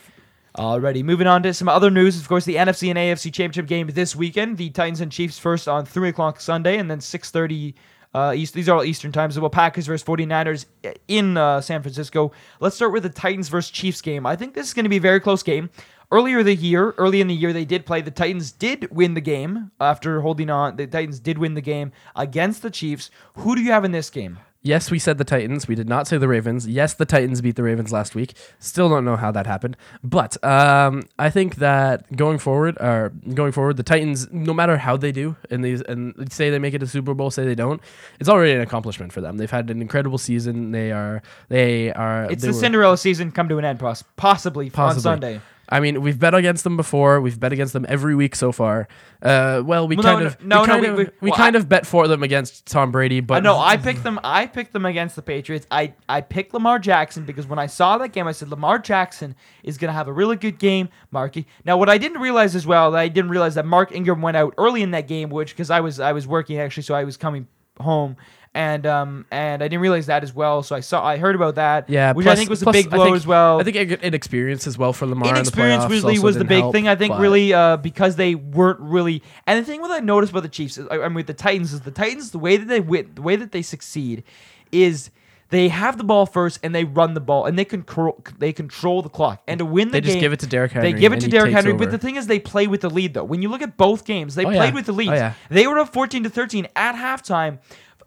Alrighty, 0.57 1.03
moving 1.03 1.27
on 1.27 1.43
to 1.43 1.53
some 1.53 1.69
other 1.69 1.91
news. 1.91 2.17
Of 2.21 2.29
course, 2.29 2.45
the 2.45 2.55
NFC 2.57 2.89
and 2.89 2.97
AFC 2.99 3.33
Championship 3.33 3.67
game 3.67 3.89
this 3.89 4.15
weekend. 4.15 4.57
The 4.57 4.71
Titans 4.71 5.01
and 5.01 5.11
Chiefs 5.11 5.37
first 5.39 5.67
on 5.67 5.85
three 5.85 6.09
o'clock 6.09 6.41
Sunday, 6.41 6.79
and 6.79 6.91
then 6.91 7.01
six 7.01 7.31
thirty. 7.31 7.75
Uh, 8.15 8.33
East, 8.33 8.55
these 8.55 8.69
are 8.69 8.77
all 8.77 8.85
Eastern 8.85 9.11
times. 9.11 9.37
Well, 9.41 9.51
Packers 9.51 9.89
versus 9.89 10.07
49ers 10.07 10.67
in 11.09 11.37
uh, 11.37 11.61
San 11.61 11.83
Francisco. 11.83 12.31
Let's 12.61 12.77
start 12.77 12.93
with 12.93 13.03
the 13.03 13.09
Titans 13.09 13.49
versus 13.49 13.73
Chiefs 13.73 14.01
game. 14.01 14.25
I 14.25 14.37
think 14.37 14.55
this 14.55 14.69
is 14.69 14.73
going 14.73 14.85
to 14.85 14.89
be 14.89 14.99
a 14.99 15.01
very 15.01 15.19
close 15.19 15.43
game. 15.43 15.69
Earlier 16.13 16.43
the 16.43 16.55
year, 16.55 16.91
early 16.99 17.21
in 17.21 17.27
the 17.29 17.35
year, 17.35 17.53
they 17.53 17.65
did 17.65 17.87
play. 17.87 18.01
The 18.01 18.11
Titans 18.11 18.53
did 18.53 18.89
win 18.91 19.15
the 19.15 19.21
game 19.21 19.71
after 19.81 20.21
holding 20.21 20.51
on. 20.51 20.77
The 20.77 20.87
Titans 20.87 21.19
did 21.19 21.39
win 21.39 21.55
the 21.55 21.61
game 21.61 21.93
against 22.15 22.63
the 22.63 22.71
Chiefs. 22.71 23.11
Who 23.39 23.57
do 23.57 23.63
you 23.63 23.73
have 23.73 23.85
in 23.85 23.93
this 23.93 24.11
game? 24.11 24.39
Yes, 24.67 24.91
we 24.91 24.99
said 24.99 25.19
the 25.19 25.25
Titans. 25.25 25.69
We 25.69 25.75
did 25.75 25.91
not 25.91 26.07
say 26.07 26.17
the 26.17 26.27
Ravens. 26.29 26.67
Yes, 26.67 26.95
the 26.95 27.05
Titans 27.05 27.43
beat 27.43 27.57
the 27.57 27.63
Ravens 27.63 27.93
last 27.93 28.15
week. 28.15 28.33
Still 28.61 28.89
don't 28.89 29.05
know 29.05 29.17
how 29.17 29.31
that 29.31 29.47
happened. 29.47 29.77
But 30.03 30.43
um, 30.43 31.03
I 31.19 31.29
think 31.29 31.57
that 31.57 32.11
going 32.17 32.39
forward, 32.39 32.79
or 32.81 33.13
going 33.35 33.53
forward, 33.53 33.77
the 33.77 33.83
Titans, 33.83 34.27
no 34.33 34.55
matter 34.55 34.79
how 34.79 34.97
they 34.97 35.13
do 35.13 35.37
in 35.51 35.61
these, 35.61 35.83
and 35.83 36.33
say 36.33 36.49
they 36.49 36.59
make 36.59 36.73
it 36.73 36.79
to 36.79 36.87
Super 36.87 37.13
Bowl, 37.13 37.31
say 37.31 37.45
they 37.45 37.55
don't, 37.55 37.83
it's 38.21 38.29
already 38.31 38.53
an 38.53 38.63
accomplishment 38.63 39.13
for 39.13 39.21
them. 39.21 39.37
They've 39.37 39.51
had 39.51 39.69
an 39.69 39.83
incredible 39.83 40.17
season. 40.17 40.71
They 40.71 40.93
are, 40.93 41.23
they 41.51 41.93
are. 41.93 42.25
It's 42.31 42.41
they 42.41 42.49
the 42.49 42.55
were- 42.55 42.61
Cinderella 42.61 42.97
season 42.97 43.33
come 43.33 43.51
to 43.51 43.59
an 43.59 43.67
end, 43.67 43.81
poss- 43.81 44.05
possibly, 44.17 44.67
on 44.67 44.71
Possibly. 44.71 45.03
Sunday. 45.03 45.41
I 45.69 45.81
mean, 45.81 46.03
we've 46.03 46.19
bet 46.19 46.35
against 46.35 46.63
them 46.65 46.77
before. 46.77 47.21
We've 47.21 47.39
bet 47.39 47.53
against 47.53 47.73
them 47.73 47.87
every 47.89 48.15
week 48.15 48.35
so 48.37 48.53
far. 48.53 48.87
Uh, 49.23 49.63
well, 49.65 49.89
we 49.89 49.97
no, 49.97 50.03
kind 50.03 50.21
no, 50.21 50.27
of, 50.27 50.45
no, 50.45 50.61
we 50.61 50.67
no, 50.67 50.73
kind 50.73 50.83
we- 50.83 50.89
of, 50.89 50.97
we- 50.99 51.05
we 51.23 51.31
well, 51.31 51.37
kind 51.39 51.57
I- 51.57 51.59
of 51.59 51.69
bet 51.69 51.87
for 51.87 52.07
them 52.07 52.23
against 52.23 52.67
Tom 52.67 52.91
Brady. 52.93 53.21
But 53.21 53.35
I 53.37 53.41
know 53.41 53.59
I 53.59 53.77
picked 53.77 54.03
them. 54.03 54.21
I 54.23 54.47
picked 54.47 54.73
them 54.73 54.85
against 54.85 55.17
the 55.17 55.23
Patriots. 55.23 55.67
I 55.71 55.95
I 56.09 56.21
picked 56.21 56.53
Lamar 56.53 56.79
Jackson 56.79 57.25
because 57.25 57.47
when 57.47 57.59
I 57.59 57.67
saw 57.67 57.97
that 57.99 58.09
game, 58.13 58.27
I 58.27 58.33
said 58.33 58.51
Lamar 58.51 58.79
Jackson 58.79 59.35
is 59.63 59.79
going 59.79 59.89
to 59.89 59.95
have 59.95 60.09
a 60.09 60.13
really 60.13 60.37
good 60.37 60.59
game, 60.59 60.89
Marky. 61.11 61.47
Now, 61.65 61.77
what 61.79 61.89
I 61.89 61.97
didn't 61.99 62.21
realize 62.21 62.55
as 62.55 62.67
well, 62.67 62.95
I 62.95 63.09
didn't 63.09 63.31
realize 63.31 63.55
that 63.55 63.65
Mark 63.67 63.93
Ingram 63.93 64.21
went 64.21 64.37
out 64.37 64.55
early 64.59 64.83
in 64.83 64.91
that 64.91 65.09
game, 65.09 65.31
which 65.31 65.51
because 65.55 65.71
I 65.71 65.81
was 65.81 65.99
I 66.01 66.13
was 66.13 66.27
working 66.27 66.59
actually, 66.59 66.83
so 66.83 66.95
I 66.95 67.05
was 67.05 67.17
coming 67.17 67.49
home. 67.81 68.17
And 68.57 68.87
um 68.87 69.27
and 69.33 69.65
I 69.65 69.67
didn't 69.67 69.81
realize 69.81 70.07
that 70.07 70.23
as 70.23 70.33
well, 70.33 70.63
so 70.63 70.77
I 70.77 70.81
saw 70.81 71.05
I 71.05 71.17
heard 71.17 71.35
about 71.35 71.57
that, 71.57 71.91
Yeah, 71.91 72.13
which 72.13 72.25
I 72.25 72.29
plus- 72.31 72.39
think 72.39 72.51
was 72.51 72.63
a 72.63 72.71
big 72.71 72.89
blow 72.89 73.07
think- 73.07 73.17
as 73.17 73.27
well. 73.27 73.59
I 73.61 73.65
think 73.65 73.77
inexperience 73.77 74.69
as 74.69 74.79
well 74.79 74.93
for 74.93 75.07
Lamar. 75.07 75.29
in 75.31 75.35
the 75.35 75.41
Inexperience 75.41 75.91
really 75.91 76.21
was 76.21 76.37
the 76.37 76.45
big 76.45 76.61
help, 76.61 76.73
thing. 76.73 76.87
I 76.87 76.95
think 76.95 77.19
really 77.19 77.53
uh, 77.53 77.79
because 77.79 78.15
they 78.15 78.37
weren't 78.37 78.79
really. 78.79 79.25
And 79.49 79.59
the 79.61 79.65
thing 79.69 79.81
what 79.81 79.91
I 79.91 79.99
noticed 79.99 80.31
about 80.31 80.45
the 80.45 80.49
Chiefs, 80.49 80.79
is, 80.79 80.87
I 80.89 80.99
I 81.01 81.09
mean, 81.09 81.15
with 81.15 81.27
the 81.27 81.35
Titans, 81.35 81.73
is 81.73 81.81
the 81.81 81.91
Titans 81.91 82.31
the 82.31 82.39
way 82.39 82.57
that 82.57 82.67
they 82.69 82.79
win, 82.81 83.11
the 83.17 83.23
way 83.23 83.35
that 83.35 83.51
they 83.51 83.63
succeed, 83.63 84.23
is 84.71 85.11
they 85.51 85.67
have 85.69 85.99
the 85.99 86.05
ball 86.05 86.25
first 86.25 86.61
and 86.63 86.73
they 86.75 86.85
run 86.85 87.15
the 87.15 87.21
ball 87.21 87.47
and 87.47 87.59
they 87.59 87.65
control 87.65 88.21
they 88.39 88.53
control 88.53 89.03
the 89.03 89.09
clock 89.09 89.43
and 89.49 89.59
to 89.59 89.65
win 89.65 89.89
the 89.89 89.93
They 89.95 90.01
game 90.01 90.11
just 90.15 90.21
give 90.21 90.33
it 90.33 90.41
to 90.41 90.47
Derrick 90.47 90.73
Henry. 90.73 90.93
they 90.93 90.99
give 90.99 91.13
it 91.13 91.21
to 91.21 91.29
Derrick 91.29 91.53
Henry, 91.53 91.73
over. 91.73 91.79
but 91.85 91.91
the 91.91 91.99
thing 91.99 92.15
is, 92.17 92.29
they 92.29 92.39
play 92.39 92.69
with 92.69 92.83
the 92.83 92.91
lead 92.91 93.15
though. 93.15 93.25
When 93.25 93.43
you 93.43 93.49
look 93.49 93.63
at 93.63 93.77
both 93.77 94.05
games, 94.05 94.37
they 94.37 94.45
Oh, 94.45 94.51
played 94.51 94.69
yeah. 94.69 94.75
with 94.75 94.87
the 94.87 94.93
lead. 94.93 95.09
Oh, 95.11 95.15
yeah. 95.15 95.33
They 95.51 95.67
were 95.67 95.81
up 95.81 95.93
fourteen 95.93 96.23
to 96.23 96.31
thirteen 96.31 96.69
at 96.77 96.95
halftime 96.95 97.59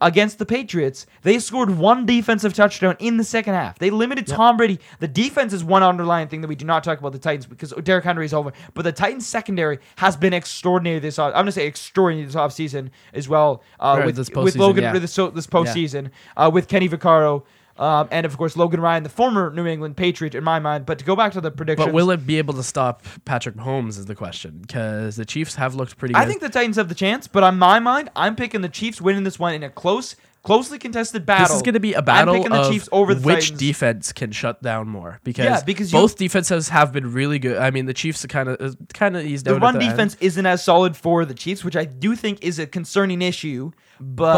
against 0.01 0.39
the 0.39 0.45
Patriots. 0.45 1.05
They 1.23 1.39
scored 1.39 1.71
one 1.71 2.05
defensive 2.05 2.53
touchdown 2.53 2.95
in 2.99 3.17
the 3.17 3.23
second 3.23 3.53
half. 3.53 3.79
They 3.79 3.89
limited 3.89 4.27
Tom 4.27 4.57
Brady. 4.57 4.79
The 4.99 5.07
defense 5.07 5.53
is 5.53 5.63
one 5.63 5.83
underlying 5.83 6.27
thing 6.27 6.41
that 6.41 6.47
we 6.47 6.55
do 6.55 6.65
not 6.65 6.83
talk 6.83 6.99
about 6.99 7.13
the 7.13 7.19
Titans 7.19 7.45
because 7.45 7.73
Derrick 7.83 8.03
Henry 8.03 8.25
is 8.25 8.33
over. 8.33 8.53
But 8.73 8.83
the 8.83 8.91
Titans 8.91 9.25
secondary 9.25 9.79
has 9.97 10.15
been 10.15 10.33
extraordinary 10.33 10.99
this. 10.99 11.19
off- 11.19 11.33
I'm 11.33 11.41
gonna 11.41 11.51
say 11.51 11.67
extraordinary 11.67 12.25
this 12.25 12.36
offseason 12.36 12.89
as 13.13 13.27
well. 13.27 13.63
Uh, 13.79 14.01
with 14.05 14.15
this 14.15 14.29
with 14.29 14.55
Logan 14.55 14.83
yeah. 14.83 14.93
with 14.93 15.01
this, 15.01 15.15
this 15.15 15.47
postseason 15.47 16.12
uh, 16.36 16.49
with 16.53 16.67
Kenny 16.67 16.89
Vaccaro. 16.89 17.43
Um, 17.79 18.07
and 18.11 18.25
of 18.25 18.37
course 18.37 18.57
Logan 18.57 18.81
Ryan, 18.81 19.03
the 19.03 19.09
former 19.09 19.51
New 19.51 19.65
England 19.65 19.97
Patriot, 19.97 20.35
in 20.35 20.43
my 20.43 20.59
mind. 20.59 20.85
But 20.85 20.99
to 20.99 21.05
go 21.05 21.15
back 21.15 21.33
to 21.33 21.41
the 21.41 21.51
prediction, 21.51 21.85
But 21.85 21.93
will 21.93 22.11
it 22.11 22.25
be 22.25 22.37
able 22.37 22.53
to 22.55 22.63
stop 22.63 23.03
Patrick 23.25 23.55
Mahomes? 23.55 23.97
Is 23.97 24.05
the 24.05 24.15
question 24.15 24.59
because 24.61 25.15
the 25.15 25.25
Chiefs 25.25 25.55
have 25.55 25.75
looked 25.75 25.97
pretty. 25.97 26.13
good. 26.13 26.21
I 26.21 26.25
think 26.25 26.41
the 26.41 26.49
Titans 26.49 26.77
have 26.77 26.89
the 26.89 26.95
chance, 26.95 27.27
but 27.27 27.43
on 27.43 27.59
my 27.59 27.79
mind, 27.79 28.09
I'm 28.15 28.35
picking 28.35 28.61
the 28.61 28.69
Chiefs 28.69 29.01
winning 29.01 29.23
this 29.23 29.37
one 29.39 29.53
in 29.53 29.63
a 29.63 29.69
close, 29.69 30.15
closely 30.47 30.79
contested 30.79 31.25
battle. 31.25 31.47
this 31.47 31.55
is 31.57 31.62
going 31.62 31.73
to 31.73 31.79
be 31.79 31.93
a 31.93 32.01
battle 32.01 32.33
I'm 32.36 32.39
picking 32.41 32.51
the 32.55 32.62
of 32.63 32.71
Chiefs 32.71 32.89
over 32.91 33.13
the 33.13 33.21
which 33.21 33.45
Titans. 33.49 33.60
defense 33.60 34.13
can 34.13 34.31
shut 34.31 34.63
down 34.63 34.88
more 34.88 35.19
because, 35.23 35.45
Yeah, 35.45 35.62
because 35.65 35.91
you- 35.91 35.99
both 35.99 36.17
defenses 36.17 36.69
have 36.69 36.91
been 36.93 37.12
really 37.13 37.38
good. 37.38 37.57
I 37.57 37.69
mean, 37.71 37.86
the 37.86 37.93
Chiefs 37.93 38.23
are 38.25 38.29
kind 38.29 38.49
of 38.49 38.75
kind 38.93 39.15
of 39.17 39.25
eased 39.25 39.45
the 39.45 39.55
out. 39.55 39.62
run 39.62 39.77
the 39.77 39.81
end. 39.86 39.91
defense 39.91 40.15
isn't 40.21 40.45
as 40.45 40.63
solid 40.63 40.95
for 40.95 41.25
the 41.25 41.33
Chiefs, 41.33 41.63
which 41.63 41.75
I 41.75 41.86
do 41.86 42.15
think 42.15 42.43
is 42.43 42.60
a 42.60 42.65
concerning 42.65 43.21
issue. 43.21 43.71
But, 43.99 44.36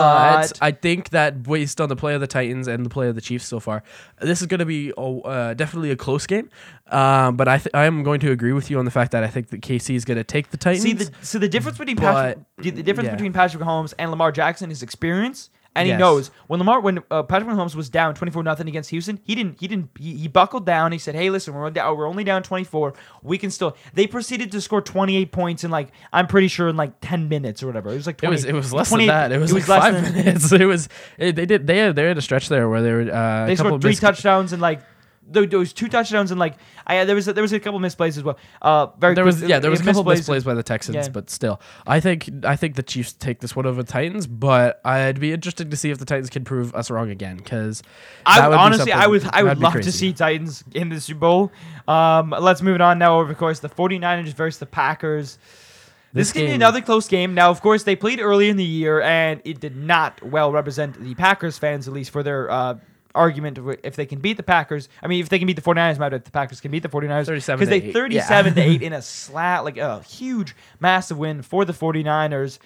But 0.50 0.58
I 0.62 0.72
think 0.72 1.10
that 1.10 1.44
based 1.44 1.82
on 1.82 1.90
the 1.90 1.96
play 1.98 2.14
of 2.16 2.22
the 2.22 2.28
Titans 2.28 2.68
and 2.70 2.86
the 2.86 2.90
play 2.90 3.10
of 3.10 3.16
the 3.16 3.22
Chiefs 3.22 3.46
so 3.46 3.60
far, 3.60 3.84
this 4.22 4.40
is 4.40 4.48
going 4.48 4.60
to 4.62 4.66
be 4.66 4.94
oh, 4.98 5.20
uh, 5.22 5.54
definitely 5.54 5.92
a 5.92 5.98
close 5.98 6.26
game. 6.26 6.50
Um, 6.90 7.36
but 7.36 7.48
I 7.50 7.58
th- 7.58 7.74
I 7.74 7.84
am 7.86 8.02
going 8.04 8.22
to 8.22 8.32
agree 8.32 8.54
with 8.54 8.72
you 8.72 8.80
on 8.80 8.86
the 8.86 8.92
fact 8.92 9.12
that 9.12 9.24
I 9.24 9.28
think 9.28 9.50
that 9.50 9.62
KC 9.62 9.96
is 9.96 10.06
going 10.06 10.18
to 10.18 10.24
take 10.24 10.50
the 10.52 10.58
Titans. 10.58 10.84
see 10.84 10.94
the 10.94 11.12
so 11.22 11.38
the 11.40 11.50
difference 11.50 11.78
between 11.78 11.98
Patrick, 11.98 12.38
But- 12.56 12.64
the 12.64 12.82
difference 12.84 13.08
yeah. 13.08 13.16
between 13.16 13.34
Patrick 13.34 13.62
Mahomes 13.62 13.94
and 14.00 14.10
Lamar 14.12 14.32
Jackson 14.32 14.72
is 14.72 14.82
experience. 14.82 15.50
And 15.80 15.88
he 15.88 15.98
knows 15.98 16.32
when 16.48 16.60
Lamar 16.60 16.80
when 16.82 17.00
uh, 17.10 17.24
Patrick 17.24 17.50
Mahomes 17.50 17.76
was 17.76 17.90
down 17.90 18.14
twenty 18.16 18.32
four 18.32 18.44
nothing 18.44 18.68
against 18.68 18.90
Houston, 18.90 19.20
he 19.24 19.36
didn't 19.36 19.60
he 19.60 19.68
didn't 19.68 19.90
he, 19.98 20.16
he 20.16 20.28
buckled 20.28 20.66
down. 20.66 20.92
He 20.92 20.98
said, 20.98 21.16
"Hey, 21.16 21.30
listen, 21.30 21.54
we're 21.54 21.70
down, 21.70 21.98
we're 21.98 22.08
only 22.08 22.24
down 22.24 22.44
twenty 22.44 22.64
four. 22.64 22.94
We 23.24 23.38
can 23.38 23.52
still." 23.52 23.76
They 23.94 24.08
proceeded 24.08 24.52
to 24.52 24.62
score 24.62 24.82
twenty 24.82 25.18
eight 25.18 25.32
points 25.32 25.64
in 25.64 25.72
like 25.72 25.90
I'm 26.14 26.28
pretty 26.28 26.48
sure 26.48 26.70
in 26.70 26.78
like 26.78 26.94
ten 27.02 27.30
minutes 27.30 27.64
or 27.64 27.68
whatever. 27.68 27.90
It 27.92 27.96
was 27.96 28.08
like 28.08 28.24
It 28.24 28.30
was 28.30 28.46
it 28.46 28.54
was 28.54 28.74
less 28.74 28.90
than 28.90 29.08
that. 29.08 29.32
It 29.32 29.40
was, 29.40 29.54
like 29.54 29.68
less 29.68 29.82
five 29.84 29.94
than- 29.94 30.14
minutes. 30.26 30.52
It 30.52 30.66
was 30.66 30.90
it, 31.18 31.36
they 31.36 31.46
did 31.46 31.68
they 31.68 31.78
had 31.78 31.96
they 31.96 32.06
had 32.06 32.18
a 32.18 32.22
stretch 32.22 32.50
there 32.50 32.70
where 32.70 32.82
they 32.82 32.92
were 32.92 33.12
uh, 33.12 33.46
They 33.46 33.56
scored 33.56 33.82
three 33.82 33.92
mis- 33.92 34.00
touchdowns 34.00 34.54
and 34.54 34.62
like 34.62 34.82
there, 35.32 35.60
was 35.60 35.74
two 35.74 35.88
touchdowns 35.88 36.32
and 36.32 36.40
like 36.40 36.56
I 36.88 37.04
there 37.06 37.16
was 37.16 37.28
a, 37.28 37.34
there 37.34 37.42
was 37.42 37.54
a 37.54 37.60
couple 37.60 37.80
misplays 37.80 38.18
as 38.18 38.24
well. 38.24 38.38
Uh, 38.62 38.88
very 38.98 39.16
There 39.16 39.24
quick- 39.24 39.36
was 39.42 39.44
yeah 39.44 39.60
there 39.60 39.72
was 39.72 39.82
a 39.82 39.84
couple 39.84 40.02
of 40.02 40.08
misplays. 40.08 40.42
misplays 40.42 40.46
by 40.46 40.54
the 40.54 40.64
Texans, 40.64 40.96
Yeah. 40.96 41.10
but 41.10 41.30
still 41.30 41.62
I 41.88 42.00
think 42.00 42.30
I 42.44 42.56
think 42.56 42.76
the 42.76 42.84
Chiefs 42.84 43.14
take 43.14 43.40
this 43.40 43.56
one 43.56 43.66
over 43.66 43.84
the 43.84 43.92
Titans. 43.92 44.28
But 44.28 44.82
I'd 44.84 45.20
be 45.20 45.32
interested 45.34 45.70
to 45.72 45.78
see 45.78 45.92
if 45.92 45.98
the 46.00 46.06
Titans 46.06 46.30
can 46.30 46.44
prove 46.44 46.74
us 46.76 46.90
wrong 46.92 47.10
again 47.10 47.38
because 47.38 47.84
I 48.26 48.42
honestly, 48.46 48.92
I 48.92 49.08
would, 49.08 49.24
I 49.32 49.44
would 49.44 49.60
love 49.60 49.74
to 49.74 49.92
see 49.92 50.14
Titans 50.14 50.64
in 50.74 50.90
the 50.90 51.00
Super 51.02 51.20
Bowl. 51.20 51.52
Um, 51.88 52.30
let's 52.38 52.62
move 52.62 52.76
it 52.76 52.82
on 52.82 53.00
now. 53.00 53.20
Over, 53.20 53.32
of 53.32 53.38
course, 53.38 53.60
the 53.60 53.70
49ers 53.70 54.34
versus 54.34 54.60
the 54.60 54.66
Packers. 54.66 55.38
This, 56.12 56.30
This 56.30 56.34
game, 56.34 56.46
game- 56.48 56.56
another 56.56 56.82
close 56.82 57.08
game. 57.08 57.36
Now, 57.36 57.52
of 57.52 57.62
course, 57.62 57.84
they 57.84 57.96
played 57.96 58.20
early 58.20 58.50
in 58.50 58.58
the 58.58 58.64
year, 58.64 59.00
and 59.02 59.42
it 59.46 59.60
did 59.60 59.76
not 59.76 60.22
well 60.24 60.52
represent 60.52 61.00
the 61.00 61.14
Packers 61.16 61.58
fans, 61.60 61.88
at 61.88 61.94
least 61.94 62.10
for 62.10 62.24
their 62.24 62.50
uh, 62.50 62.76
argument 63.16 63.58
of 63.58 63.70
if 63.84 63.96
they 63.96 64.06
can 64.06 64.20
beat 64.20 64.38
the 64.38 64.44
Packers. 64.44 64.90
I 65.02 65.08
mean, 65.08 65.22
if 65.22 65.30
they 65.30 65.40
can 65.40 65.48
beat 65.48 65.56
the 65.56 65.62
49ers, 65.62 66.00
matter 66.00 66.18
if 66.18 66.24
the 66.24 66.32
Packers 66.32 66.62
can 66.62 66.72
beat 66.72 66.84
the 66.84 66.90
49ers. 66.90 67.26
37 67.26 67.60
because 67.60 67.74
to 67.74 67.80
they 67.80 67.88
eight. 67.88 67.94
37 67.94 68.56
to 68.56 68.62
8 68.62 68.82
in 68.82 68.94
a 68.94 69.02
slat, 69.02 69.64
like 69.64 69.78
a 69.78 70.02
huge, 70.04 70.56
massive 70.80 71.18
win 71.18 71.42
for 71.42 71.66
the 71.66 71.74
49ers. 71.74 72.60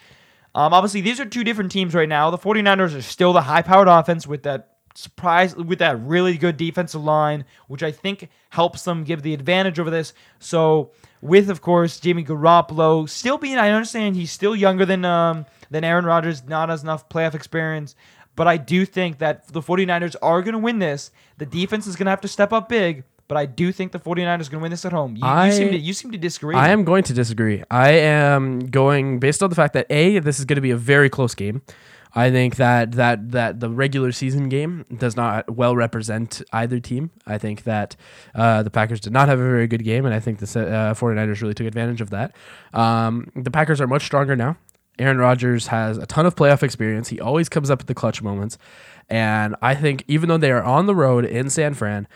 Um, 0.55 0.73
obviously, 0.73 1.01
these 1.01 1.19
are 1.19 1.25
two 1.25 1.43
different 1.43 1.71
teams 1.71 1.95
right 1.95 2.09
now. 2.09 2.29
The 2.29 2.37
49ers 2.37 2.95
are 2.95 3.01
still 3.01 3.33
the 3.33 3.41
high 3.41 3.63
powered 3.63 3.87
offense 3.87 4.27
with 4.27 4.43
that 4.43 4.73
surprise, 4.93 5.55
with 5.55 5.79
that 5.79 5.99
really 6.01 6.37
good 6.37 6.57
defensive 6.57 7.03
line, 7.03 7.45
which 7.67 7.81
I 7.81 7.91
think 7.91 8.29
helps 8.49 8.83
them 8.83 9.03
give 9.03 9.23
the 9.23 9.33
advantage 9.33 9.79
over 9.79 9.89
this. 9.89 10.13
So, 10.39 10.91
with, 11.21 11.49
of 11.49 11.61
course, 11.61 11.99
Jimmy 11.99 12.23
Garoppolo 12.23 13.09
still 13.09 13.37
being, 13.37 13.57
I 13.57 13.71
understand 13.71 14.15
he's 14.15 14.31
still 14.31 14.55
younger 14.55 14.85
than, 14.85 15.05
um, 15.05 15.45
than 15.71 15.83
Aaron 15.83 16.05
Rodgers, 16.05 16.43
not 16.43 16.69
as 16.69 16.83
enough 16.83 17.09
playoff 17.09 17.33
experience. 17.33 17.95
But 18.35 18.47
I 18.47 18.57
do 18.57 18.85
think 18.85 19.19
that 19.19 19.47
the 19.47 19.61
49ers 19.61 20.15
are 20.21 20.41
going 20.41 20.53
to 20.53 20.59
win 20.59 20.79
this. 20.79 21.11
The 21.37 21.45
defense 21.45 21.85
is 21.87 21.95
going 21.95 22.05
to 22.05 22.11
have 22.11 22.21
to 22.21 22.27
step 22.27 22.51
up 22.51 22.67
big. 22.69 23.03
But 23.27 23.37
I 23.37 23.45
do 23.45 23.71
think 23.71 23.93
the 23.93 23.99
49ers 23.99 24.25
are 24.25 24.37
going 24.37 24.49
to 24.49 24.59
win 24.59 24.71
this 24.71 24.85
at 24.85 24.91
home. 24.91 25.15
You, 25.15 25.23
I- 25.25 25.47
you, 25.47 25.51
seem, 25.53 25.69
to, 25.69 25.77
you 25.77 25.93
seem 25.93 26.11
to 26.11 26.17
disagree. 26.17 26.55
I 26.55 26.69
am 26.69 26.83
going 26.83 27.03
to 27.03 27.13
disagree. 27.13 27.63
I 27.71 27.91
am 27.91 28.59
going 28.59 29.19
based 29.19 29.41
on 29.41 29.49
the 29.49 29.55
fact 29.55 29.73
that 29.73 29.87
a 29.89 30.19
this 30.19 30.39
is 30.39 30.45
going 30.45 30.57
to 30.57 30.61
be 30.61 30.71
a 30.71 30.77
very 30.77 31.09
close 31.09 31.33
game. 31.33 31.61
I 32.15 32.29
think 32.29 32.57
that 32.57 32.91
that 32.91 33.31
that 33.31 33.59
the 33.59 33.69
regular 33.71 34.11
season 34.11 34.47
game 34.49 34.85
does 34.95 35.15
not 35.15 35.49
well 35.55 35.75
represent 35.75 36.43
either 36.51 36.79
team. 36.79 37.09
I 37.25 37.39
think 37.39 37.63
that 37.63 37.95
uh, 38.35 38.61
the 38.61 38.69
Packers 38.69 38.99
did 38.99 39.13
not 39.13 39.29
have 39.29 39.39
a 39.39 39.43
very 39.43 39.65
good 39.67 39.83
game, 39.83 40.05
and 40.05 40.13
I 40.13 40.19
think 40.19 40.37
the 40.37 40.45
uh, 40.59 40.93
49ers 40.93 41.41
really 41.41 41.55
took 41.55 41.65
advantage 41.65 42.01
of 42.01 42.11
that. 42.11 42.35
Um, 42.71 43.31
the 43.35 43.49
Packers 43.49 43.81
are 43.81 43.87
much 43.87 44.03
stronger 44.05 44.35
now. 44.35 44.57
Aaron 44.99 45.17
Rodgers 45.17 45.67
has 45.67 45.97
a 45.97 46.05
ton 46.05 46.25
of 46.25 46.35
playoff 46.35 46.63
experience. 46.63 47.09
He 47.09 47.19
always 47.19 47.49
comes 47.49 47.69
up 47.69 47.81
at 47.81 47.87
the 47.87 47.95
clutch 47.95 48.21
moments. 48.21 48.57
And 49.09 49.55
I 49.61 49.75
think 49.75 50.03
even 50.07 50.29
though 50.29 50.37
they 50.37 50.51
are 50.51 50.63
on 50.63 50.85
the 50.85 50.95
road 50.95 51.25
in 51.25 51.49
San 51.49 51.73
Fran, 51.73 52.07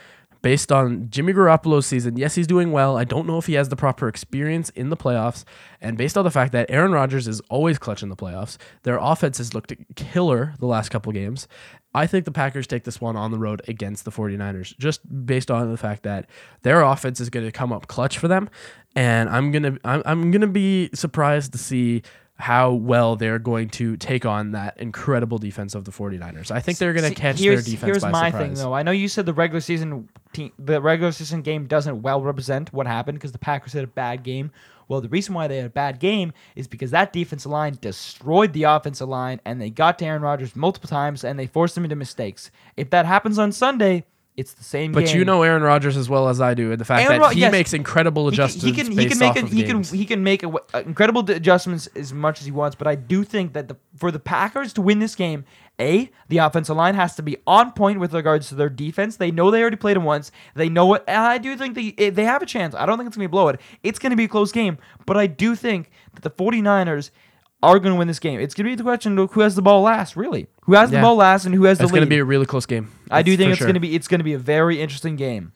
based 0.42 0.72
on 0.72 1.10
Jimmy 1.10 1.34
Garoppolo's 1.34 1.86
season, 1.86 2.16
yes, 2.18 2.36
he's 2.36 2.48
doing 2.48 2.72
well. 2.72 2.98
I 2.98 3.04
don't 3.04 3.28
know 3.28 3.38
if 3.38 3.48
he 3.48 3.54
has 3.54 3.70
the 3.70 3.76
proper 3.76 4.08
experience 4.08 4.70
in 4.70 4.90
the 4.90 4.98
playoffs. 4.98 5.44
And 5.82 5.98
based 5.98 6.18
on 6.18 6.24
the 6.24 6.32
fact 6.32 6.52
that 6.54 6.70
Aaron 6.70 6.92
Rodgers 6.92 7.28
is 7.28 7.42
always 7.50 7.78
clutch 7.78 8.04
in 8.04 8.10
the 8.10 8.16
playoffs, 8.16 8.58
their 8.84 8.98
offense 8.98 9.40
has 9.40 9.54
looked 9.54 9.74
killer 9.96 10.54
the 10.60 10.68
last 10.68 10.90
couple 10.90 11.12
games. 11.12 11.48
I 11.94 12.06
think 12.06 12.26
the 12.26 12.32
Packers 12.32 12.68
take 12.68 12.84
this 12.84 13.02
one 13.02 13.16
on 13.16 13.32
the 13.32 13.40
road 13.40 13.62
against 13.68 14.06
the 14.06 14.12
49ers, 14.12 14.78
just 14.78 15.02
based 15.26 15.50
on 15.50 15.72
the 15.72 15.78
fact 15.78 16.04
that 16.04 16.30
their 16.62 16.82
offense 16.82 17.20
is 17.20 17.30
going 17.30 17.46
to 17.46 17.52
come 17.52 17.74
up 17.74 17.88
clutch 17.88 18.20
for 18.20 18.28
them. 18.28 18.50
And 18.96 19.30
I'm 19.30 19.52
gonna 19.52 19.78
I'm, 19.84 20.02
I'm 20.06 20.32
gonna 20.32 20.48
be 20.48 20.90
surprised 20.94 21.52
to 21.54 21.58
see 21.58 22.04
how 22.40 22.72
well 22.72 23.16
they're 23.16 23.40
going 23.40 23.68
to 23.68 23.98
take 23.98 24.26
on 24.26 24.52
that 24.52 24.78
incredible 24.80 25.40
defense 25.40 25.74
of 25.74 25.86
the 25.86 25.92
49ers. 25.92 26.52
I 26.52 26.60
think 26.60 26.78
they're 26.78 26.94
going 26.94 27.10
to 27.12 27.20
catch 27.20 27.40
their 27.40 27.56
defense 27.56 27.82
Here's 27.82 28.04
by 28.04 28.12
my 28.12 28.30
surprise. 28.30 28.48
thing, 28.48 28.54
though. 28.54 28.74
I 28.74 28.84
know 28.84 28.92
you 28.92 29.08
said 29.08 29.26
the 29.26 29.34
regular 29.34 29.60
season 29.60 30.08
team, 30.34 30.52
the 30.60 30.80
regular 30.80 31.12
season 31.12 31.42
game 31.42 31.66
doesn't 31.66 32.04
well 32.04 32.22
represent 32.22 32.72
what 32.72 32.86
happened 32.86 33.18
because 33.18 33.32
the 33.32 33.40
Packers 33.40 33.74
had 33.74 33.84
a 33.84 33.88
bad 33.88 34.24
game. 34.24 34.52
Well, 34.88 35.02
the 35.02 35.10
reason 35.10 35.34
why 35.34 35.48
they 35.48 35.58
had 35.58 35.66
a 35.66 35.70
bad 35.70 36.00
game 36.00 36.32
is 36.56 36.68
because 36.68 36.92
that 36.92 37.12
defensive 37.12 37.52
line 37.52 37.78
destroyed 37.82 38.54
the 38.54 38.64
offensive 38.64 39.10
line, 39.10 39.42
and 39.44 39.60
they 39.60 39.70
got 39.70 40.00
to 40.00 40.06
Aaron 40.06 40.22
Rodgers 40.22 40.56
multiple 40.56 40.88
times, 40.88 41.24
and 41.24 41.38
they 41.38 41.48
forced 41.48 41.76
him 41.76 41.84
into 41.84 41.96
mistakes. 41.96 42.52
If 42.78 42.92
that 42.92 43.06
happens 43.06 43.40
on 43.40 43.52
Sunday, 43.52 44.06
it's 44.38 44.54
the 44.54 44.64
same 44.64 44.92
But 44.92 45.06
game. 45.06 45.18
you 45.18 45.26
know 45.26 45.42
Aaron 45.44 45.64
Rodgers 45.64 45.98
as 45.98 46.08
well 46.08 46.30
as 46.30 46.40
I 46.40 46.54
do, 46.54 46.72
and 46.72 46.80
the 46.80 46.86
fact 46.86 47.02
Aaron 47.04 47.20
that 47.20 47.26
Rod- 47.26 47.34
he 47.34 47.42
yes. 47.42 47.52
makes 47.52 47.74
incredible 47.74 48.30
He 48.30 48.36
can- 48.38 48.44
adjustments 48.46 48.66
he 48.66 48.72
can, 48.84 48.92
he 48.98 49.06
can 49.08 49.18
make 49.20 49.36
a, 49.36 49.46
he 49.48 49.64
games. 49.64 49.90
can 49.90 49.98
he 50.00 50.06
can 50.06 50.24
make 50.24 50.44
a, 50.44 50.50
uh, 50.50 50.84
incredible 50.86 51.30
adjustments 51.30 51.88
as 51.96 52.14
much 52.14 52.40
as 52.40 52.46
he 52.46 52.52
wants. 52.52 52.76
But 52.76 52.88
I 52.88 52.96
do 52.96 53.24
think 53.24 53.54
that 53.54 53.68
the, 53.68 53.76
for 53.96 54.12
the 54.12 54.20
Packers 54.20 54.74
to 54.74 54.82
win 54.82 55.00
this 55.00 55.16
game, 55.16 55.44
a 55.80 56.12
the 56.30 56.38
offensive 56.38 56.76
line 56.78 56.94
has 56.96 57.16
to 57.16 57.24
be 57.24 57.38
on 57.48 57.72
point 57.72 58.00
with 58.00 58.14
regards 58.14 58.48
to 58.50 58.56
their 58.56 58.70
defense. 58.70 59.16
They 59.18 59.32
know 59.32 59.50
they 59.50 59.62
already 59.62 59.76
played 59.78 59.98
him 59.98 60.04
once. 60.04 60.32
They 60.54 60.70
know 60.70 60.94
it, 60.94 61.04
and 61.08 61.18
I 61.18 61.40
do 61.40 61.58
think 61.58 61.74
they 61.76 61.96
eh, 61.98 62.12
they 62.12 62.24
have 62.26 62.42
a 62.44 62.46
chance. 62.46 62.76
I 62.76 62.86
don't 62.86 62.98
think 62.98 63.08
it's 63.08 63.18
gonna 63.18 63.28
be 63.28 63.32
a 63.32 63.36
blowout. 63.38 63.60
It's 63.82 63.98
gonna 63.98 64.16
be 64.16 64.26
a 64.26 64.28
close 64.28 64.52
game, 64.52 64.78
but 65.08 65.18
I 65.18 65.26
do 65.28 65.56
think 65.56 65.90
that 66.14 66.22
the 66.22 66.30
49ers 66.32 67.10
are 67.64 67.80
going 67.80 67.94
to 67.94 67.98
win 67.98 68.08
this 68.08 68.20
game. 68.20 68.40
It's 68.40 68.54
going 68.54 68.66
to 68.66 68.72
be 68.72 68.76
the 68.76 68.84
question 68.84 69.18
of 69.18 69.32
who 69.32 69.42
has 69.42 69.56
the 69.56 69.62
ball 69.62 69.82
last, 69.82 70.16
really. 70.16 70.48
Who 70.64 70.74
has 70.74 70.92
the 70.92 71.02
ball 71.02 71.16
last 71.16 71.46
and 71.46 71.56
who 71.56 71.64
has 71.64 71.78
the 71.78 71.86
lead. 71.86 71.90
it's 71.90 71.92
going 71.92 72.04
to 72.04 72.10
be 72.10 72.20
a 72.20 72.26
really 72.26 72.46
close 72.46 72.66
game. 72.66 72.92
I 73.10 73.24
do 73.24 73.36
think 73.36 73.52
it's 73.52 73.60
sure. 73.60 73.68
going 73.68 73.76
to 73.76 73.80
be 73.80 73.96
it's 73.96 74.08
going 74.08 74.20
to 74.20 74.26
be 74.26 74.34
a 74.34 74.40
very 74.40 74.80
interesting 74.82 75.16
game. 75.16 75.54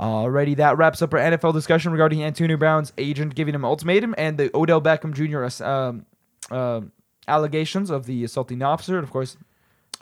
Alrighty, 0.00 0.56
that 0.56 0.78
wraps 0.78 1.02
up 1.02 1.12
our 1.12 1.18
NFL 1.18 1.52
discussion 1.54 1.90
regarding 1.90 2.22
Antonio 2.22 2.56
Brown's 2.56 2.92
agent 2.98 3.34
giving 3.34 3.54
him 3.54 3.64
an 3.64 3.68
ultimatum 3.68 4.14
and 4.16 4.38
the 4.38 4.48
Odell 4.56 4.80
Beckham 4.80 5.12
Jr. 5.12 5.64
Um, 5.64 6.06
uh, 6.52 6.82
allegations 7.26 7.90
of 7.90 8.06
the 8.06 8.22
assaulting 8.22 8.62
officer, 8.62 8.96
and 8.96 9.04
of 9.04 9.10
course, 9.10 9.36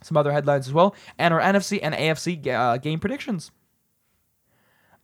some 0.02 0.16
other 0.16 0.32
headlines 0.32 0.66
as 0.66 0.74
well, 0.74 0.94
and 1.18 1.32
our 1.32 1.40
NFC 1.40 1.80
and 1.82 1.94
AFC 1.94 2.46
uh, 2.46 2.76
game 2.76 3.00
predictions. 3.00 3.50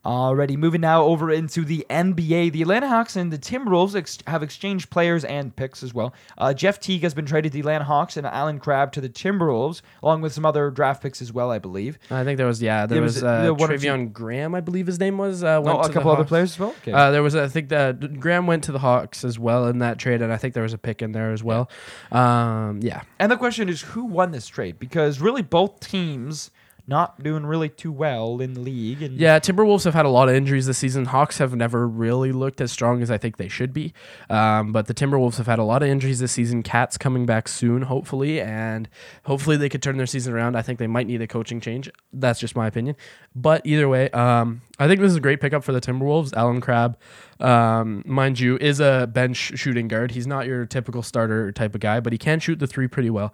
Alrighty, 0.05 0.57
moving 0.57 0.81
now 0.81 1.03
over 1.03 1.31
into 1.31 1.63
the 1.63 1.85
NBA. 1.89 2.51
The 2.51 2.61
Atlanta 2.61 2.89
Hawks 2.89 3.15
and 3.15 3.31
the 3.31 3.37
Timberwolves 3.37 3.95
ex- 3.95 4.17
have 4.27 4.43
exchanged 4.43 4.89
players 4.89 5.23
and 5.23 5.55
picks 5.55 5.81
as 5.81 5.93
well. 5.93 6.13
Uh, 6.37 6.53
Jeff 6.53 6.77
Teague 6.81 7.03
has 7.03 7.13
been 7.13 7.25
traded 7.25 7.51
to 7.51 7.53
the 7.53 7.59
Atlanta 7.61 7.85
Hawks 7.85 8.17
and 8.17 8.27
Allen 8.27 8.59
Crabbe 8.59 8.91
to 8.91 8.99
the 9.01 9.07
Timberwolves, 9.07 9.81
along 10.01 10.21
with 10.21 10.33
some 10.33 10.45
other 10.45 10.69
draft 10.71 11.01
picks 11.01 11.21
as 11.21 11.31
well, 11.31 11.51
I 11.51 11.59
believe. 11.59 11.97
I 12.11 12.25
think 12.25 12.37
there 12.37 12.47
was 12.47 12.61
yeah 12.61 12.85
there 12.85 12.95
There 12.97 13.01
was, 13.01 13.15
was, 13.15 13.23
uh, 13.23 13.47
uh, 13.49 13.53
one 13.53 13.71
or 13.71 13.77
Treveon 13.77 14.11
Graham 14.11 14.53
I 14.55 14.59
believe 14.59 14.87
his 14.87 14.99
name 14.99 15.17
was 15.17 15.41
uh, 15.41 15.61
went 15.63 15.77
Oh, 15.77 15.81
to 15.83 15.85
a 15.85 15.87
the 15.87 15.93
couple 15.93 16.11
other 16.11 16.17
Hawks. 16.23 16.29
players 16.29 16.51
as 16.51 16.59
well. 16.59 16.75
Okay. 16.81 16.91
Uh, 16.91 17.11
there 17.11 17.23
was 17.23 17.35
I 17.35 17.47
think 17.47 17.69
that 17.69 18.19
Graham 18.19 18.45
went 18.45 18.65
to 18.65 18.73
the 18.73 18.79
Hawks 18.79 19.23
as 19.23 19.39
well 19.39 19.67
in 19.67 19.79
that 19.79 19.99
trade, 19.99 20.21
and 20.21 20.33
I 20.33 20.37
think 20.37 20.53
there 20.53 20.63
was 20.63 20.73
a 20.73 20.77
pick 20.77 21.01
in 21.01 21.13
there 21.13 21.31
as 21.31 21.43
well. 21.43 21.69
Um, 22.11 22.79
yeah, 22.81 23.03
and 23.19 23.31
the 23.31 23.37
question 23.37 23.69
is, 23.69 23.81
who 23.81 24.03
won 24.03 24.31
this 24.31 24.47
trade? 24.47 24.79
Because 24.79 25.21
really, 25.21 25.41
both 25.43 25.79
teams 25.79 26.51
not 26.85 27.23
doing 27.23 27.45
really 27.45 27.69
too 27.69 27.91
well 27.91 28.41
in 28.41 28.53
the 28.53 28.59
league. 28.59 29.01
And 29.01 29.17
Yeah, 29.17 29.39
Timberwolves 29.39 29.85
have 29.85 29.93
had 29.93 30.05
a 30.05 30.09
lot 30.09 30.27
of 30.27 30.35
injuries 30.35 30.65
this 30.65 30.77
season. 30.77 31.05
Hawks 31.05 31.37
have 31.37 31.55
never 31.55 31.87
really 31.87 32.33
looked 32.33 32.59
as 32.59 32.71
strong 32.71 33.01
as 33.01 33.09
I 33.09 33.17
think 33.17 33.37
they 33.37 33.47
should 33.47 33.73
be. 33.73 33.93
Um, 34.29 34.73
but 34.73 34.87
the 34.87 34.93
Timberwolves 34.93 35.37
have 35.37 35.47
had 35.47 35.59
a 35.59 35.63
lot 35.63 35.81
of 35.81 35.87
injuries 35.87 36.19
this 36.19 36.33
season. 36.33 36.61
KAT's 36.61 36.97
coming 36.97 37.25
back 37.25 37.47
soon, 37.47 37.83
hopefully, 37.83 38.41
and 38.41 38.89
hopefully 39.25 39.55
they 39.55 39.69
could 39.69 39.81
turn 39.81 39.95
their 39.95 40.05
season 40.05 40.33
around. 40.33 40.57
I 40.57 40.61
think 40.61 40.77
they 40.77 40.87
might 40.87 41.07
need 41.07 41.21
a 41.21 41.27
coaching 41.27 41.61
change. 41.61 41.89
That's 42.11 42.39
just 42.39 42.55
my 42.55 42.67
opinion. 42.67 42.97
But 43.33 43.65
either 43.65 43.87
way, 43.87 44.09
um, 44.09 44.61
I 44.77 44.87
think 44.87 44.99
this 44.99 45.11
is 45.11 45.17
a 45.17 45.21
great 45.21 45.39
pickup 45.39 45.63
for 45.63 45.71
the 45.71 45.81
Timberwolves. 45.81 46.33
Allen 46.33 46.59
Crabbe, 46.59 46.97
um, 47.39 48.03
mind 48.05 48.39
you, 48.39 48.57
is 48.57 48.81
a 48.81 49.07
bench 49.11 49.53
shooting 49.55 49.87
guard. 49.87 50.11
He's 50.11 50.27
not 50.27 50.47
your 50.47 50.65
typical 50.65 51.01
starter 51.01 51.51
type 51.53 51.75
of 51.75 51.81
guy, 51.81 52.01
but 52.01 52.11
he 52.11 52.17
can 52.19 52.39
shoot 52.39 52.59
the 52.59 52.67
three 52.67 52.87
pretty 52.87 53.09
well. 53.09 53.33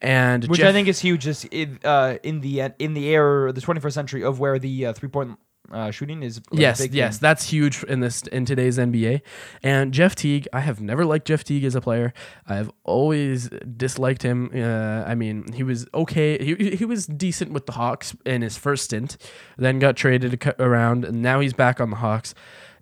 And 0.00 0.44
which 0.46 0.60
Jeff- 0.60 0.68
I 0.68 0.72
think 0.72 0.88
is 0.88 1.00
huge, 1.00 1.22
just 1.22 1.44
in, 1.46 1.78
uh, 1.84 2.16
in 2.22 2.40
the 2.40 2.70
in 2.78 2.94
the 2.94 3.06
era, 3.08 3.52
the 3.52 3.60
21st 3.60 3.92
century 3.92 4.22
of 4.24 4.38
where 4.38 4.58
the 4.58 4.86
uh, 4.86 4.92
three 4.92 5.08
point 5.08 5.38
uh, 5.72 5.90
shooting 5.90 6.22
is. 6.22 6.40
like, 6.50 6.60
Yes, 6.60 6.80
big 6.80 6.94
yes, 6.94 7.14
thing. 7.16 7.20
that's 7.22 7.48
huge 7.48 7.82
in 7.84 8.00
this 8.00 8.22
in 8.22 8.44
today's 8.44 8.78
NBA. 8.78 9.22
And 9.62 9.92
Jeff 9.92 10.14
Teague, 10.14 10.46
I 10.52 10.60
have 10.60 10.80
never 10.80 11.04
liked 11.04 11.26
Jeff 11.26 11.42
Teague 11.44 11.64
as 11.64 11.74
a 11.74 11.80
player. 11.80 12.12
I've 12.46 12.70
always 12.84 13.48
disliked 13.76 14.22
him. 14.22 14.50
Uh, 14.54 15.02
I 15.06 15.14
mean, 15.14 15.50
he 15.54 15.62
was 15.62 15.86
okay. 15.94 16.44
He, 16.44 16.76
he 16.76 16.84
was 16.84 17.06
decent 17.06 17.52
with 17.52 17.66
the 17.66 17.72
Hawks 17.72 18.14
in 18.24 18.42
his 18.42 18.56
first 18.58 18.84
stint, 18.84 19.16
then 19.56 19.78
got 19.78 19.96
traded 19.96 20.46
around, 20.60 21.04
and 21.06 21.22
now 21.22 21.40
he's 21.40 21.52
back 21.54 21.80
on 21.80 21.90
the 21.90 21.96
Hawks. 21.96 22.34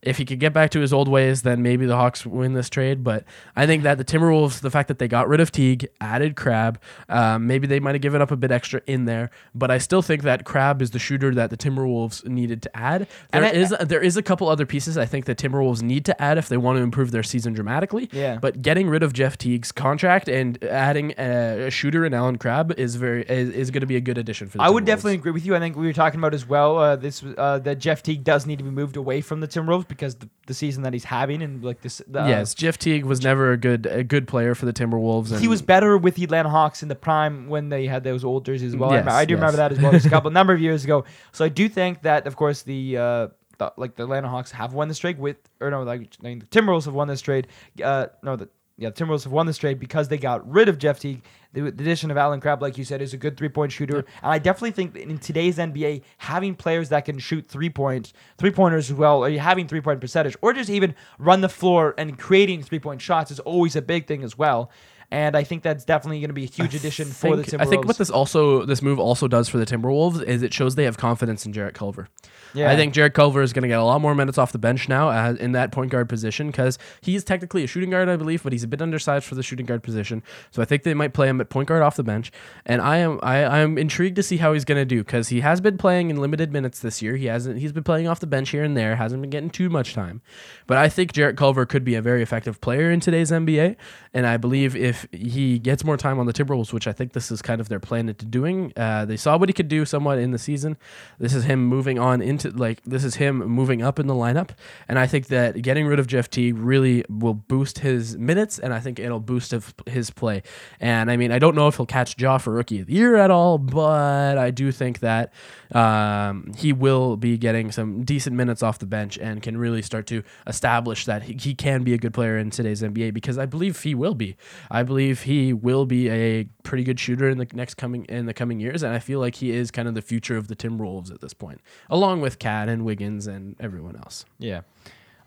If 0.07 0.19
he 0.19 0.25
could 0.25 0.41
get 0.41 0.53
back 0.53 0.71
to 0.71 0.81
his 0.81 0.93
old 0.93 1.09
ways, 1.09 1.43
then 1.43 1.63
maybe 1.63 1.87
the 1.87 1.97
Hawks 1.97 2.25
win 2.27 2.53
this 2.53 2.69
trade. 2.69 3.03
But 3.05 3.25
I 3.57 3.67
think 3.67 3.83
that 3.85 3.99
the 3.99 4.05
Timberwolves, 4.05 4.61
the 4.61 4.71
fact 4.71 4.89
that 4.89 4.99
they 4.99 5.09
got 5.09 5.29
rid 5.29 5.41
of 5.41 5.51
Teague, 5.51 5.89
added 6.01 6.37
Crabbe, 6.37 6.79
um, 7.09 7.47
maybe 7.47 7.67
they 7.67 7.81
might 7.81 7.95
have 7.95 8.03
given 8.03 8.21
up 8.23 8.31
a 8.31 8.37
bit 8.37 8.51
extra 8.51 8.81
in 8.87 9.05
there. 9.05 9.31
But 9.55 9.71
I 9.71 9.79
still 9.79 10.03
think 10.03 10.23
that 10.23 10.45
Crabbe 10.45 10.83
is 10.83 10.91
the 10.91 10.99
shooter 10.99 11.35
that 11.35 11.51
the 11.51 11.57
Timberwolves 11.57 12.27
needed 12.27 12.63
to 12.63 12.77
add. 12.77 13.01
There 13.01 13.09
And 13.33 13.45
I- 13.45 13.51
is 13.51 13.75
there 13.81 14.01
is 14.03 14.17
a 14.17 14.23
couple 14.23 14.49
other 14.49 14.67
pieces 14.67 14.97
I 14.99 15.07
think 15.07 15.25
the 15.25 15.35
Timberwolves 15.35 15.83
need 15.83 16.05
to 16.07 16.23
add 16.23 16.39
if 16.39 16.49
they 16.49 16.57
want 16.57 16.79
to 16.79 16.83
improve 16.83 17.11
their 17.11 17.23
season 17.23 17.53
dramatically. 17.53 18.09
Yeah. 18.13 18.39
But 18.41 18.63
getting 18.63 18.89
rid 18.89 19.03
of 19.03 19.13
Jeff 19.13 19.39
Teague's 19.39 19.73
contract 19.73 20.29
and 20.29 20.63
adding 20.65 21.15
a, 21.19 21.67
a 21.67 21.71
shooter 21.71 22.05
in 22.05 22.15
Allen 22.15 22.37
Crabbe 22.39 22.73
is 22.79 22.97
very 22.97 23.23
is, 23.25 23.51
is 23.51 23.71
going 23.71 23.81
to 23.81 23.87
be 23.87 23.97
a 23.97 24.01
good 24.01 24.19
addition 24.19 24.49
for 24.49 24.59
the 24.59 24.65
I 24.65 24.71
would 24.71 24.85
definitely 24.85 25.15
agree 25.15 25.33
with 25.33 25.47
you. 25.47 25.55
I 25.57 25.61
think 25.61 25.77
we 25.77 25.87
were 25.87 25.93
talking 25.93 26.21
about 26.21 26.35
as 26.35 26.47
well. 26.47 26.79
Uh, 26.79 26.97
this 26.97 27.23
uh, 27.39 27.59
that 27.61 27.79
Jeff 27.79 28.03
Teague 28.03 28.25
does 28.25 28.47
need 28.47 28.59
to 28.59 28.65
be 28.65 28.71
moved 28.71 28.97
away 28.97 29.21
from 29.21 29.41
the 29.41 29.49
Timberwolves 29.49 29.89
because 29.97 30.17
the, 30.17 30.29
the 30.47 30.55
season 30.55 30.83
that 30.83 30.93
he's 30.93 31.05
having 31.05 31.43
and 31.43 31.65
like 31.65 31.81
this. 31.81 32.03
The, 32.07 32.23
uh, 32.23 32.29
yes, 32.29 32.55
Jeff 32.55 32.79
Teague 32.79 33.05
was 33.05 33.23
never 33.23 33.53
a 33.53 33.57
good 33.57 33.87
a 33.87 34.05
good 34.05 34.29
player 34.29 34.55
for 34.55 34.67
the 34.67 34.73
Timberwolves. 34.73 35.31
And 35.33 35.41
he 35.41 35.49
was 35.49 35.63
better 35.63 35.97
with 35.97 36.15
the 36.17 36.25
Atlanta 36.25 36.49
Hawks 36.51 36.83
in 36.83 36.89
the 36.89 36.95
prime 36.95 37.49
when 37.49 37.69
they 37.69 37.87
had 37.87 38.05
those 38.05 38.25
old 38.25 38.45
jerseys 38.45 38.75
as 38.75 38.77
well. 38.77 38.91
I 38.91 38.95
Yes, 38.97 39.01
remember- 39.03 39.19
I, 39.19 39.25
do 39.25 39.33
yes. 39.35 39.39
remember 39.39 39.57
that 39.57 39.73
as 39.73 39.81
well, 39.81 39.93
just 39.93 40.07
a 40.07 40.11
couple 40.11 40.31
number 40.41 40.53
of 40.53 40.61
years 40.61 40.85
ago. 40.85 41.05
So 41.33 41.45
I 41.45 41.49
do 41.49 41.69
think 41.69 42.03
that, 42.03 42.27
of 42.27 42.37
course, 42.37 42.63
the, 42.63 42.97
uh, 42.97 43.29
the 43.59 43.73
like 43.77 43.95
the 43.97 44.03
Atlanta 44.05 44.29
Hawks 44.29 44.51
have 44.51 44.73
won 44.75 44.89
this 44.89 44.99
trade 44.99 45.19
with, 45.19 45.37
or 45.61 45.71
no, 45.71 45.83
like 45.85 46.01
I 46.25 46.35
the 46.35 46.47
Timberwolves 46.47 46.85
have 46.87 46.95
won 46.95 47.09
this 47.09 47.21
trade. 47.21 47.47
Uh, 47.83 48.07
no, 48.23 48.37
the 48.37 48.49
yeah, 48.77 48.91
the 48.91 49.05
Timberwolves 49.05 49.23
have 49.23 49.33
won 49.33 49.47
this 49.47 49.59
trade 49.59 49.79
because 49.79 50.09
they 50.09 50.19
got 50.19 50.49
rid 50.51 50.69
of 50.69 50.79
Jeff 50.79 50.99
Teague. 50.99 51.23
The, 51.53 51.67
addition 51.67 52.11
of 52.11 52.17
Allen 52.17 52.41
Crabbe, 52.41 52.61
like 52.61 52.77
you 52.77 52.85
said, 52.85 53.01
is 53.01 53.15
a 53.15 53.17
good 53.17 53.37
three 53.37 53.49
point 53.49 53.71
shooter, 53.71 53.99
and 53.99 54.07
I 54.33 54.39
definitely 54.41 54.73
think 54.73 54.95
that 54.95 55.03
in 55.03 55.19
today's 55.19 55.59
NBA, 55.59 56.03
having 56.19 56.57
players 56.57 56.89
that 56.89 57.05
can 57.05 57.21
shoot 57.21 57.47
three 57.47 57.71
points, 57.71 58.13
three 58.37 58.51
pointers 58.51 58.91
as 58.91 58.97
well, 58.97 59.23
or 59.23 59.31
having 59.31 59.69
three 59.69 59.81
point 59.81 60.01
percentage, 60.01 60.37
or 60.43 60.53
just 60.53 60.71
even 60.71 60.97
run 61.21 61.41
the 61.41 61.49
floor 61.49 61.95
and 61.97 62.19
creating 62.19 62.65
three 62.65 62.81
point 62.81 63.01
shots 63.01 63.31
is 63.31 63.39
always 63.41 63.77
a 63.77 63.83
big 63.83 64.09
thing 64.09 64.25
as 64.25 64.37
well. 64.37 64.73
And 65.15 65.37
I 65.37 65.45
think 65.45 65.63
that's 65.63 65.85
definitely 65.85 66.19
going 66.19 66.31
to 66.31 66.35
be 66.35 66.43
a 66.43 66.49
huge 66.49 66.75
addition 66.75 67.07
for 67.07 67.37
the 67.37 67.45
Timberwolves. 67.45 67.61
I 67.61 67.65
think 67.67 67.87
what 67.87 67.99
this 67.99 68.11
also 68.11 68.65
this 68.65 68.83
move 68.83 68.99
also 68.99 69.29
does 69.29 69.49
for 69.49 69.59
the 69.59 69.65
Timberwolves 69.65 70.25
is 70.25 70.43
it 70.43 70.53
shows 70.53 70.75
they 70.75 70.87
have 70.87 70.97
confidence 70.97 71.47
in 71.47 71.53
Jarrett 71.53 71.77
Culver. 71.77 72.09
Yeah. 72.53 72.69
I 72.69 72.75
think 72.75 72.95
Jarrett 72.95 73.15
Culver 73.15 73.41
is 73.41 73.53
going 73.53 73.63
to 73.63 73.69
get 73.69 73.79
a 73.79 73.85
lot 73.85 74.01
more 74.01 74.15
minutes 74.15 74.39
off 74.39 74.51
the 74.51 74.59
bench 74.59 74.89
now 74.89 75.11
uh, 75.11 75.37
in 75.39 75.53
that 75.53 75.71
point 75.71 75.93
guard 75.93 76.09
position 76.09 76.49
because 76.49 76.79
he's 77.01 77.23
technically 77.23 77.63
a 77.63 77.69
shooting 77.69 77.91
guard, 77.91 78.09
I 78.09 78.17
believe, 78.17 78.43
but 78.43 78.53
he's 78.53 78.65
a 78.65 78.69
bit 78.69 78.83
undersized 78.83 79.25
for 79.25 79.37
the 79.37 79.43
shooting 79.43 79.67
guard 79.67 79.85
position. 79.85 80.21
So 80.51 80.61
I 80.63 80.65
think 80.65 80.83
they 80.83 80.95
might 80.95 81.15
play 81.15 81.29
him 81.29 81.41
at 81.41 81.49
point 81.49 81.69
guard 81.69 81.83
off 81.83 81.95
the 81.95 82.03
bench. 82.03 82.33
And 82.67 82.83
I 82.83 82.97
am 82.97 83.21
I 83.23 83.45
I'm 83.45 83.79
intrigued 83.79 84.17
to 84.17 84.23
see 84.25 84.39
how 84.39 84.53
he's 84.53 84.65
going 84.65 84.81
to 84.81 84.85
do 84.85 85.05
because 85.05 85.29
he 85.29 85.43
has 85.43 85.61
been 85.61 85.79
playing 85.79 86.11
in 86.11 86.17
limited 86.17 86.53
minutes 86.53 86.81
this 86.81 87.01
year. 87.01 87.15
He 87.15 87.27
hasn't 87.27 87.59
he's 87.59 87.73
been 87.73 87.85
playing 87.85 88.09
off 88.09 88.19
the 88.19 88.27
bench 88.27 88.51
here 88.51 88.65
and 88.65 88.77
there, 88.77 88.97
hasn't 88.97 89.21
been 89.21 89.31
getting 89.31 89.51
too 89.51 89.71
much 89.71 89.95
time. 89.95 90.23
But 90.67 90.79
I 90.79 90.89
think 90.89 91.13
Jarrett 91.13 91.37
Culver 91.37 91.67
could 91.67 91.85
be 91.85 91.95
a 91.95 92.03
very 92.03 92.21
effective 92.21 92.61
player 92.61 92.91
in 92.91 92.99
today's 92.99 93.31
NBA. 93.31 93.77
And 94.13 94.27
I 94.27 94.37
believe 94.37 94.75
if 94.75 95.04
he 95.13 95.59
gets 95.59 95.85
more 95.85 95.97
time 95.97 96.19
on 96.19 96.27
the 96.27 96.33
Timberwolves, 96.33 96.73
which 96.73 96.87
I 96.87 96.93
think 96.93 97.13
this 97.13 97.31
is 97.31 97.43
kind 97.43 97.61
of 97.61 97.69
their 97.69 97.81
plan 97.81 98.09
into 98.09 98.25
doing, 98.25 98.73
uh, 98.77 99.05
they 99.05 99.17
saw 99.17 99.37
what 99.37 99.49
he 99.49 99.53
could 99.53 99.69
do 99.69 99.85
somewhat 99.85 100.19
in 100.19 100.31
the 100.31 100.39
season. 100.39 100.77
This 101.19 101.35
is 101.35 101.45
him 101.45 101.65
moving 101.65 101.99
on 101.99 102.23
into 102.23 102.51
like 102.51 102.83
this 102.85 103.05
is 103.05 103.17
him 103.17 103.39
moving 103.39 103.83
up 103.83 103.99
in 103.99 104.07
the 104.07 104.15
lineup, 104.15 104.51
and 104.89 104.99
I 104.99 105.07
think 105.07 105.27
that 105.29 105.63
getting 105.63 105.87
rid 105.87 105.99
of 105.99 106.07
Jeff 106.07 106.31
T 106.31 106.53
really 106.53 107.05
will 107.09 107.35
boost 107.35 107.81
his 107.81 108.17
minutes, 108.17 108.59
and 108.59 108.73
I 108.73 108.81
think 108.81 108.99
it'll 108.99 109.21
boost 109.21 109.51
his- 109.51 109.75
his 109.87 110.11
play. 110.11 110.43
And 110.81 111.11
I 111.11 111.17
mean, 111.17 111.33
I 111.33 111.39
don't 111.39 111.55
know 111.55 111.69
if 111.69 111.77
he'll 111.77 111.87
catch 111.87 112.21
Ja 112.21 112.39
for 112.39 112.53
Rookie 112.53 112.81
of 112.81 112.87
the 112.87 112.95
Year 112.95 113.17
at 113.17 113.31
all, 113.31 113.59
but 113.59 114.39
I 114.39 114.51
do 114.51 114.71
think 114.71 115.01
that 115.01 115.33
um, 115.73 116.53
he 116.57 116.73
will 116.73 117.17
be 117.17 117.37
getting 117.37 117.73
some 117.73 118.05
decent 118.05 118.37
minutes 118.37 118.63
off 118.63 118.79
the 118.79 118.87
bench 118.87 119.19
and 119.19 119.43
can 119.43 119.57
really 119.57 119.83
start 119.83 120.07
to 120.07 120.23
establish 120.47 121.05
that 121.05 121.25
he, 121.25 121.35
he 121.35 121.55
can 121.55 121.83
be 121.83 121.95
a 121.95 121.99
good 121.99 122.15
player 122.15 122.39
in 122.39 122.51
today's 122.51 122.83
NBA 122.83 123.13
because 123.13 123.39
I 123.39 123.47
believe 123.47 123.81
he 123.83 123.95
will 123.95 124.15
be. 124.15 124.37
I 124.71 124.84
believe 124.85 125.23
he 125.23 125.53
will 125.53 125.87
be 125.87 126.09
a 126.09 126.45
pretty 126.63 126.85
good 126.85 127.01
shooter 127.01 127.29
in 127.29 127.39
the 127.39 127.47
next 127.53 127.75
coming 127.75 128.05
in 128.07 128.27
the 128.27 128.35
coming 128.35 128.61
years, 128.61 128.83
and 128.83 128.95
I 128.95 128.99
feel 128.99 129.21
like 129.21 129.37
he 129.37 129.51
is 129.51 129.71
kind 129.71 129.89
of 129.89 129.95
the 129.95 130.03
future 130.03 130.37
of 130.37 130.49
the 130.49 130.57
Timberwolves 130.57 131.13
at 131.13 131.21
this 131.21 131.35
point, 131.35 131.61
along 131.91 132.21
with 132.21 132.39
KAT 132.39 132.69
and 132.69 132.85
Wiggins 132.85 133.27
and 133.27 133.57
everyone 133.61 133.97
else. 133.97 134.25
Yeah. 134.39 134.63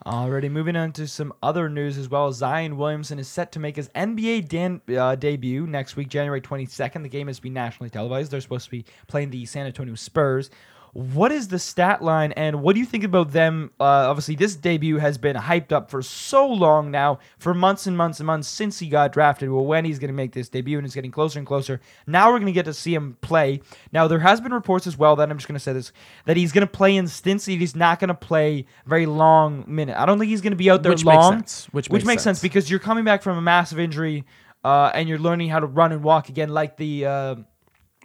Alrighty, 0.05 0.49
moving 0.49 0.75
on 0.75 0.93
to 0.93 1.07
some 1.07 1.33
other 1.43 1.69
news 1.69 1.97
as 1.97 2.07
well. 2.07 2.31
Zion 2.31 2.77
Williamson 2.77 3.19
is 3.19 3.27
set 3.27 3.51
to 3.53 3.59
make 3.59 3.75
his 3.75 3.89
NBA 3.89 4.47
dan- 4.47 4.81
uh, 4.95 5.15
debut 5.15 5.67
next 5.67 5.95
week, 5.95 6.07
January 6.07 6.39
22nd. 6.39 7.03
The 7.03 7.09
game 7.09 7.27
has 7.27 7.39
been 7.39 7.53
nationally 7.53 7.89
televised. 7.89 8.31
They're 8.31 8.39
supposed 8.39 8.65
to 8.65 8.71
be 8.71 8.85
playing 9.07 9.31
the 9.31 9.45
San 9.45 9.65
Antonio 9.65 9.95
Spurs. 9.95 10.49
What 10.93 11.31
is 11.31 11.47
the 11.49 11.59
stat 11.59 12.01
line, 12.01 12.31
and 12.31 12.61
what 12.61 12.73
do 12.73 12.79
you 12.79 12.85
think 12.85 13.03
about 13.03 13.31
them? 13.31 13.71
Uh, 13.79 13.83
obviously, 13.83 14.35
this 14.35 14.55
debut 14.55 14.97
has 14.97 15.17
been 15.17 15.35
hyped 15.35 15.71
up 15.71 15.91
for 15.91 16.01
so 16.01 16.47
long 16.47 16.89
now, 16.91 17.19
for 17.38 17.53
months 17.53 17.85
and 17.88 17.95
months 17.95 18.19
and 18.19 18.27
months 18.27 18.47
since 18.47 18.79
he 18.79 18.88
got 18.88 19.11
drafted. 19.11 19.49
Well, 19.49 19.65
when 19.65 19.85
he's 19.85 19.99
going 19.99 20.09
to 20.09 20.13
make 20.13 20.31
this 20.31 20.49
debut, 20.49 20.77
and 20.77 20.85
it's 20.85 20.95
getting 20.95 21.11
closer 21.11 21.38
and 21.39 21.47
closer. 21.47 21.81
Now 22.07 22.31
we're 22.31 22.39
going 22.39 22.47
to 22.47 22.51
get 22.51 22.65
to 22.65 22.73
see 22.73 22.93
him 22.93 23.17
play. 23.21 23.61
Now 23.91 24.07
there 24.07 24.19
has 24.19 24.41
been 24.41 24.53
reports 24.53 24.88
as 24.88 24.97
well 24.97 25.15
that 25.17 25.29
I'm 25.29 25.38
just 25.38 25.47
going 25.47 25.55
to 25.55 25.63
say 25.63 25.73
this 25.73 25.91
that 26.25 26.38
he's 26.38 26.51
going 26.51 26.65
to 26.65 26.71
play 26.71 26.95
in 26.95 27.07
stints. 27.07 27.45
He's 27.45 27.75
not 27.75 27.99
going 27.99 28.07
to 28.09 28.13
play 28.13 28.65
very 28.85 29.05
long 29.05 29.65
minute. 29.67 29.97
I 29.97 30.05
don't 30.05 30.19
think 30.19 30.29
he's 30.29 30.41
going 30.41 30.51
to 30.51 30.57
be 30.57 30.69
out 30.69 30.83
there 30.83 30.91
Which 30.91 31.05
makes 31.05 31.15
long. 31.15 31.33
sense. 31.33 31.67
Which 31.71 31.89
which 31.89 32.01
makes 32.01 32.07
makes 32.07 32.23
sense 32.23 32.39
sense. 32.39 32.41
because 32.41 32.69
you're 32.69 32.79
coming 32.79 33.03
back 33.03 33.21
from 33.21 33.38
a 33.38 33.41
massive 33.41 33.79
injury. 33.79 34.25
Uh, 34.63 34.91
and 34.93 35.07
you're 35.07 35.19
learning 35.19 35.47
how 35.47 35.59
to 35.59 35.67
run 35.67 35.93
and 35.93 36.03
walk 36.03 36.27
again, 36.27 36.49
like 36.49 36.75
the 36.75 37.05
uh, 37.05 37.35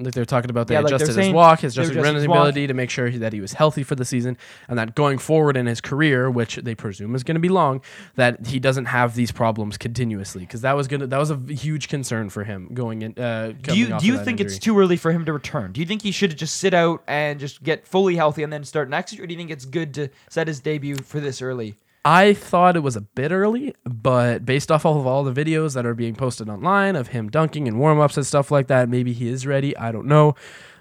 Like 0.01 0.15
they're 0.15 0.25
talking 0.25 0.51
about 0.51 0.69
they 0.69 0.75
Yeah, 0.75 0.81
like 0.81 0.89
they're 0.89 0.97
adjusted 0.97 1.15
saying 1.15 1.29
his 1.33 1.35
walk, 1.35 1.61
his 1.61 1.75
adjusted 1.75 1.93
adjusted 1.93 2.03
running 2.03 2.15
his 2.15 2.25
ability 2.25 2.67
to 2.67 2.73
make 2.73 2.89
sure 2.89 3.09
he- 3.09 3.19
that 3.19 3.35
he 3.35 3.43
was 3.43 3.53
healthy 3.53 3.83
for 3.83 3.95
the 3.95 4.07
season, 4.07 4.39
and 4.69 4.79
that 4.79 4.95
going 4.95 5.19
forward 5.19 5.55
in 5.55 5.67
his 5.67 5.83
career, 5.83 6.31
which 6.31 6.57
they 6.57 6.75
presume 6.75 7.15
is 7.15 7.23
going 7.23 7.35
to 7.35 7.41
be 7.41 7.51
long, 7.51 7.83
that 8.17 8.47
he 8.47 8.59
doesn't 8.59 8.87
have 8.87 9.15
these 9.15 9.33
problems 9.33 9.77
continuously 9.77 10.41
because 10.43 10.63
that 10.63 10.75
was 10.77 10.89
gonna 10.89 11.07
that 11.09 11.19
was 11.19 11.31
a 11.31 11.37
huge 11.37 11.89
concern 11.89 12.31
for 12.31 12.45
him 12.45 12.71
going 12.73 13.03
in. 13.03 13.19
Uh, 13.19 13.53
Do 13.61 13.77
you 13.77 13.93
off 13.93 14.01
do 14.01 14.07
you 14.07 14.15
of 14.15 14.21
that 14.21 14.25
think 14.25 14.41
it's 14.41 14.59
too 14.59 14.79
early 14.79 14.97
for 14.97 15.13
him 15.13 15.27
to 15.27 15.33
return? 15.33 15.73
Do 15.73 15.81
you 15.81 15.87
think 15.87 16.01
he 16.01 16.11
should 16.11 16.39
just 16.39 16.57
sit 16.57 16.73
out 16.73 17.03
and 17.07 17.39
just 17.39 17.63
get 17.63 17.87
fully 17.87 18.17
healthy 18.17 18.43
and 18.43 18.53
then 18.53 18.65
start 18.65 18.89
next 18.89 19.13
year? 19.13 19.25
Or 19.25 19.27
do 19.27 19.35
you 19.35 19.39
think 19.39 19.51
it's 19.51 19.67
good 19.67 19.93
to 19.95 20.09
set 20.31 20.49
his 20.49 20.61
debut 20.61 20.97
for 20.97 21.21
this 21.21 21.43
early? 21.43 21.77
I 22.05 22.35
thought 22.35 22.77
it 22.77 22.81
was 22.81 22.97
a 22.97 23.01
bit 23.01 23.31
early, 23.31 23.75
but 23.85 24.45
based 24.45 24.73
off 24.73 24.85
of 24.85 25.07
all 25.07 25.23
the 25.23 25.33
videos 25.33 25.75
that 25.75 25.87
are 25.87 25.95
being 25.95 26.17
posted 26.17 26.49
online 26.49 26.97
of 26.97 27.09
him 27.09 27.29
dunking 27.29 27.69
and 27.69 27.79
warm 27.79 28.01
ups 28.01 28.17
and 28.17 28.27
stuff 28.27 28.51
like 28.51 28.67
that, 28.67 28.89
maybe 28.89 29.13
he 29.13 29.29
is 29.29 29.47
ready. 29.47 29.77
I 29.77 29.93
don't 29.93 30.07
know. 30.07 30.35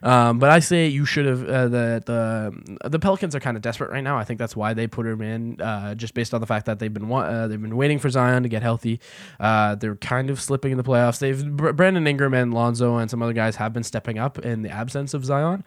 Um, 0.03 0.39
but 0.39 0.49
I 0.49 0.59
say 0.59 0.87
you 0.87 1.05
should 1.05 1.25
have 1.25 1.43
uh, 1.47 1.67
the 1.67 2.03
the 2.05 2.89
the 2.89 2.99
Pelicans 2.99 3.35
are 3.35 3.39
kind 3.39 3.55
of 3.55 3.61
desperate 3.61 3.91
right 3.91 4.03
now. 4.03 4.17
I 4.17 4.23
think 4.23 4.39
that's 4.39 4.55
why 4.55 4.73
they 4.73 4.87
put 4.87 5.05
him 5.05 5.21
in, 5.21 5.61
uh, 5.61 5.93
just 5.95 6.13
based 6.13 6.33
on 6.33 6.41
the 6.41 6.47
fact 6.47 6.65
that 6.65 6.79
they've 6.79 6.93
been 6.93 7.07
wa- 7.07 7.21
uh, 7.21 7.47
they've 7.47 7.61
been 7.61 7.77
waiting 7.77 7.99
for 7.99 8.09
Zion 8.09 8.43
to 8.43 8.49
get 8.49 8.63
healthy. 8.63 8.99
Uh, 9.39 9.75
they're 9.75 9.95
kind 9.97 10.29
of 10.29 10.41
slipping 10.41 10.71
in 10.71 10.77
the 10.77 10.83
playoffs. 10.83 11.19
They've 11.19 11.55
Brandon 11.55 12.07
Ingram 12.07 12.33
and 12.33 12.53
Lonzo 12.53 12.97
and 12.97 13.11
some 13.11 13.21
other 13.21 13.33
guys 13.33 13.57
have 13.57 13.73
been 13.73 13.83
stepping 13.83 14.17
up 14.17 14.39
in 14.39 14.63
the 14.63 14.69
absence 14.69 15.13
of 15.13 15.23
Zion. 15.23 15.63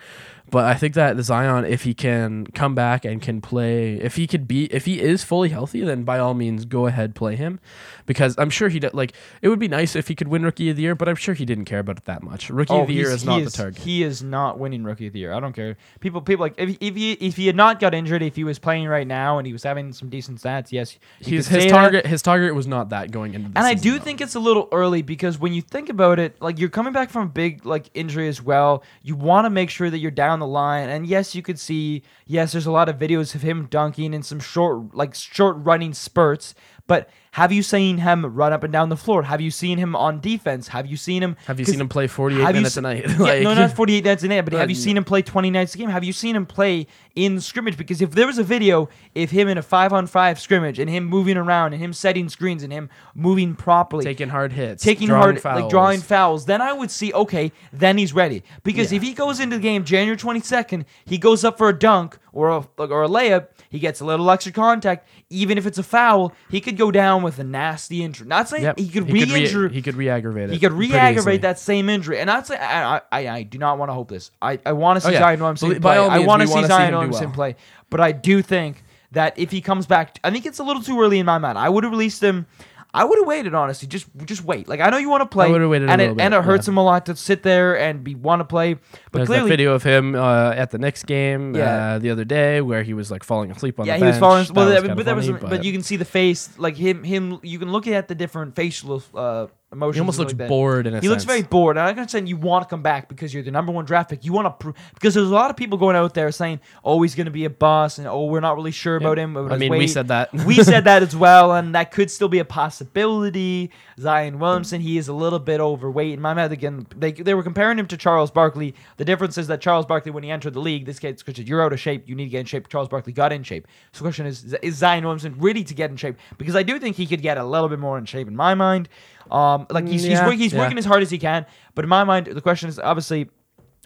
But 0.51 0.65
I 0.67 0.75
think 0.75 0.95
that 0.95 1.19
Zion, 1.21 1.65
if 1.65 1.85
he 1.85 1.95
can 1.95 2.47
come 2.49 2.75
back 2.75 3.05
and 3.07 3.23
can 3.23 3.41
play, 3.41 3.95
if 3.95 4.17
he 4.17 4.27
could 4.27 4.47
be, 4.47 4.65
if 4.67 4.85
he 4.85 5.01
is 5.01 5.25
fully 5.25 5.49
healthy, 5.49 5.81
then 5.83 6.05
by 6.05 6.19
all 6.19 6.35
means 6.35 6.67
go 6.67 6.87
ahead 6.87 7.15
play 7.15 7.35
him, 7.35 7.61
because 8.05 8.35
I'm 8.37 8.51
sure 8.51 8.69
he 8.69 8.79
like 8.81 9.15
it 9.41 9.49
would 9.49 9.59
be 9.59 9.69
nice 9.69 9.97
if 9.97 10.09
he 10.09 10.15
could 10.15 10.29
win 10.29 10.43
Rookie 10.43 10.69
of 10.69 10.77
the 10.77 10.83
Year, 10.83 10.95
but 10.95 11.09
I'm 11.09 11.17
sure 11.17 11.35
he 11.35 11.47
didn't 11.47 11.65
care 11.65 11.79
about 11.79 11.97
it 11.97 12.05
that 12.05 12.23
much. 12.23 12.51
Rookie 12.51 12.75
of 12.75 12.89
the 12.89 12.93
Year 12.93 13.11
Oh, 13.11 13.15
is 13.15 13.25
not 13.25 13.41
is, 13.41 13.53
the 13.53 13.57
target. 13.57 13.83
He 13.83 14.03
is 14.03 14.23
not 14.31 14.59
winning 14.59 14.85
Rookie 14.85 15.07
of 15.09 15.13
the 15.13 15.21
Year. 15.21 15.33
I 15.33 15.41
don't 15.41 15.53
care. 15.55 15.77
People, 16.01 16.21
people 16.23 16.45
like 16.45 16.55
if, 16.59 16.77
if 16.81 16.95
he 16.97 17.13
if 17.15 17.37
he 17.37 17.47
had 17.47 17.57
not 17.57 17.81
got 17.81 17.95
injured, 17.95 18.23
if 18.23 18.37
he 18.37 18.45
was 18.45 18.59
playing 18.59 18.87
right 18.89 19.07
now 19.07 19.39
and 19.39 19.47
he 19.47 19.53
was 19.53 19.63
having 19.63 19.93
some 19.93 20.09
decent 20.09 20.41
stats, 20.41 20.73
yes, 20.73 20.99
could 21.23 21.35
his 21.35 21.47
say 21.47 21.69
that. 21.71 21.71
target. 21.71 22.07
His 22.07 22.23
target 22.23 22.55
was 22.55 22.67
not 22.67 22.91
that 22.91 23.11
going 23.11 23.35
into. 23.35 23.51
The 23.51 23.59
And 23.59 23.67
I 23.67 23.75
do 23.75 23.99
though. 23.99 24.05
think 24.05 24.21
it's 24.21 24.35
a 24.35 24.41
little 24.41 24.69
early 24.73 25.03
because 25.03 25.39
when 25.39 25.53
you 25.53 25.63
think 25.63 25.89
about 25.89 26.19
it, 26.19 26.41
like 26.41 26.59
you're 26.59 26.69
coming 26.71 26.93
back 26.93 27.11
from 27.11 27.23
a 27.29 27.31
big 27.31 27.65
like 27.65 27.91
injury 27.95 28.29
as 28.29 28.43
well. 28.43 28.83
You 29.03 29.17
want 29.17 29.45
to 29.47 29.51
make 29.51 29.71
sure 29.71 29.91
that 29.91 29.99
you're 29.99 30.11
down 30.11 30.41
the 30.41 30.47
line. 30.47 30.89
And 30.89 31.07
yes, 31.07 31.35
you 31.35 31.43
could 31.43 31.59
see 31.59 32.03
yes, 32.27 32.53
there's 32.53 32.67
a 32.67 32.73
lot 32.73 32.89
of 32.89 32.97
videos 32.99 33.35
of 33.35 33.43
him 33.43 33.67
dunking 33.67 34.15
and 34.15 34.25
some 34.25 34.41
short 34.41 34.95
like 34.95 35.15
short 35.15 35.57
running 35.59 35.95
spurts. 35.95 36.55
But 36.87 37.09
have 37.31 37.51
you 37.51 37.63
seen 37.63 37.97
him 37.99 38.27
run 38.27 38.53
up 38.53 38.63
and 38.63 38.73
down 38.73 38.91
the 38.91 38.97
floor? 38.97 39.23
Have 39.23 39.41
you 39.41 39.51
seen 39.51 39.79
him 39.79 39.97
on 39.97 40.21
defense? 40.21 40.69
Have 40.69 40.87
you 40.87 40.99
seen 40.99 41.23
him? 41.23 41.37
Have 41.47 41.59
you 41.59 41.65
seen 41.65 41.81
him 41.81 41.89
play 41.89 42.07
48 42.07 42.41
have 42.43 42.49
you 42.55 42.61
minutes 42.61 42.75
se- 42.75 42.79
a 42.79 42.83
night? 42.83 43.05
Yeah, 43.19 43.41
no, 43.43 43.55
not 43.55 43.75
48 43.75 44.05
minutes 44.05 44.23
a 44.23 44.29
night, 44.29 44.43
but 44.43 44.53
have 44.53 44.69
you 44.69 44.77
seen 44.77 44.97
him 44.99 45.03
play 45.05 45.23
20 45.23 45.51
nights 45.51 45.75
a 45.75 45.79
game? 45.79 45.89
Have 45.89 46.05
you 46.05 46.13
seen 46.13 46.37
him 46.37 46.45
play 46.45 46.87
in 47.15 47.41
scrimmage? 47.41 47.79
Because 47.79 48.03
if 48.03 48.11
there 48.11 48.27
was 48.27 48.37
a 48.39 48.45
video 48.45 48.91
of 49.17 49.31
him 49.31 49.49
in 49.49 49.57
a 49.57 49.63
five 49.63 49.95
on 49.95 50.07
five 50.07 50.39
scrimmage 50.39 50.79
and 50.79 50.91
him 50.91 51.05
moving 51.07 51.39
around 51.39 51.73
and 51.73 51.83
him 51.83 51.95
setting 51.95 52.29
screens 52.29 52.63
and 52.63 52.71
him 52.73 52.91
moving 53.15 53.55
properly, 53.57 54.05
taking 54.05 54.29
hard 54.29 54.53
hits, 54.53 54.85
taking 54.85 55.09
hard 55.09 55.43
like 55.43 55.71
drawing 55.71 56.01
fouls. 56.01 56.05
fouls, 56.43 56.47
then 56.47 56.61
I 56.61 56.75
would 56.75 56.91
see 56.91 57.15
okay, 57.15 57.51
then 57.73 57.97
he's 57.97 58.13
ready. 58.13 58.43
Because 58.63 58.93
Yeah. 58.93 58.97
if 58.99 59.03
he 59.03 59.15
goes 59.15 59.41
into 59.41 59.57
the 59.57 59.63
game 59.63 59.85
January 59.85 60.19
22nd, 60.19 60.85
he 61.07 61.17
goes 61.17 61.45
up 61.45 61.57
for 61.57 61.71
a 61.71 61.77
dunk 61.79 62.19
or 62.33 62.51
a 62.51 62.59
or 62.79 63.05
a 63.05 63.09
layup, 63.09 63.49
he 63.71 63.79
gets 63.79 64.01
a 64.01 64.05
little 64.05 64.31
extra 64.31 64.53
contact, 64.53 65.09
even 65.31 65.59
if 65.59 65.67
it's 65.67 65.79
a 65.79 65.83
foul, 65.83 66.33
he 66.51 66.61
could 66.61 66.77
go 66.77 66.91
down 66.91 67.23
with 67.23 67.39
a 67.39 67.45
nasty 67.45 68.03
injury. 68.05 68.27
Not 68.27 68.49
saying 68.49 68.63
Yep. 68.65 68.79
he 68.79 68.89
could 68.89 69.11
re- 69.11 69.25
re-injure 69.25 69.69
he 69.69 69.83
could 69.83 69.95
re-aggravate 69.97 70.51
it. 70.51 70.53
he 70.53 70.59
could 70.59 70.73
re-aggravate 70.73 71.43
that 71.43 71.59
same 71.59 71.89
injury, 71.89 72.19
and 72.21 72.29
that's 72.29 72.51
I, 72.51 73.01
I, 73.11 73.29
I 73.29 73.43
do 73.43 73.59
not 73.59 73.79
want 73.79 73.89
to 73.89 73.95
hope 73.95 74.09
this. 74.09 74.31
I, 74.41 74.59
I 74.65 74.73
want 74.73 74.97
to 74.97 75.01
see 75.01 75.09
Oh, 75.09 75.13
yeah. 75.13 75.19
Zion 75.21 75.41
Williamson 75.41 75.69
Believe- 75.69 75.83
play. 75.83 75.97
I 75.99 76.19
want 76.21 76.43
to 76.43 76.49
see 76.49 76.65
Zion 76.65 76.93
Williamson 76.95 77.27
well. 77.27 77.35
play, 77.35 77.57
but 77.91 78.01
I 78.01 78.13
do 78.13 78.43
think 78.43 78.83
that 79.13 79.39
if 79.39 79.51
he 79.51 79.61
comes 79.61 79.87
back, 79.87 80.19
I 80.25 80.31
think 80.31 80.45
it's 80.47 80.59
a 80.59 80.65
little 80.65 80.83
too 80.83 81.01
early 81.01 81.19
in 81.21 81.27
my 81.27 81.39
mind. 81.39 81.57
I 81.59 81.69
would 81.69 81.85
have 81.85 81.93
released 81.93 82.23
him. 82.23 82.47
I 82.95 83.03
would 83.05 83.19
have 83.19 83.27
waited, 83.27 83.55
honestly. 83.55 83.89
Just 83.89 84.07
just 84.25 84.45
wait. 84.45 84.69
Like 84.69 84.79
I 84.81 84.89
know 84.89 84.99
you 84.99 85.11
want 85.11 85.23
to 85.23 85.27
play, 85.27 85.51
would've 85.51 85.69
waited 85.69 85.89
a 85.89 85.93
and 85.93 86.01
it 86.01 86.17
bit, 86.17 86.25
and 86.25 86.33
it 86.33 86.45
hurts 86.45 86.69
yeah. 86.69 86.73
him 86.73 86.79
a 86.79 86.85
lot 86.85 87.07
to 87.07 87.17
sit 87.17 87.43
there 87.43 87.77
and 87.77 88.05
be 88.05 88.15
want 88.15 88.39
to 88.41 88.45
play. 88.45 88.75
But 88.75 88.83
There's 89.13 89.27
clearly, 89.27 89.49
that 89.49 89.53
video 89.53 89.75
of 89.75 89.83
him 89.83 90.15
uh, 90.15 90.53
at 90.53 90.71
the 90.71 90.79
next 90.79 91.07
game 91.07 91.57
Yeah. 91.57 91.95
uh, 91.95 91.99
the 91.99 92.11
other 92.11 92.25
day 92.25 92.61
where 92.61 92.85
he 92.85 92.95
was 92.95 93.11
like 93.11 93.25
falling 93.25 93.51
asleep 93.51 93.81
on 93.81 93.87
yeah, 93.87 93.99
the 93.99 94.05
he 94.05 94.11
was 94.11 94.19
falling. 94.19 94.47
Well, 94.55 94.67
That 94.67 94.75
that- 94.75 94.83
was 94.83 94.83
but 94.83 94.89
kinda 94.89 95.05
that 95.05 95.17
was, 95.17 95.27
funny, 95.27 95.57
but, 95.57 95.65
you 95.65 95.73
can 95.73 95.83
see 95.83 95.97
the 95.97 96.05
face, 96.05 96.57
like 96.57 96.77
him, 96.77 97.03
him. 97.03 97.41
You 97.43 97.59
can 97.59 97.73
look 97.73 97.89
at 97.89 98.07
the 98.07 98.15
different 98.15 98.55
facial 98.55 99.03
uh, 99.13 99.49
emotions. 99.73 99.97
he 99.97 100.01
almost 100.01 100.19
looks 100.19 100.33
bored 100.33 100.87
in 100.87 100.95
a 100.95 101.01
He 101.01 101.09
looks 101.09 101.23
sense. 101.25 101.31
very 101.33 101.43
bored. 101.43 101.77
And 101.77 101.87
I'm 101.87 101.97
not 101.97 102.11
saying 102.11 102.27
you 102.27 102.37
want 102.37 102.63
to 102.65 102.69
come 102.69 102.83
back 102.83 103.09
because 103.09 103.35
you're 103.35 103.43
the 103.43 103.51
number 103.51 103.73
one 103.73 103.85
draft 103.85 104.11
pick. 104.11 104.25
You 104.25 104.33
want 104.33 104.47
to 104.47 104.51
prove 104.51 104.77
because 104.95 105.15
there's 105.15 105.29
a 105.31 105.35
lot 105.35 105.51
of 105.51 105.57
people 105.57 105.79
going 105.79 105.97
out 105.97 106.15
there 106.15 106.31
saying, 106.31 106.61
"Oh, 106.85 107.03
he's 107.03 107.15
going 107.15 107.27
to 107.27 107.31
be 107.33 107.45
a 107.45 107.51
boss," 107.51 107.99
and 107.99 108.07
"Oh, 108.07 108.27
we're 108.27 108.41
not 108.41 108.57
really 108.57 108.71
sure 108.71 108.97
about 108.97 109.19
him." 109.19 109.35
but 109.35 109.53
I 109.53 109.57
mean, 109.57 109.71
we 109.71 109.79
wait." 109.81 109.87
said 109.89 110.09
that. 110.09 110.33
we 110.33 110.63
said 110.63 110.85
that 110.85 111.03
as 111.09 111.17
well, 111.17 111.53
and 111.53 111.75
that 111.75 111.91
could 111.91 112.11
still 112.11 112.29
be 112.29 112.39
a 112.39 112.45
possibility. 112.45 113.71
Zion 113.99 114.39
Williamson, 114.39 114.81
he 114.81 114.99
is 114.99 115.09
a 115.09 115.13
little 115.13 115.39
bit 115.39 115.61
overweight 115.61 116.13
in 116.13 116.21
my 116.21 116.35
mind. 116.35 116.53
Again, 116.53 116.87
they 116.97 117.13
they 117.13 117.35
were 117.35 117.43
comparing 117.43 117.79
him 117.79 117.87
to 117.89 117.97
Charles 117.97 118.31
Barkley. 118.31 118.75
The 118.97 119.05
difference 119.05 119.39
is 119.39 119.47
that 119.49 119.61
Charles 119.61 119.87
Barkley, 119.87 120.11
when 120.13 120.23
he 120.23 120.31
entered 120.31 120.55
the 120.55 120.61
league, 120.61 120.87
this 120.87 120.99
kid's 120.99 121.23
because 121.23 121.43
you're 121.49 121.63
out 121.63 121.73
of 121.73 121.81
shape, 121.81 122.09
you 122.09 122.15
need 122.15 122.25
to 122.25 122.31
get 122.31 122.41
in 122.41 122.47
shape. 122.47 122.69
Charles 122.69 122.89
Barkley 122.89 123.13
got 123.13 123.33
in 123.33 123.43
shape. 123.43 123.67
So 123.93 123.99
the 123.99 124.05
question 124.09 124.27
is, 124.27 124.55
is 124.63 124.77
Zion 124.77 125.05
Williamson 125.05 125.35
ready 125.39 125.65
to 125.65 125.75
get 125.75 125.91
in 125.91 125.97
shape? 125.97 126.17
Because 126.39 126.57
I 126.57 126.63
do 126.63 126.79
think 126.79 126.97
he 126.97 127.07
could 127.07 127.23
get 127.23 127.39
a 127.39 127.45
little 127.45 127.69
bit 127.69 127.79
more 127.79 127.99
in 127.99 128.05
shape 128.05 128.29
in 128.29 128.37
my 128.37 128.55
mind. 128.55 128.89
Um, 129.31 129.67
like 129.71 129.87
he's 129.87 130.03
he's, 130.03 130.13
Yeah, 130.13 130.27
work, 130.27 130.37
he's 130.37 130.53
yeah. 130.53 130.59
working 130.61 130.79
as 130.79 130.85
hard 130.85 131.03
as 131.03 131.11
he 131.11 131.19
can, 131.19 131.47
but 131.75 131.85
in 131.85 131.89
my 131.89 132.05
mind, 132.05 132.27
the 132.27 132.41
question 132.41 132.69
is 132.69 132.79
obviously. 132.79 133.29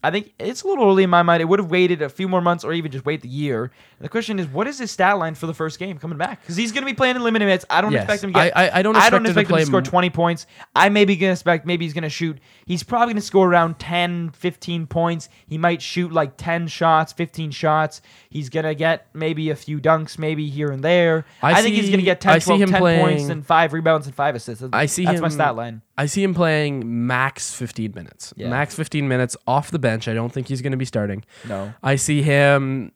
I 0.02 0.10
think 0.12 0.32
it's 0.38 0.62
a 0.62 0.68
little 0.68 0.84
early 0.86 1.02
in 1.02 1.10
my 1.10 1.22
mind. 1.22 1.40
It 1.40 1.46
would 1.46 1.58
have 1.58 1.70
waited 1.70 2.02
a 2.02 2.08
few 2.08 2.28
more 2.28 2.40
months 2.40 2.62
or 2.62 2.72
even 2.72 2.92
just 2.92 3.04
wait 3.04 3.20
the 3.22 3.28
year. 3.28 3.72
The 4.00 4.08
question 4.08 4.38
is, 4.38 4.46
what 4.46 4.68
is 4.68 4.78
his 4.78 4.92
stat 4.92 5.18
line 5.18 5.34
for 5.34 5.46
the 5.46 5.54
first 5.54 5.78
game 5.80 5.98
coming 5.98 6.18
back? 6.18 6.40
Because 6.40 6.54
he's 6.56 6.70
going 6.70 6.82
to 6.84 6.86
be 6.86 6.94
playing 6.94 7.16
in 7.16 7.22
limited 7.24 7.46
minutes. 7.46 7.64
I 7.68 7.80
don't 7.80 7.90
Yes. 7.90 8.04
expect 8.04 8.22
him 8.22 8.32
to 8.32 8.38
get. 8.38 8.56
I- 8.56 8.66
I- 8.68 8.78
I 8.78 8.82
don't 8.82 8.94
I 8.96 9.10
don't 9.10 9.24
expect 9.24 9.24
him 9.24 9.24
to 9.24 9.30
expect 9.40 9.50
him 9.50 9.58
to 9.58 9.66
score 9.66 9.78
m- 9.80 9.84
20 9.84 10.10
points. 10.10 10.46
I 10.76 10.88
maybe 10.88 11.16
going 11.16 11.30
to 11.30 11.32
expect 11.32 11.66
maybe 11.66 11.84
he's 11.84 11.94
going 11.94 12.02
to 12.04 12.08
shoot. 12.10 12.38
He's 12.64 12.84
probably 12.84 13.14
going 13.14 13.20
to 13.22 13.26
score 13.26 13.48
around 13.48 13.80
10, 13.80 14.30
15 14.30 14.86
points. 14.86 15.28
He 15.48 15.58
might 15.58 15.82
shoot 15.82 16.12
like 16.12 16.36
10 16.36 16.68
shots, 16.68 17.12
15 17.12 17.50
shots. 17.50 18.00
He's 18.30 18.48
going 18.50 18.66
to 18.66 18.76
get 18.76 19.08
maybe 19.14 19.50
a 19.50 19.56
few 19.56 19.80
dunks, 19.80 20.16
maybe 20.16 20.48
here 20.48 20.70
and 20.70 20.84
there. 20.84 21.24
I, 21.42 21.54
I 21.54 21.62
think 21.62 21.74
he's 21.74 21.86
going 21.88 21.98
to 21.98 22.04
get 22.04 22.20
10, 22.20 22.40
12, 22.40 22.60
him 22.60 22.70
10 22.70 22.80
points 22.80 23.24
and 23.24 23.44
five 23.44 23.72
rebounds 23.72 24.06
and 24.06 24.14
five 24.14 24.36
assists. 24.36 24.64
I 24.72 24.86
see 24.86 25.04
That's 25.06 25.16
him. 25.16 25.22
my 25.22 25.28
stat 25.28 25.56
line. 25.56 25.82
I 25.98 26.06
see 26.06 26.22
him 26.22 26.32
playing 26.32 27.08
max 27.08 27.52
15 27.52 27.92
minutes. 27.92 28.32
Yeah. 28.36 28.48
Max 28.48 28.74
15 28.76 29.08
minutes 29.08 29.36
off 29.48 29.72
the 29.72 29.80
bench. 29.80 30.06
I 30.06 30.14
don't 30.14 30.32
think 30.32 30.46
he's 30.46 30.62
going 30.62 30.70
to 30.70 30.78
be 30.78 30.84
starting. 30.84 31.24
No. 31.48 31.74
I 31.82 31.96
see 31.96 32.22
him 32.22 32.92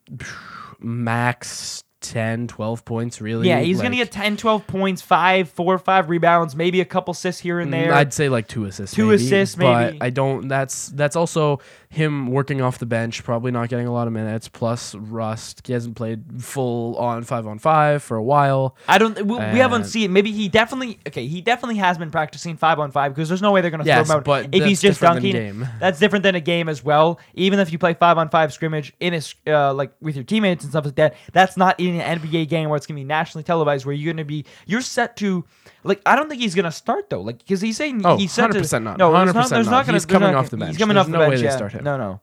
max 0.78 1.82
10, 2.02 2.48
12 2.48 2.84
points, 2.84 3.20
really. 3.20 3.48
Yeah, 3.48 3.60
he's 3.60 3.78
going 3.78 3.90
to 3.92 3.96
get 3.96 4.12
10, 4.12 4.36
12 4.36 4.66
points, 4.66 5.02
five, 5.02 5.48
four 5.48 5.78
five 5.78 6.10
rebounds, 6.10 6.54
maybe 6.54 6.80
a 6.80 6.84
couple 6.84 7.12
assists 7.12 7.40
here 7.40 7.58
and 7.58 7.72
there. 7.72 7.90
Mm, 7.90 7.94
I'd 7.94 8.12
say 8.12 8.28
like 8.28 8.48
two 8.48 8.66
assists. 8.66 8.94
Two 8.94 9.06
maybe, 9.06 9.24
assists, 9.24 9.56
But 9.56 9.92
maybe. 9.92 9.98
I 10.00 10.10
don't. 10.10 10.48
That's 10.48 10.88
that's 10.88 11.16
also 11.16 11.60
him 11.92 12.28
working 12.28 12.62
off 12.62 12.78
the 12.78 12.86
bench, 12.86 13.22
probably 13.22 13.50
not 13.52 13.68
getting 13.68 13.86
a 13.86 13.92
lot 13.92 14.06
of 14.06 14.14
minutes. 14.14 14.48
Plus 14.48 14.94
rust. 14.94 15.66
He 15.66 15.74
hasn't 15.74 15.94
played 15.94 16.42
full 16.42 16.96
on 16.96 17.22
five 17.22 17.46
on 17.46 17.58
five 17.58 18.02
for 18.02 18.16
a 18.16 18.22
while. 18.22 18.76
I 18.88 18.96
don't. 18.96 19.14
We, 19.26 19.36
we 19.36 19.58
haven't 19.58 19.84
seen. 19.84 20.10
Maybe 20.12 20.32
he 20.32 20.48
definitely. 20.48 20.98
Okay, 21.06 21.26
he 21.26 21.42
definitely 21.42 21.76
has 21.76 21.98
been 21.98 22.10
practicing 22.10 22.56
five 22.56 22.78
on 22.78 22.90
five 22.92 23.14
because 23.14 23.28
there's 23.28 23.42
no 23.42 23.52
way 23.52 23.60
they're 23.60 23.70
going 23.70 23.82
to 23.82 23.86
Yes, 23.86 24.06
throw 24.06 24.14
him 24.14 24.18
out 24.20 24.24
but 24.24 24.48
if 24.54 24.64
he's 24.64 24.80
just 24.80 25.00
dunking. 25.02 25.68
That's 25.80 25.98
different 25.98 26.22
than 26.22 26.34
a 26.34 26.40
game 26.40 26.70
as 26.70 26.82
well. 26.82 27.20
Even 27.34 27.58
if 27.58 27.70
you 27.70 27.78
play 27.78 27.92
five 27.92 28.16
on 28.16 28.30
five 28.30 28.54
scrimmage 28.54 28.94
in 28.98 29.12
a 29.12 29.20
uh, 29.52 29.74
like 29.74 29.92
with 30.00 30.16
your 30.16 30.24
teammates 30.24 30.64
and 30.64 30.72
stuff 30.72 30.86
like 30.86 30.94
that, 30.94 31.14
that's 31.34 31.58
not 31.58 31.78
in 31.78 32.00
an 32.00 32.20
NBA 32.20 32.48
game 32.48 32.70
where 32.70 32.78
it's 32.78 32.86
going 32.86 32.96
to 32.96 33.00
be 33.00 33.04
nationally 33.04 33.44
televised. 33.44 33.84
Where 33.84 33.94
you're 33.94 34.14
going 34.14 34.24
to 34.24 34.24
be, 34.24 34.46
you're 34.66 34.80
set 34.80 35.16
to. 35.18 35.44
Like 35.84 36.00
I 36.06 36.14
don't 36.16 36.28
think 36.28 36.40
he's 36.40 36.54
going 36.54 36.64
to 36.64 36.70
start 36.72 37.10
though. 37.10 37.20
Like 37.20 37.38
because 37.38 37.60
he's 37.60 37.76
saying 37.76 38.00
Oh, 38.06 38.16
he's 38.16 38.32
set 38.32 38.50
to. 38.52 38.60
100% 38.60 38.82
not. 38.84 38.98
No, 38.98 39.12
there's 39.12 39.34
100% 39.34 39.48
there's 39.50 39.66
not. 39.66 39.70
not 39.72 39.86
going 39.86 39.94
He's 39.94 40.06
coming 40.06 40.34
off 40.34 40.48
the 40.48 40.56
bench. 40.56 40.70
He's 40.70 40.78
coming 40.78 40.94
There's 40.94 41.06
off 41.06 41.10
the 41.12 41.18
no 41.18 41.20
way 41.20 41.30
bench. 41.30 41.42
they 41.42 41.50
start 41.50 41.72
him. 41.72 41.81
No, 41.82 41.96
no. 41.96 42.20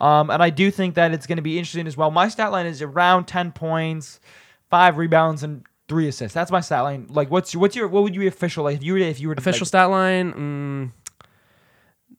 Um, 0.00 0.30
and 0.30 0.42
I 0.42 0.50
do 0.50 0.70
think 0.70 0.94
that 0.96 1.12
it's 1.12 1.26
going 1.26 1.36
to 1.36 1.42
be 1.42 1.58
interesting 1.58 1.86
as 1.86 1.96
well. 1.96 2.10
My 2.10 2.28
stat 2.28 2.52
line 2.52 2.66
is 2.66 2.82
around 2.82 3.24
ten 3.26 3.52
points, 3.52 4.20
five 4.68 4.98
rebounds, 4.98 5.42
and 5.42 5.64
three 5.88 6.08
assists. 6.08 6.34
That's 6.34 6.50
my 6.50 6.60
stat 6.60 6.82
line. 6.82 7.06
Like, 7.08 7.30
what's 7.30 7.54
your, 7.54 7.60
what's 7.62 7.76
your 7.76 7.88
what 7.88 8.02
would 8.02 8.14
you 8.14 8.20
be 8.20 8.26
official 8.26 8.64
like 8.64 8.76
if 8.76 8.82
you 8.82 8.92
were 8.92 8.98
if 8.98 9.20
you 9.20 9.28
were 9.28 9.34
to, 9.34 9.40
Official 9.40 9.64
like, 9.64 9.68
stat 9.68 9.90
line. 9.90 10.32
Mm, 10.32 10.92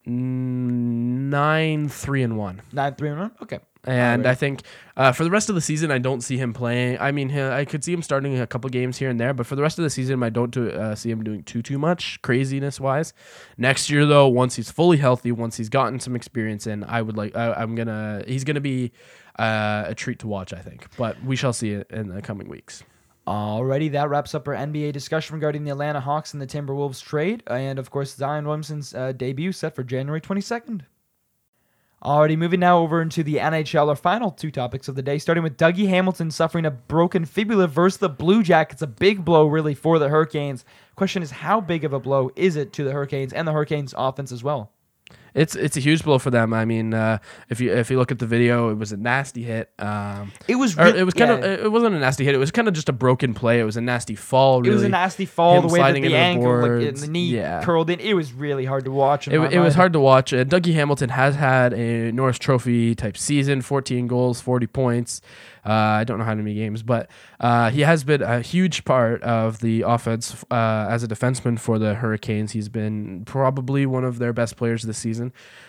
nine, 0.08 1.90
three, 1.90 2.24
and 2.24 2.38
one. 2.38 2.62
nine 2.72 2.96
three 2.96 3.10
and 3.10 3.20
one? 3.20 3.32
Okay. 3.42 3.60
And 3.84 4.24
Alright. 4.24 4.32
I 4.32 4.36
think 4.36 4.64
uh, 4.98 5.12
for 5.14 5.24
the 5.24 5.32
rest 5.32 5.48
of 5.48 5.56
the 5.56 5.62
season, 5.62 5.92
I 5.92 5.98
don't 5.98 6.20
see 6.20 6.38
him 6.38 6.52
playing. 6.52 6.98
I 7.00 7.12
mean, 7.14 7.32
I 7.32 7.64
could 7.64 7.86
see 7.86 7.94
him 7.94 8.02
starting 8.02 8.38
a 8.38 8.46
couple 8.46 8.70
games 8.70 8.98
here 8.98 9.10
and 9.10 9.18
there, 9.18 9.34
but 9.34 9.46
for 9.46 9.56
the 9.56 9.62
rest 9.62 9.80
of 9.80 9.84
the 9.84 9.90
season, 9.90 10.22
I 10.24 10.30
don't 10.30 10.52
do, 10.52 10.70
uh, 10.70 10.94
see 10.94 11.10
him 11.10 11.24
doing 11.24 11.44
too 11.44 11.62
too 11.62 11.78
much 11.78 12.22
craziness 12.22 12.82
wise. 12.82 13.14
Next 13.58 13.90
year, 13.90 14.06
though, 14.06 14.28
once 14.28 14.58
he's 14.58 14.70
fully 14.70 14.98
healthy, 14.98 15.32
once 15.32 15.56
he's 15.56 15.70
gotten 15.70 16.02
some 16.02 16.18
experience 16.18 16.68
in, 16.68 16.84
I 16.84 17.02
would 17.02 17.16
like. 17.16 17.36
I, 17.38 17.54
I'm 17.54 17.76
gonna. 17.76 18.24
He's 18.28 18.44
gonna 18.44 18.60
be 18.60 18.92
uh, 19.40 19.86
a 19.88 19.96
treat 19.96 20.20
to 20.20 20.28
watch. 20.28 20.52
I 20.52 20.60
think, 20.60 20.88
but 20.98 21.24
we 21.24 21.38
shall 21.38 21.54
see 21.54 21.72
it 21.72 21.90
in 21.90 22.10
the 22.10 22.22
coming 22.22 22.50
weeks. 22.50 22.84
Alrighty, 23.28 23.92
that 23.92 24.10
wraps 24.10 24.34
up 24.34 24.48
our 24.48 24.54
NBA 24.54 24.94
discussion 24.94 25.36
regarding 25.36 25.66
the 25.66 25.72
Atlanta 25.72 26.00
Hawks 26.00 26.32
and 26.32 26.42
the 26.42 26.48
Timberwolves 26.48 27.04
trade, 27.04 27.44
and 27.48 27.78
of 27.78 27.92
course 27.92 28.16
Zion 28.16 28.46
Williamson's 28.46 28.96
uh, 28.96 29.12
debut 29.12 29.52
set 29.52 29.76
for 29.76 29.84
January 29.84 30.22
22nd. 30.22 30.84
Alrighty, 32.02 32.38
moving 32.38 32.62
now 32.62 32.80
over 32.80 33.02
into 33.02 33.24
the 33.24 33.36
NHL, 33.36 33.90
our 33.90 33.98
final 33.98 34.32
two 34.32 34.50
topics 34.50 34.88
of 34.88 34.96
the 34.96 35.02
day, 35.02 35.18
starting 35.18 35.44
with 35.44 35.58
Dougie 35.58 35.90
Hamilton 35.90 36.32
suffering 36.32 36.66
a 36.66 36.72
broken 36.72 37.26
fibula 37.26 37.68
versus 37.68 37.98
the 37.98 38.08
Blue 38.08 38.44
Jackets. 38.44 38.82
A 38.82 38.88
big 38.88 39.26
blow, 39.26 39.46
really, 39.46 39.74
for 39.74 40.00
the 40.00 40.08
Hurricanes. 40.08 40.64
Question 40.96 41.22
is, 41.22 41.32
how 41.32 41.60
big 41.60 41.84
of 41.84 41.92
a 41.92 42.00
blow 42.00 42.32
is 42.38 42.56
it 42.56 42.72
to 42.74 42.86
the 42.86 42.94
Hurricanes 42.94 43.34
and 43.34 43.46
the 43.46 43.52
Hurricanes' 43.52 43.94
offense 43.98 44.32
as 44.32 44.44
well? 44.44 44.72
It's 45.34 45.56
it's 45.56 45.78
a 45.78 45.80
huge 45.80 46.04
blow 46.04 46.18
for 46.20 46.32
them. 46.32 46.54
I 46.54 46.66
mean, 46.66 46.94
uh, 46.94 47.20
if 47.50 47.60
you 47.60 47.74
if 47.74 47.92
you 47.92 47.98
look 47.98 48.12
at 48.12 48.20
the 48.20 48.26
video, 48.26 48.70
it 48.70 48.76
was 48.78 48.92
a 48.92 48.98
nasty 48.98 49.44
hit. 49.44 49.72
Um, 49.80 50.32
It 50.48 50.56
was. 50.56 50.78
or 50.78 50.86
re- 50.86 51.00
it 51.00 51.04
was 51.04 51.14
kind 51.14 51.30
yeah. 51.32 51.50
of 51.50 51.66
it 51.66 51.72
wasn't 51.72 51.96
a 51.96 52.00
nasty 52.00 52.26
hit. 52.26 52.34
It 52.36 52.40
was 52.40 52.52
kind 52.52 52.68
of 52.68 52.74
just 52.74 52.90
a 52.90 52.94
broken 52.94 53.34
play. 53.34 53.60
It 53.60 53.64
was 53.64 53.78
a 53.78 53.82
nasty 53.82 54.16
fall. 54.16 54.62
Really. 54.62 54.72
It 54.72 54.76
was 54.76 54.84
a 54.84 54.90
nasty 54.90 55.26
fall. 55.26 55.58
Him 55.62 55.68
The 55.68 55.74
way 55.74 55.80
that 55.80 55.92
the 55.92 55.98
into 55.98 56.10
the 56.10 56.16
ankle, 56.16 56.62
like, 56.62 56.88
and 56.88 56.98
the 56.98 57.08
knee 57.08 57.28
Yeah. 57.28 57.64
curled 57.64 57.90
in, 57.90 58.00
it 58.00 58.14
was 58.14 58.34
really 58.34 58.66
hard 58.66 58.86
to 58.86 58.92
watch. 58.92 59.28
It, 59.28 59.34
it 59.54 59.60
was 59.60 59.76
hard 59.76 59.94
to 59.94 60.00
watch. 60.00 60.34
Uh, 60.34 60.44
Dougie 60.44 60.74
Hamilton 60.74 61.10
has 61.10 61.36
had 61.36 61.74
a 61.74 62.12
Norris 62.12 62.40
Trophy 62.40 62.96
type 62.96 63.18
season 63.18 63.62
14 63.62 64.08
goals, 64.08 64.42
40 64.42 64.68
points. 64.68 65.22
Uh, 65.66 66.00
I 66.00 66.04
don't 66.06 66.18
know 66.18 66.24
how 66.24 66.34
many 66.34 66.54
games, 66.54 66.82
but 66.82 67.10
uh, 67.42 67.70
he 67.72 67.82
has 67.82 68.06
been 68.06 68.22
a 68.22 68.40
huge 68.40 68.86
part 68.86 69.22
of 69.22 69.60
the 69.60 69.82
offense 69.82 70.46
uh, 70.50 70.88
as 70.90 71.04
a 71.04 71.10
defenseman 71.10 71.60
for 71.60 71.78
the 71.78 71.94
Hurricanes. 71.96 72.54
He's 72.54 72.70
been 72.70 73.24
probably 73.26 73.86
one 73.86 74.06
of 74.06 74.18
their 74.18 74.32
best 74.32 74.56
players 74.56 74.84
this 74.84 74.98
season. 74.98 75.17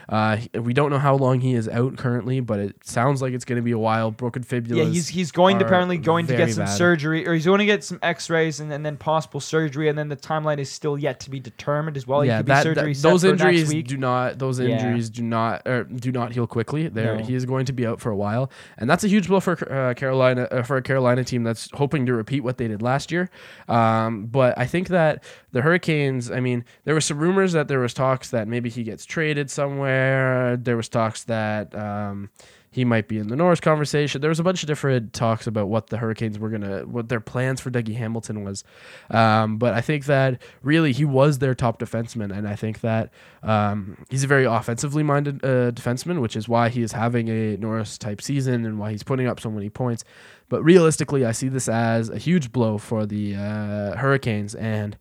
Uh, 0.09 0.38
we 0.55 0.72
don't 0.72 0.90
know 0.90 0.99
how 0.99 1.14
long 1.14 1.40
he 1.40 1.53
is 1.53 1.68
out 1.68 1.99
currently, 1.99 2.40
but 2.40 2.59
it 2.59 2.76
sounds 2.82 3.20
like 3.20 3.34
it's 3.34 3.44
going 3.44 3.57
to 3.59 3.62
be 3.62 3.72
a 3.72 3.78
while. 3.78 4.11
Broken 4.11 4.42
fibula. 4.42 4.82
Yeah, 4.84 4.88
he's 4.90 5.07
he's 5.09 5.30
going 5.30 5.59
to 5.59 5.66
apparently 5.66 5.99
going 5.99 6.26
to 6.28 6.36
get 6.36 6.51
some 6.55 6.64
bad. 6.64 6.76
surgery, 6.76 7.26
or 7.28 7.34
he's 7.34 7.44
going 7.44 7.59
to 7.59 7.66
get 7.66 7.84
some 7.84 7.99
X-rays 8.03 8.59
and, 8.61 8.72
and 8.72 8.86
then 8.86 8.96
possible 8.96 9.38
surgery, 9.40 9.88
and 9.88 9.99
then 9.99 10.09
the 10.09 10.16
timeline 10.16 10.59
is 10.59 10.70
still 10.70 10.96
yet 10.99 11.20
to 11.20 11.30
be 11.30 11.38
determined 11.40 11.96
as 11.99 12.07
well. 12.07 12.22
He 12.22 12.28
yeah, 12.28 12.40
that, 12.40 12.62
surgery 12.62 12.94
that- 12.94 13.03
those 13.03 13.22
injuries 13.24 13.68
do 13.84 13.96
not 13.99 14.38
those 14.38 14.59
Yeah. 14.59 14.76
injuries 14.76 15.11
do 15.11 15.22
not 15.22 15.62
or 15.66 15.84
do 15.84 16.11
not 16.11 16.32
heal 16.32 16.46
quickly. 16.46 16.88
There, 16.88 17.16
No. 17.16 17.22
he 17.24 17.34
is 17.34 17.44
going 17.44 17.66
to 17.66 17.72
be 17.74 17.86
out 17.86 18.01
for 18.01 18.11
a 18.11 18.16
while, 18.16 18.51
and 18.78 18.88
that's 18.88 19.05
a 19.05 19.09
huge 19.09 19.28
blow 19.28 19.40
for 19.40 19.53
uh, 19.70 19.92
Carolina 19.94 20.49
uh, 20.51 20.62
for 20.62 20.78
a 20.78 20.82
Carolina 20.82 21.22
team 21.22 21.42
that's 21.42 21.68
hoping 21.74 22.07
to 22.07 22.14
repeat 22.14 22.40
what 22.40 22.57
they 22.57 22.66
did 22.68 22.80
last 22.80 23.12
year. 23.12 23.28
Um, 23.68 24.24
but 24.26 24.57
I 24.59 24.66
think 24.66 24.88
that 24.88 25.22
the 25.53 25.61
Hurricanes. 25.62 26.30
I 26.30 26.40
mean, 26.40 26.64
there 26.84 26.94
were 26.94 27.01
some 27.01 27.18
rumors 27.18 27.53
that 27.53 27.68
there 27.68 27.78
was 27.80 27.92
talks 27.92 28.30
that 28.30 28.49
maybe 28.49 28.70
he 28.70 28.82
gets 28.82 29.05
traded 29.05 29.38
somewhere. 29.47 30.57
There 30.57 30.76
was 30.76 30.89
talks 30.89 31.24
that. 31.24 31.74
Um, 31.74 32.30
he 32.70 32.84
might 32.84 33.09
be 33.09 33.18
in 33.18 33.28
the 33.28 33.36
Norris 33.36 33.61
conversation. 33.61 34.20
There 34.20 34.28
was 34.28 34.41
a 34.41 34.45
bunch 34.45 34.62
of 34.62 34.66
different 34.66 35.12
talks 35.12 35.47
about 35.47 35.68
what 35.68 35.89
the 35.89 35.97
Hurricanes 35.97 36.39
were 36.39 36.51
gonna, 36.51 36.80
what 36.80 37.09
their 37.09 37.20
plans 37.20 37.61
for 37.61 37.70
Dougie 37.70 37.97
Hamilton 37.97 38.45
was. 38.45 38.62
Um, 39.11 39.57
but 39.59 39.74
I 39.74 39.80
think 39.80 40.05
that 40.05 40.41
really 40.62 40.93
he 40.93 41.05
was 41.05 41.39
their 41.39 41.55
top 41.55 41.78
defenseman, 41.78 42.36
and 42.36 42.47
I 42.47 42.57
think 42.57 42.80
that 42.82 43.11
um, 43.43 44.05
he's 44.11 44.22
a 44.22 44.26
very 44.26 44.45
offensively 44.45 45.03
minded 45.03 45.45
uh, 45.45 45.70
defenseman, 45.70 46.20
which 46.20 46.36
is 46.36 46.49
why 46.49 46.68
he 46.68 46.82
is 46.82 46.93
having 46.93 47.28
a 47.28 47.57
Norris 47.57 47.97
type 47.97 48.20
season 48.20 48.66
and 48.66 48.78
why 48.78 48.91
he's 48.91 49.03
putting 49.03 49.26
up 49.26 49.41
so 49.41 49.51
many 49.51 49.70
points. 49.70 50.05
But 50.51 50.62
realistically, 50.62 51.24
I 51.24 51.32
see 51.32 51.49
this 51.49 51.68
as 51.68 52.11
a 52.11 52.18
huge 52.18 52.53
blow 52.53 52.78
for 52.78 53.07
the 53.07 53.34
uh, 53.34 53.97
Hurricanes 53.97 54.55
and. 54.55 54.97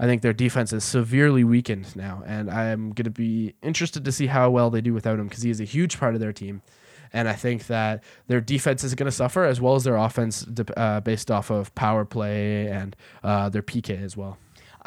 I 0.00 0.06
think 0.06 0.22
their 0.22 0.32
defense 0.32 0.72
is 0.72 0.82
severely 0.82 1.44
weakened 1.44 1.94
now, 1.94 2.22
and 2.26 2.50
I'm 2.50 2.92
going 2.92 3.04
to 3.04 3.10
be 3.10 3.54
interested 3.62 4.02
to 4.06 4.10
see 4.12 4.28
how 4.28 4.48
well 4.48 4.70
they 4.70 4.80
do 4.80 4.94
without 4.94 5.18
him 5.18 5.28
because 5.28 5.42
he 5.42 5.50
is 5.50 5.60
a 5.60 5.64
huge 5.64 6.00
part 6.00 6.14
of 6.14 6.20
their 6.20 6.32
team. 6.32 6.62
And 7.12 7.28
I 7.28 7.34
think 7.34 7.66
that 7.66 8.02
their 8.26 8.40
defense 8.40 8.82
is 8.82 8.94
going 8.94 9.08
to 9.08 9.12
suffer 9.12 9.44
as 9.44 9.60
well 9.60 9.74
as 9.74 9.84
their 9.84 9.96
offense 9.96 10.46
uh, 10.74 11.00
based 11.00 11.30
off 11.30 11.50
of 11.50 11.74
power 11.74 12.06
play 12.06 12.68
and 12.68 12.96
uh, 13.22 13.50
their 13.50 13.62
PK 13.62 14.02
as 14.02 14.16
well. 14.16 14.38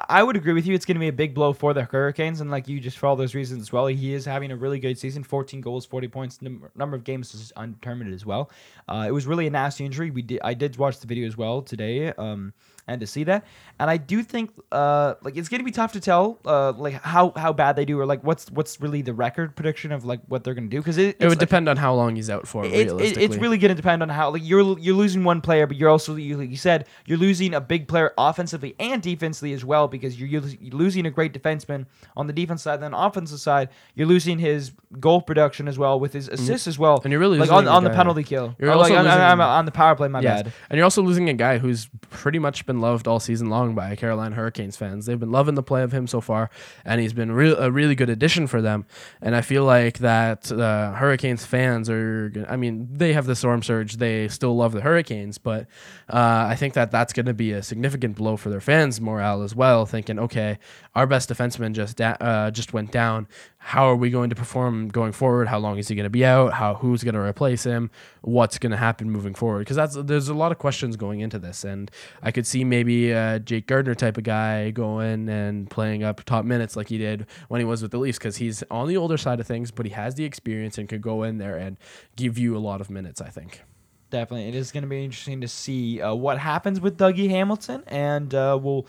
I 0.09 0.23
would 0.23 0.35
agree 0.35 0.53
with 0.53 0.65
you. 0.65 0.73
It's 0.73 0.85
going 0.85 0.95
to 0.95 0.99
be 0.99 1.09
a 1.09 1.13
big 1.13 1.35
blow 1.35 1.53
for 1.53 1.73
the 1.75 1.83
Hurricanes, 1.83 2.41
and 2.41 2.49
like 2.49 2.67
you, 2.67 2.79
just 2.79 2.97
for 2.97 3.05
all 3.05 3.15
those 3.15 3.35
reasons 3.35 3.61
as 3.61 3.71
well. 3.71 3.85
He 3.85 4.15
is 4.15 4.25
having 4.25 4.51
a 4.51 4.55
really 4.55 4.79
good 4.79 4.97
season: 4.97 5.23
14 5.23 5.61
goals, 5.61 5.85
40 5.85 6.07
points. 6.07 6.41
Number, 6.41 6.71
number 6.75 6.97
of 6.97 7.03
games 7.03 7.35
is 7.35 7.51
undetermined 7.55 8.11
as 8.11 8.25
well. 8.25 8.49
Uh, 8.87 9.05
it 9.07 9.11
was 9.11 9.27
really 9.27 9.45
a 9.45 9.51
nasty 9.51 9.85
injury. 9.85 10.09
We 10.09 10.23
did, 10.23 10.39
I 10.43 10.55
did 10.55 10.77
watch 10.77 10.99
the 10.99 11.05
video 11.05 11.27
as 11.27 11.37
well 11.37 11.61
today, 11.61 12.11
um, 12.13 12.53
and 12.87 12.99
to 13.01 13.07
see 13.07 13.23
that, 13.23 13.45
and 13.79 13.89
I 13.89 13.97
do 13.97 14.23
think 14.23 14.51
uh, 14.71 15.15
like 15.21 15.37
it's 15.37 15.47
going 15.49 15.59
to 15.59 15.65
be 15.65 15.71
tough 15.71 15.93
to 15.93 15.99
tell 15.99 16.39
uh, 16.45 16.73
like 16.73 16.95
how 17.01 17.31
how 17.35 17.53
bad 17.53 17.75
they 17.75 17.85
do, 17.85 17.99
or 17.99 18.05
like 18.05 18.23
what's 18.23 18.51
what's 18.51 18.81
really 18.81 19.01
the 19.01 19.13
record 19.13 19.55
prediction 19.55 19.91
of 19.91 20.03
like 20.05 20.19
what 20.27 20.43
they're 20.43 20.53
going 20.53 20.69
to 20.69 20.75
do 20.75 20.79
because 20.81 20.97
it, 20.97 21.15
It 21.19 21.23
would 21.25 21.29
like- 21.31 21.39
depend 21.39 21.69
on 21.69 21.77
how 21.77 21.93
long 21.93 22.15
he's 22.15 22.29
out 22.29 22.47
for. 22.47 22.65
it, 22.65 22.73
it, 22.73 23.17
it's 23.17 23.37
really 23.37 23.57
going 23.57 23.69
to 23.69 23.75
depend 23.75 24.01
on 24.01 24.09
how 24.09 24.31
like 24.31 24.41
you're 24.43 24.77
you're 24.79 24.95
losing 24.95 25.23
one 25.23 25.39
player, 25.41 25.65
but 25.67 25.77
you're 25.77 25.89
also 25.89 26.15
you, 26.15 26.37
like 26.37 26.49
you 26.49 26.57
said 26.57 26.87
you're 27.05 27.17
losing 27.17 27.53
a 27.53 27.61
big 27.61 27.87
player 27.87 28.11
offensively 28.17 28.75
and 28.79 29.01
defensively 29.01 29.53
as 29.53 29.63
well 29.63 29.87
because 29.87 30.19
you're, 30.19 30.27
you're 30.29 30.71
losing 30.73 31.05
a 31.05 31.11
great 31.11 31.33
defenseman 31.33 31.85
on 32.17 32.27
the 32.27 32.33
defense 32.33 32.61
side. 32.63 32.81
Then 32.81 32.93
offensive 32.93 33.39
side, 33.39 33.69
you're 33.95 34.07
losing 34.07 34.39
his 34.39 34.71
goal 34.99 35.21
production 35.21 35.67
as 35.67 35.77
well 35.79 35.99
with 35.99 36.13
his 36.13 36.27
assists 36.27 36.67
as 36.67 36.77
well. 36.77 36.99
And 37.03 37.11
you're 37.11 37.19
really 37.19 37.39
like 37.39 37.51
on, 37.51 37.67
on 37.67 37.83
the 37.83 37.89
penalty 37.91 38.23
kill. 38.23 38.55
You're 38.59 38.69
Or, 38.69 38.73
also 38.73 38.93
like, 38.93 38.99
on- 38.99 39.07
on, 39.07 39.39
on 39.41 39.65
the 39.65 39.71
power 39.71 39.95
play. 39.95 40.07
My 40.09 40.19
Yes. 40.21 40.43
bad. 40.43 40.53
And 40.69 40.77
you're 40.77 40.83
also 40.83 41.01
losing 41.01 41.29
a 41.29 41.33
guy 41.33 41.57
who's 41.57 41.89
pretty 42.09 42.39
much 42.39 42.65
been 42.65 42.72
loved 42.81 43.07
all 43.07 43.19
season 43.19 43.49
long 43.49 43.75
by 43.75 43.95
Carolina 43.95 44.35
Hurricanes 44.35 44.75
fans. 44.75 45.05
They've 45.05 45.19
been 45.19 45.31
loving 45.31 45.55
the 45.55 45.63
play 45.63 45.83
of 45.83 45.91
him 45.91 46.07
so 46.07 46.21
far, 46.21 46.49
and 46.85 47.01
he's 47.01 47.13
been 47.13 47.31
real, 47.31 47.57
a 47.57 47.71
really 47.71 47.95
good 47.95 48.09
addition 48.09 48.47
for 48.47 48.61
them. 48.61 48.85
And 49.21 49.35
I 49.35 49.41
feel 49.41 49.63
like 49.63 49.99
that 49.99 50.51
uh, 50.51 50.93
Hurricanes 50.93 51.45
fans 51.45 51.89
are, 51.89 52.31
I 52.49 52.55
mean, 52.55 52.87
they 52.91 53.13
have 53.13 53.25
the 53.25 53.35
storm 53.35 53.63
surge. 53.63 53.97
They 53.97 54.27
still 54.27 54.55
love 54.55 54.73
the 54.73 54.81
Hurricanes, 54.81 55.37
but 55.37 55.67
uh, 56.09 56.47
I 56.49 56.55
think 56.55 56.73
that 56.73 56.91
that's 56.91 57.13
going 57.13 57.25
to 57.27 57.33
be 57.33 57.51
a 57.51 57.63
significant 57.63 58.15
blow 58.15 58.37
for 58.37 58.49
their 58.49 58.61
fans' 58.61 58.99
morale 59.01 59.41
as 59.41 59.55
well. 59.55 59.85
Thinking, 59.85 60.19
okay, 60.19 60.59
our 60.95 61.07
best 61.07 61.29
defenseman 61.29 61.73
just 61.73 61.97
da- 61.97 62.17
uh, 62.19 62.51
just 62.51 62.73
went 62.73 62.91
down. 62.91 63.27
How 63.65 63.89
are 63.89 63.95
we 63.95 64.09
going 64.09 64.29
to 64.29 64.35
perform 64.35 64.89
going 64.89 65.13
forward? 65.13 65.47
How 65.47 65.57
long 65.57 65.77
is 65.77 65.87
he 65.87 65.95
going 65.95 66.03
to 66.03 66.09
be 66.09 66.25
out? 66.25 66.51
How 66.51 66.75
who's 66.75 67.01
going 67.01 67.15
to 67.15 67.21
replace 67.21 67.63
him? 67.63 67.91
What's 68.21 68.59
going 68.59 68.71
to 68.71 68.77
happen 68.77 69.09
moving 69.09 69.33
forward? 69.33 69.59
Because 69.59 69.77
that's 69.77 69.95
there's 69.95 70.27
a 70.27 70.33
lot 70.33 70.51
of 70.51 70.57
questions 70.57 70.97
going 70.97 71.21
into 71.21 71.39
this, 71.39 71.63
and 71.63 71.89
I 72.21 72.31
could 72.31 72.45
see 72.45 72.65
maybe 72.65 73.11
a 73.11 73.39
Jake 73.39 73.67
Gardiner 73.67 73.95
type 73.95 74.17
of 74.17 74.25
guy 74.25 74.71
going 74.71 75.29
and 75.29 75.69
playing 75.69 76.03
up 76.03 76.23
top 76.25 76.43
minutes 76.43 76.75
like 76.75 76.89
he 76.89 76.97
did 76.97 77.25
when 77.47 77.61
he 77.61 77.65
was 77.65 77.81
with 77.81 77.91
the 77.91 77.99
Leafs, 77.99 78.17
because 78.17 78.35
he's 78.35 78.63
on 78.69 78.89
the 78.89 78.97
older 78.97 79.17
side 79.17 79.39
of 79.39 79.47
things, 79.47 79.71
but 79.71 79.85
he 79.85 79.93
has 79.93 80.15
the 80.15 80.25
experience 80.25 80.77
and 80.77 80.89
could 80.89 81.01
go 81.01 81.23
in 81.23 81.37
there 81.37 81.55
and 81.55 81.77
give 82.17 82.37
you 82.37 82.57
a 82.57 82.59
lot 82.59 82.81
of 82.81 82.89
minutes. 82.89 83.21
I 83.21 83.29
think. 83.29 83.61
Definitely, 84.09 84.49
it 84.49 84.55
is 84.55 84.73
going 84.73 84.83
to 84.83 84.89
be 84.89 85.05
interesting 85.05 85.39
to 85.39 85.47
see 85.47 86.01
uh, 86.01 86.13
what 86.13 86.37
happens 86.37 86.81
with 86.81 86.97
Dougie 86.97 87.29
Hamilton, 87.29 87.83
and 87.87 88.35
uh, 88.35 88.59
we'll 88.61 88.85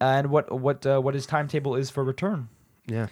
and 0.00 0.30
what 0.30 0.52
what 0.52 0.84
uh, 0.84 1.00
what 1.00 1.14
his 1.14 1.24
timetable 1.24 1.74
is 1.74 1.88
for 1.88 2.04
return. 2.04 2.50
Yeah. 2.86 3.08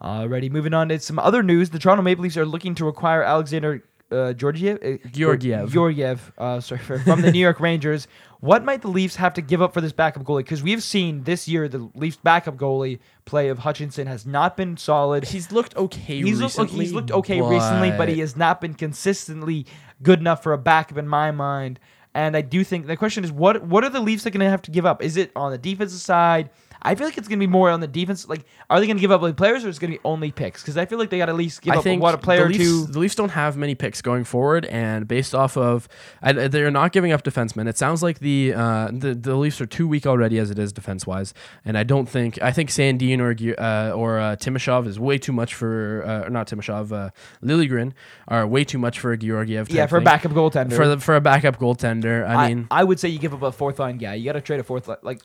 Alrighty, 0.00 0.50
moving 0.50 0.72
on 0.72 0.88
to 0.88 0.98
some 0.98 1.18
other 1.18 1.42
news. 1.42 1.70
The 1.70 1.78
Toronto 1.78 2.02
Maple 2.02 2.22
Leafs 2.22 2.36
are 2.36 2.46
looking 2.46 2.74
to 2.76 2.88
acquire 2.88 3.22
Alexander 3.22 3.84
uh, 4.10 4.32
Georgiev, 4.32 4.78
uh, 4.82 5.08
Georgiev. 5.10 5.70
Georgiev, 5.70 6.32
uh, 6.38 6.60
sorry, 6.60 6.80
from 6.80 7.20
the 7.22 7.30
New 7.30 7.38
York 7.38 7.60
Rangers. 7.60 8.08
What 8.40 8.64
might 8.64 8.82
the 8.82 8.88
Leafs 8.88 9.16
have 9.16 9.34
to 9.34 9.42
give 9.42 9.60
up 9.60 9.74
for 9.74 9.80
this 9.80 9.92
backup 9.92 10.24
goalie? 10.24 10.38
Because 10.38 10.62
we've 10.62 10.82
seen 10.82 11.24
this 11.24 11.46
year 11.46 11.68
the 11.68 11.90
Leafs 11.94 12.16
backup 12.16 12.56
goalie 12.56 12.98
play 13.24 13.48
of 13.48 13.60
Hutchinson 13.60 14.06
has 14.06 14.26
not 14.26 14.56
been 14.56 14.76
solid. 14.76 15.24
He's 15.24 15.52
looked 15.52 15.76
okay 15.76 16.22
He's 16.22 16.40
looked, 16.40 16.70
he's 16.70 16.92
looked 16.92 17.10
okay 17.10 17.40
recently, 17.40 17.90
but 17.90 18.08
he 18.08 18.20
has 18.20 18.36
not 18.36 18.60
been 18.60 18.74
consistently 18.74 19.66
good 20.02 20.18
enough 20.18 20.42
for 20.42 20.54
a 20.54 20.58
backup 20.58 20.96
in 20.96 21.06
my 21.06 21.30
mind. 21.30 21.78
And 22.14 22.36
I 22.36 22.40
do 22.40 22.64
think 22.64 22.86
the 22.86 22.96
question 22.96 23.22
is 23.22 23.30
what 23.30 23.62
what 23.62 23.84
are 23.84 23.90
the 23.90 24.00
Leafs 24.00 24.24
going 24.24 24.40
to 24.40 24.50
have 24.50 24.62
to 24.62 24.70
give 24.70 24.86
up? 24.86 25.02
Is 25.02 25.16
it 25.16 25.30
on 25.36 25.52
the 25.52 25.58
defensive 25.58 26.00
side? 26.00 26.50
I 26.82 26.94
feel 26.94 27.06
like 27.06 27.18
it's 27.18 27.28
going 27.28 27.38
to 27.38 27.46
be 27.46 27.50
more 27.50 27.70
on 27.70 27.80
the 27.80 27.86
defense. 27.86 28.28
Like, 28.28 28.44
are 28.68 28.80
they 28.80 28.86
going 28.86 28.96
to 28.96 29.00
give 29.00 29.10
up 29.10 29.22
like 29.22 29.36
players, 29.36 29.64
or 29.64 29.68
is 29.68 29.76
it 29.76 29.80
going 29.80 29.92
to 29.92 29.98
be 29.98 30.02
only 30.04 30.30
picks? 30.30 30.62
Because 30.62 30.76
I 30.76 30.86
feel 30.86 30.98
like 30.98 31.10
they 31.10 31.18
got 31.18 31.26
to 31.26 31.32
at 31.32 31.36
least 31.36 31.62
give 31.62 31.74
I 31.74 31.78
up 31.78 31.84
think 31.84 32.02
what 32.02 32.14
a 32.14 32.18
player 32.18 32.48
the 32.48 32.58
Leafs. 32.58 32.90
The 32.90 32.98
Leafs 32.98 33.14
don't 33.14 33.30
have 33.30 33.56
many 33.56 33.74
picks 33.74 34.00
going 34.00 34.24
forward, 34.24 34.64
and 34.66 35.06
based 35.06 35.34
off 35.34 35.56
of, 35.56 35.88
I, 36.22 36.32
they're 36.32 36.70
not 36.70 36.92
giving 36.92 37.12
up 37.12 37.22
defensemen. 37.22 37.68
It 37.68 37.76
sounds 37.76 38.02
like 38.02 38.20
the 38.20 38.54
uh, 38.54 38.90
the 38.92 39.14
the 39.14 39.36
Leafs 39.36 39.60
are 39.60 39.66
too 39.66 39.86
weak 39.86 40.06
already 40.06 40.38
as 40.38 40.50
it 40.50 40.58
is 40.58 40.72
defense 40.72 41.06
wise, 41.06 41.34
and 41.64 41.76
I 41.76 41.82
don't 41.82 42.08
think 42.08 42.40
I 42.40 42.52
think 42.52 42.70
Sandin 42.70 43.20
or 43.20 43.62
uh, 43.62 43.92
or 43.92 44.18
uh, 44.18 44.36
Timashov 44.36 44.86
is 44.86 44.98
way 44.98 45.18
too 45.18 45.32
much 45.32 45.54
for 45.54 46.04
uh, 46.06 46.28
not 46.28 46.48
Timashov, 46.48 46.92
uh, 46.92 47.10
Liljegren 47.42 47.92
are 48.28 48.46
way 48.46 48.64
too 48.64 48.78
much 48.78 48.98
for 48.98 49.12
a 49.12 49.18
Georgiev. 49.18 49.70
Yeah, 49.70 49.86
for 49.86 49.98
a 49.98 50.02
backup 50.02 50.32
goaltender. 50.32 50.74
for 50.74 50.88
the, 50.88 50.98
for 50.98 51.16
a 51.16 51.20
backup 51.20 51.58
goaltender. 51.58 52.26
I, 52.26 52.34
I, 52.34 52.48
mean, 52.48 52.66
I 52.70 52.84
would 52.84 52.98
say 53.00 53.08
you 53.08 53.18
give 53.18 53.34
up 53.34 53.42
a 53.42 53.52
fourth 53.52 53.78
line 53.78 53.98
guy. 53.98 54.14
You 54.14 54.24
got 54.24 54.32
to 54.32 54.40
trade 54.40 54.60
a 54.60 54.64
fourth 54.64 54.88
line. 54.88 54.98
Like, 55.02 55.20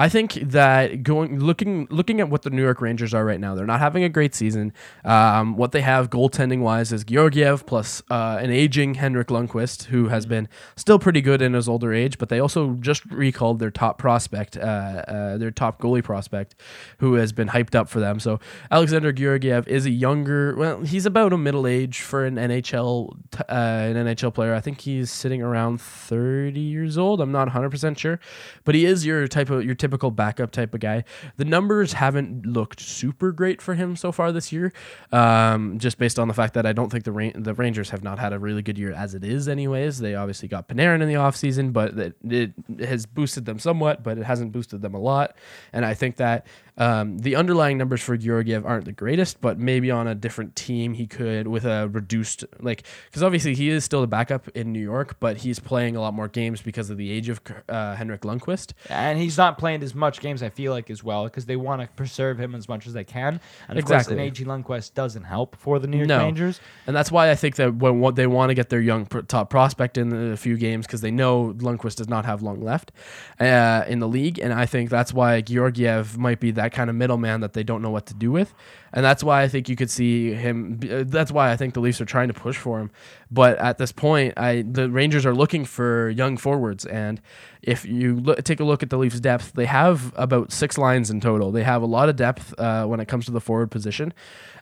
I 0.00 0.08
think 0.08 0.34
that 0.34 1.02
going 1.02 1.40
looking 1.40 1.88
looking 1.90 2.20
at 2.20 2.30
what 2.30 2.42
the 2.42 2.50
New 2.50 2.62
York 2.62 2.80
Rangers 2.80 3.12
are 3.12 3.24
right 3.24 3.40
now, 3.40 3.56
they're 3.56 3.66
not 3.66 3.80
having 3.80 4.04
a 4.04 4.08
great 4.08 4.32
season. 4.32 4.72
Um, 5.04 5.56
what 5.56 5.72
they 5.72 5.80
have 5.80 6.08
goaltending 6.08 6.60
wise 6.60 6.92
is 6.92 7.02
Georgiev 7.02 7.66
plus 7.66 8.00
uh, 8.08 8.38
an 8.40 8.50
aging 8.50 8.94
Henrik 8.94 9.26
Lundqvist, 9.26 9.86
who 9.86 10.06
has 10.06 10.24
been 10.24 10.48
still 10.76 11.00
pretty 11.00 11.20
good 11.20 11.42
in 11.42 11.52
his 11.52 11.68
older 11.68 11.92
age, 11.92 12.16
but 12.16 12.28
they 12.28 12.38
also 12.38 12.74
just 12.74 13.04
recalled 13.06 13.58
their 13.58 13.72
top 13.72 13.98
prospect, 13.98 14.56
uh, 14.56 14.60
uh, 14.60 15.36
their 15.36 15.50
top 15.50 15.80
goalie 15.80 16.04
prospect, 16.04 16.54
who 16.98 17.14
has 17.14 17.32
been 17.32 17.48
hyped 17.48 17.74
up 17.74 17.88
for 17.88 17.98
them. 17.98 18.20
So 18.20 18.38
Alexander 18.70 19.12
Georgiev 19.12 19.66
is 19.66 19.84
a 19.84 19.90
younger, 19.90 20.54
well, 20.54 20.80
he's 20.82 21.06
about 21.06 21.32
a 21.32 21.38
middle 21.38 21.66
age 21.66 22.02
for 22.02 22.24
an 22.24 22.36
NHL 22.36 23.16
uh, 23.40 23.52
an 23.52 23.96
NHL 23.96 24.32
player. 24.32 24.54
I 24.54 24.60
think 24.60 24.80
he's 24.80 25.10
sitting 25.10 25.42
around 25.42 25.80
30 25.80 26.60
years 26.60 26.96
old. 26.96 27.20
I'm 27.20 27.32
not 27.32 27.48
100 27.48 27.70
percent 27.70 27.98
sure, 27.98 28.20
but 28.64 28.76
he 28.76 28.84
is 28.84 29.04
your 29.04 29.26
type 29.26 29.50
of 29.50 29.64
your 29.64 29.74
typical 29.74 29.87
backup 29.88 30.50
type 30.50 30.74
of 30.74 30.80
guy. 30.80 31.04
The 31.36 31.44
numbers 31.44 31.94
haven't 31.94 32.46
looked 32.46 32.80
super 32.80 33.32
great 33.32 33.62
for 33.62 33.74
him 33.74 33.96
so 33.96 34.12
far 34.12 34.32
this 34.32 34.52
year, 34.52 34.72
um, 35.12 35.78
just 35.78 35.98
based 35.98 36.18
on 36.18 36.28
the 36.28 36.34
fact 36.34 36.54
that 36.54 36.66
I 36.66 36.72
don't 36.72 36.90
think 36.90 37.04
the 37.04 37.12
Ra- 37.12 37.30
the 37.34 37.54
Rangers 37.54 37.90
have 37.90 38.02
not 38.02 38.18
had 38.18 38.32
a 38.32 38.38
really 38.38 38.62
good 38.62 38.78
year 38.78 38.92
as 38.92 39.14
it 39.14 39.24
is. 39.24 39.48
Anyways, 39.48 39.98
they 39.98 40.14
obviously 40.14 40.48
got 40.48 40.68
Panarin 40.68 41.00
in 41.02 41.08
the 41.08 41.14
offseason, 41.14 41.72
but 41.72 41.98
it, 41.98 42.16
it 42.28 42.52
has 42.80 43.06
boosted 43.06 43.44
them 43.44 43.58
somewhat, 43.58 44.02
but 44.02 44.18
it 44.18 44.24
hasn't 44.24 44.52
boosted 44.52 44.82
them 44.82 44.94
a 44.94 45.00
lot. 45.00 45.36
And 45.72 45.84
I 45.84 45.94
think 45.94 46.16
that 46.16 46.46
um, 46.78 47.18
the 47.18 47.36
underlying 47.36 47.76
numbers 47.76 48.00
for 48.00 48.16
Georgiev 48.16 48.64
aren't 48.64 48.84
the 48.86 48.92
greatest, 48.92 49.40
but 49.40 49.58
maybe 49.58 49.90
on 49.90 50.06
a 50.06 50.14
different 50.14 50.56
team 50.56 50.94
he 50.94 51.06
could 51.06 51.46
with 51.46 51.64
a 51.66 51.88
reduced 51.92 52.44
like 52.60 52.84
because 53.06 53.22
obviously 53.22 53.54
he 53.54 53.68
is 53.68 53.84
still 53.84 54.00
the 54.00 54.06
backup 54.06 54.48
in 54.50 54.72
New 54.72 54.80
York, 54.80 55.16
but 55.20 55.38
he's 55.38 55.58
playing 55.58 55.96
a 55.96 56.00
lot 56.00 56.14
more 56.14 56.28
games 56.28 56.62
because 56.62 56.88
of 56.88 56.96
the 56.96 57.10
age 57.10 57.28
of 57.28 57.40
uh, 57.68 57.94
Henrik 57.96 58.22
Lundqvist. 58.22 58.72
and 58.88 59.18
he's 59.18 59.36
not 59.36 59.58
playing 59.58 59.82
as 59.82 59.94
much 59.94 60.20
games. 60.20 60.42
I 60.42 60.48
feel 60.48 60.72
like 60.72 60.88
as 60.88 61.02
well 61.04 61.24
because 61.24 61.46
they 61.46 61.56
want 61.56 61.82
to 61.82 61.88
preserve 61.88 62.38
him 62.40 62.54
as 62.54 62.68
much 62.68 62.86
as 62.86 62.92
they 62.92 63.04
can. 63.04 63.40
And 63.68 63.78
of 63.78 63.82
Exactly. 63.84 64.14
course, 64.16 64.20
an 64.22 64.26
AG 64.26 64.44
Lundqvist 64.44 64.94
doesn't 64.94 65.24
help 65.24 65.56
for 65.56 65.78
the 65.78 65.86
New 65.88 65.98
York 65.98 66.08
No. 66.08 66.18
Rangers. 66.20 66.60
And 66.86 66.94
that's 66.94 67.10
why 67.10 67.30
I 67.30 67.34
think 67.34 67.56
that 67.56 67.74
when 67.74 68.00
what 68.00 68.14
they 68.14 68.26
want 68.26 68.50
to 68.50 68.54
get 68.54 68.68
their 68.68 68.80
young 68.80 69.04
top 69.06 69.50
prospect 69.50 69.98
in 69.98 70.32
a 70.32 70.36
few 70.36 70.56
games 70.56 70.86
because 70.86 71.00
they 71.00 71.10
know 71.10 71.52
Lundqvist 71.58 71.96
does 71.96 72.08
not 72.08 72.24
have 72.24 72.40
long 72.42 72.60
left 72.60 72.92
uh, 73.40 73.84
in 73.88 73.98
the 73.98 74.08
league, 74.08 74.38
and 74.38 74.52
I 74.52 74.66
think 74.66 74.90
that's 74.90 75.12
why 75.12 75.40
Georgiev 75.40 76.16
might 76.16 76.38
be 76.40 76.50
that 76.52 76.67
kind 76.72 76.90
of 76.90 76.96
middleman 76.96 77.40
that 77.40 77.52
they 77.52 77.62
don't 77.62 77.82
know 77.82 77.90
what 77.90 78.06
to 78.06 78.14
do 78.14 78.30
with, 78.30 78.54
and 78.92 79.04
that's 79.04 79.22
why 79.22 79.42
I 79.42 79.48
think 79.48 79.68
you 79.68 79.76
could 79.76 79.90
see 79.90 80.32
him. 80.32 80.80
uh, 80.90 81.04
That's 81.06 81.30
why 81.32 81.50
I 81.50 81.56
think 81.56 81.74
the 81.74 81.80
Leafs 81.80 82.00
are 82.00 82.04
trying 82.06 82.28
to 82.28 82.34
push 82.34 82.56
for 82.56 82.78
him, 82.80 82.90
but 83.30 83.58
at 83.58 83.78
this 83.78 83.92
point, 83.92 84.34
I 84.36 84.62
the 84.62 84.90
Rangers 84.90 85.24
are 85.26 85.34
looking 85.34 85.64
for 85.64 86.10
young 86.10 86.36
forwards, 86.36 86.84
and 86.86 87.20
if 87.62 87.84
you 87.84 88.16
look, 88.16 88.42
take 88.44 88.60
a 88.60 88.64
look 88.64 88.82
at 88.82 88.90
the 88.90 88.98
Leafs' 88.98 89.20
depth, 89.20 89.52
they 89.54 89.66
have 89.66 90.12
about 90.16 90.52
six 90.52 90.78
lines 90.78 91.10
in 91.10 91.20
total. 91.20 91.50
They 91.50 91.64
have 91.64 91.82
a 91.82 91.86
lot 91.86 92.08
of 92.08 92.16
depth 92.16 92.54
uh, 92.58 92.86
when 92.86 93.00
it 93.00 93.08
comes 93.08 93.24
to 93.26 93.32
the 93.32 93.40
forward 93.40 93.70
position. 93.70 94.12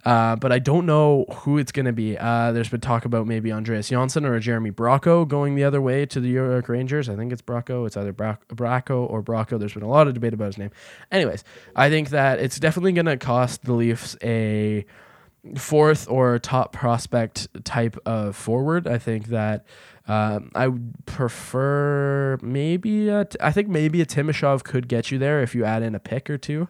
Uh, 0.05 0.37
but 0.37 0.53
I 0.53 0.61
don't 0.61 0.87
know 0.87 1.25
who 1.39 1.59
it's 1.59 1.73
going 1.73 1.87
to 1.87 1.93
be. 1.93 2.17
Uh, 2.17 2.53
there's 2.53 2.69
been 2.69 2.81
talk 2.81 3.05
about 3.05 3.27
maybe 3.27 3.51
Andreas 3.51 3.89
Johnsson 3.89 4.25
or 4.25 4.39
Jeremy 4.39 4.71
Bracco 4.71 5.27
going 5.27 5.57
the 5.57 5.65
other 5.65 5.81
way 5.83 6.07
to 6.07 6.21
the 6.21 6.29
New 6.29 6.35
York 6.35 6.69
Rangers. 6.69 7.09
I 7.09 7.17
think 7.17 7.33
it's 7.33 7.43
Bracco. 7.43 7.85
It's 7.89 7.97
either 7.97 8.13
Bra- 8.13 8.37
Bracco 8.49 9.11
or 9.11 9.21
Bracco. 9.21 9.59
There's 9.59 9.75
been 9.75 9.83
a 9.83 9.89
lot 9.89 10.07
of 10.07 10.15
debate 10.15 10.33
about 10.33 10.47
his 10.47 10.59
name. 10.59 10.71
Anyways, 11.11 11.43
I 11.75 11.91
think 11.91 12.11
that 12.11 12.39
it's 12.39 12.61
definitely 12.61 12.93
going 12.93 13.07
to 13.07 13.17
cost 13.17 13.65
the 13.65 13.73
Leafs 13.73 14.16
a 14.23 14.85
fourth 15.57 16.09
or 16.09 16.39
top 16.39 16.73
prospect 16.73 17.49
type 17.65 17.97
of 18.05 18.35
forward. 18.35 18.87
I 18.89 18.99
think 18.99 19.27
that 19.29 19.65
um, 20.09 20.51
I 20.55 20.69
would 20.69 20.95
prefer 21.07 22.39
maybe 22.41 23.09
a 23.09 23.27
I 23.41 23.51
think 23.51 23.69
maybe 23.69 24.01
a 24.01 24.07
Timashov 24.07 24.63
could 24.63 24.87
get 24.89 25.11
you 25.11 25.19
there 25.19 25.43
if 25.43 25.55
you 25.55 25.65
add 25.65 25.83
in 25.83 25.95
a 25.95 25.99
pick 25.99 26.31
or 26.31 26.39
two, 26.39 26.69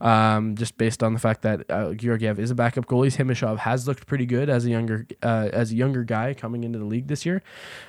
um, 0.00 0.56
just 0.56 0.78
based 0.78 1.02
on 1.02 1.12
the 1.12 1.18
fact 1.18 1.42
that 1.42 1.70
uh, 1.70 1.92
Georgiev 1.92 2.38
is 2.38 2.50
a 2.50 2.54
backup 2.54 2.86
goalie. 2.86 3.14
Timashov 3.14 3.58
has 3.58 3.86
looked 3.86 4.06
pretty 4.06 4.24
good 4.24 4.48
as 4.48 4.64
a 4.64 4.70
younger 4.70 5.06
uh, 5.22 5.50
as 5.52 5.70
a 5.70 5.74
younger 5.74 6.02
guy 6.02 6.32
coming 6.32 6.64
into 6.64 6.78
the 6.78 6.86
league 6.86 7.08
this 7.08 7.26
year, 7.26 7.42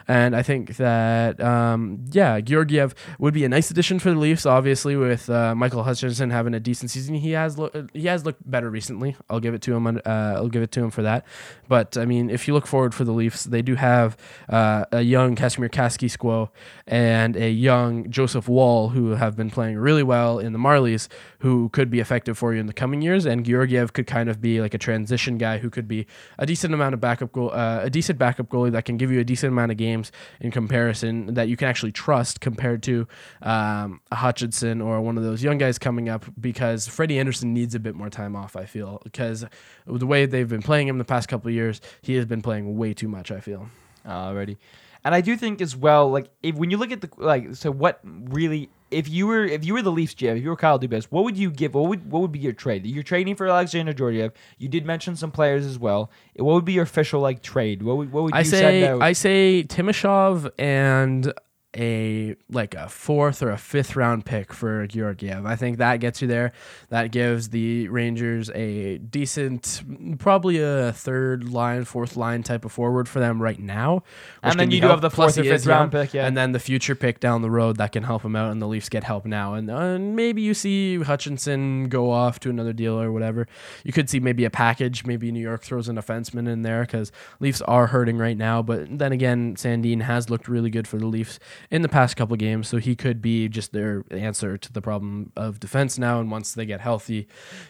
and 0.08 0.36
I 0.36 0.44
think 0.44 0.76
that 0.78 1.42
um, 1.42 2.04
yeah, 2.12 2.42
Georgiev 2.42 2.94
would 3.20 3.34
be 3.34 3.46
a 3.46 3.50
nice 3.50 3.72
addition 3.72 4.00
for 4.00 4.10
the 4.10 4.20
Leafs. 4.20 4.46
Obviously, 4.46 4.98
with 4.98 5.30
uh, 5.30 5.56
Michael 5.56 5.84
Hutchinson 5.84 6.30
having 6.30 6.54
a 6.54 6.60
decent 6.60 6.92
season, 6.92 7.16
he 7.16 7.32
has 7.32 7.58
lo- 7.58 7.88
he 7.94 8.08
has 8.08 8.26
looked 8.26 8.50
better 8.50 8.70
recently. 8.70 9.16
I'll 9.30 9.40
give 9.40 9.54
it 9.54 9.62
to 9.62 9.76
him. 9.76 9.88
Uh, 9.88 10.00
I'll 10.06 10.50
give 10.50 10.62
it 10.64 10.74
to 10.74 10.84
him 10.84 10.92
for 10.92 11.04
that. 11.04 11.26
But 11.70 11.96
I 11.96 12.04
mean, 12.04 12.30
if 12.30 12.50
you 12.50 12.54
look 12.54 12.68
forward 12.68 12.94
for 12.94 13.06
the 13.06 13.14
Leafs, 13.14 13.46
they 13.46 13.62
do 13.62 13.76
have 13.76 14.18
uh, 14.50 14.86
a 14.92 15.02
young 15.02 15.36
Kasimir 15.36 15.70
Kaskisuo 15.70 16.50
and 16.88 17.36
a 17.36 17.50
young 17.50 18.10
Joseph 18.10 18.48
Woll 18.48 18.90
who 18.90 19.12
have 19.12 19.36
been 19.36 19.50
playing 19.50 19.78
really 19.78 20.04
well 20.04 20.40
in 20.40 20.54
the 20.54 20.60
Marlies, 20.60 21.08
who 21.40 21.70
could 21.70 21.90
be 21.90 22.00
effective 22.00 22.38
for 22.38 22.54
you 22.54 22.60
in 22.60 22.68
the 22.68 22.74
coming 22.74 23.02
years. 23.02 23.26
And 23.26 23.46
Georgiev 23.46 23.94
could 23.94 24.08
kind 24.08 24.30
of 24.30 24.42
be 24.42 24.62
like 24.62 24.74
a 24.74 24.78
transition 24.78 25.38
guy 25.38 25.58
who 25.58 25.70
could 25.70 25.88
be 25.88 26.08
a 26.38 26.46
decent 26.46 26.74
amount 26.74 26.94
of 26.94 27.02
backup 27.02 27.32
goal, 27.32 27.52
uh, 27.52 27.82
a 27.84 27.90
decent 27.90 28.18
backup 28.20 28.50
goalie 28.50 28.72
that 28.72 28.86
can 28.86 28.98
give 28.98 29.12
you 29.12 29.20
a 29.20 29.24
decent 29.24 29.52
amount 29.52 29.72
of 29.72 29.78
games 29.78 30.12
in 30.40 30.52
comparison 30.52 31.34
that 31.34 31.48
you 31.48 31.58
can 31.58 31.68
actually 31.68 31.92
trust 31.92 32.42
compared 32.42 32.84
to 32.84 33.08
um, 33.42 34.02
a 34.12 34.16
Hutchinson 34.16 34.82
or 34.82 35.02
one 35.02 35.18
of 35.18 35.24
those 35.24 35.44
young 35.44 35.58
guys 35.58 35.78
coming 35.78 36.10
up 36.10 36.26
because 36.40 36.88
Freddie 36.88 37.20
Andersen 37.20 37.54
needs 37.54 37.76
a 37.76 37.80
bit 37.80 37.96
more 37.96 38.10
time 38.10 38.36
off. 38.36 38.56
I 38.56 38.66
feel 38.66 39.02
because 39.04 39.46
the 39.86 40.08
way 40.08 40.26
they've 40.26 40.50
been 40.50 40.62
playing 40.62 40.88
him 40.88 40.98
the 40.98 41.06
past 41.06 41.28
couple 41.28 41.52
years, 41.52 41.82
he 42.02 42.16
has 42.16 42.26
been 42.26 42.42
playing 42.42 42.78
way 42.78 42.94
too 42.94 43.08
much. 43.08 43.32
I 43.32 43.40
feel. 43.40 43.70
Uh, 44.06 44.10
already. 44.10 44.58
And 45.06 45.16
I 45.16 45.22
do 45.22 45.38
think 45.38 45.62
as 45.62 45.76
well, 45.76 46.12
like 46.12 46.30
if 46.44 46.56
when 46.56 46.72
you 46.72 46.78
look 46.78 46.92
at 46.92 47.02
the 47.02 47.10
like, 47.18 47.56
so 47.56 47.72
what 47.72 48.02
really, 48.04 48.70
if 48.92 49.08
you 49.08 49.28
were 49.28 49.46
if 49.46 49.64
you 49.64 49.74
were 49.74 49.82
the 49.82 49.92
Leafs 49.92 50.14
GM, 50.14 50.36
if 50.38 50.44
you 50.44 50.50
were 50.50 50.58
Kyle 50.58 50.78
Dubas, 50.78 51.06
what 51.06 51.24
would 51.24 51.38
you 51.38 51.52
give? 51.52 51.74
What 51.74 51.88
would 51.88 52.12
what 52.12 52.22
would 52.22 52.34
be 52.34 52.40
your 52.40 52.52
trade? 52.52 52.86
You're 52.86 53.04
trading 53.04 53.36
for 53.36 53.48
Alexander 53.48 53.94
Georgiev. 53.94 54.34
You 54.58 54.68
did 54.68 54.86
mention 54.86 55.16
some 55.16 55.32
players 55.32 55.66
as 55.66 55.80
well. 55.80 56.12
What 56.36 56.54
would 56.54 56.66
be 56.66 56.74
your 56.74 56.84
official 56.84 57.22
like 57.22 57.42
trade? 57.42 57.82
What 57.82 57.98
would 57.98 58.12
what 58.12 58.24
would 58.24 58.34
you 58.34 58.40
I 58.40 58.44
send 58.44 58.62
say? 58.62 58.88
I 58.90 59.14
say 59.14 59.64
Timashov 59.64 60.52
and 60.60 61.34
a 61.78 62.36
like 62.50 62.74
a 62.74 62.90
fourth 62.90 63.44
or 63.44 63.52
a 63.52 63.58
fifth 63.58 63.96
round 63.96 64.26
pick 64.26 64.52
for 64.54 64.88
Georgiev. 64.88 65.46
I 65.46 65.56
think 65.56 65.78
that 65.78 65.98
gets 65.98 66.22
you 66.22 66.28
there. 66.28 66.52
That 66.90 67.12
gives 67.12 67.50
the 67.50 67.88
Rangers 67.90 68.50
a 68.52 68.98
decent, 68.98 69.84
probably 70.18 70.60
a 70.60 70.92
third 70.92 71.50
line, 71.50 71.86
fourth 71.86 72.18
line 72.18 72.42
type 72.42 72.66
of 72.66 72.72
forward 72.72 73.08
for 73.08 73.20
them 73.20 73.42
right 73.42 73.60
now. 73.60 74.04
And 74.42 74.60
then 74.60 74.72
you 74.72 74.82
do 74.82 74.88
have 74.88 75.02
the 75.02 75.12
plus 75.12 75.36
fourth 75.36 75.46
or 75.46 75.50
fifth 75.50 75.68
round 75.68 75.92
pick, 75.92 76.14
yeah. 76.14 76.26
and 76.26 76.36
then 76.36 76.54
the 76.54 76.60
future 76.60 76.96
pick 76.96 77.20
down 77.20 77.44
the 77.44 77.52
road 77.52 77.78
that 77.78 77.92
can 77.92 78.04
help 78.04 78.26
him 78.26 78.36
out, 78.36 78.52
and 78.52 78.62
the 78.62 78.68
Leafs 78.68 78.90
get 78.90 79.04
help 79.04 79.26
now. 79.26 79.54
And, 79.54 79.70
uh, 79.70 80.00
maybe 80.00 80.42
you 80.42 80.56
see 80.56 81.00
Hutchinson 81.02 81.88
go 81.90 82.10
off 82.10 82.40
to 82.42 82.50
another 82.50 82.74
deal 82.74 83.00
or 83.00 83.12
whatever. 83.12 83.48
You 83.84 83.94
could 83.94 84.10
see 84.10 84.20
maybe 84.20 84.44
a 84.44 84.50
package. 84.50 85.06
Maybe 85.06 85.32
New 85.32 85.40
York 85.40 85.62
throws 85.62 85.88
a 85.88 85.94
defenseman 85.94 86.48
in 86.48 86.64
there 86.64 86.82
because 86.82 87.12
Leafs 87.40 87.62
are 87.62 87.88
hurting 87.88 88.18
right 88.18 88.38
now. 88.38 88.64
But 88.64 88.98
then 88.98 89.12
again, 89.12 89.56
Sandin 89.56 90.02
has 90.02 90.30
looked 90.32 90.48
really 90.48 90.70
good 90.72 90.88
for 90.88 90.98
the 90.98 91.06
Leafs 91.06 91.40
in 91.72 91.82
the 91.82 91.90
past 91.90 92.16
couple 92.16 92.36
games, 92.36 92.68
so 92.68 92.78
he 92.78 92.96
could 92.96 93.22
be 93.22 93.48
just 93.48 93.72
their 93.74 94.04
answer 94.12 94.58
to 94.58 94.74
the 94.74 94.82
problem 94.82 95.32
of 95.36 95.60
defense 95.60 95.98
now. 95.98 96.20
And 96.20 96.32
once 96.32 96.54
they 96.54 96.66
get 96.66 96.82
healthy, 96.82 97.28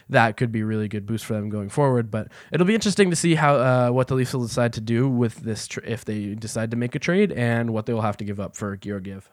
that 0.08 0.36
could 0.36 0.52
be 0.52 0.62
really 0.62 0.88
good 0.88 1.06
boost 1.06 1.24
for 1.24 1.34
them 1.34 1.48
going 1.48 1.68
forward. 1.68 2.10
But 2.10 2.28
it'll 2.52 2.66
be 2.66 2.74
interesting 2.74 3.10
to 3.10 3.16
see 3.16 3.34
how 3.34 3.54
uh, 3.56 3.90
what 3.90 4.08
the 4.08 4.14
Leafs 4.14 4.32
will 4.32 4.46
decide 4.46 4.72
to 4.74 4.80
do 4.80 5.08
with 5.08 5.36
this 5.36 5.66
tr- 5.66 5.80
if 5.84 6.04
they 6.04 6.34
decide 6.34 6.70
to 6.70 6.76
make 6.76 6.94
a 6.94 6.98
trade 6.98 7.32
and 7.32 7.70
what 7.70 7.86
they 7.86 7.92
will 7.92 8.02
have 8.02 8.16
to 8.18 8.24
give 8.24 8.40
up 8.40 8.56
for 8.56 8.76
Georgiev. 8.76 9.28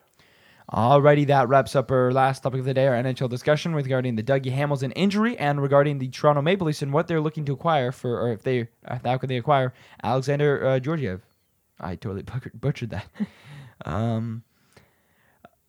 Alrighty, 0.72 1.28
that 1.28 1.48
wraps 1.48 1.78
up 1.78 1.90
our 1.92 2.12
last 2.12 2.44
topic 2.44 2.60
of 2.60 2.66
the 2.66 2.74
day, 2.74 2.88
our 2.88 3.02
NHL 3.02 3.30
discussion 3.30 3.74
regarding 3.74 4.18
the 4.18 4.24
Dougie 4.24 4.52
Hamilton 4.52 4.92
injury 4.92 5.38
and 5.38 5.62
regarding 5.62 5.98
the 5.98 6.10
Toronto 6.10 6.42
Maple 6.42 6.68
Leafs 6.68 6.82
and 6.82 6.92
what 6.92 7.08
they're 7.08 7.22
looking 7.22 7.46
to 7.46 7.54
acquire 7.54 7.94
for, 7.94 8.20
or 8.20 8.34
if 8.34 8.44
they, 8.44 8.68
uh, 8.86 8.98
how 9.06 9.18
could 9.18 9.30
they 9.30 9.38
acquire 9.38 9.74
Alexander 10.04 10.66
uh, 10.68 10.80
Georgiev. 10.80 11.22
I 11.80 11.96
totally 11.96 12.26
butchered 12.54 12.90
that. 12.90 13.08
um, 13.86 14.44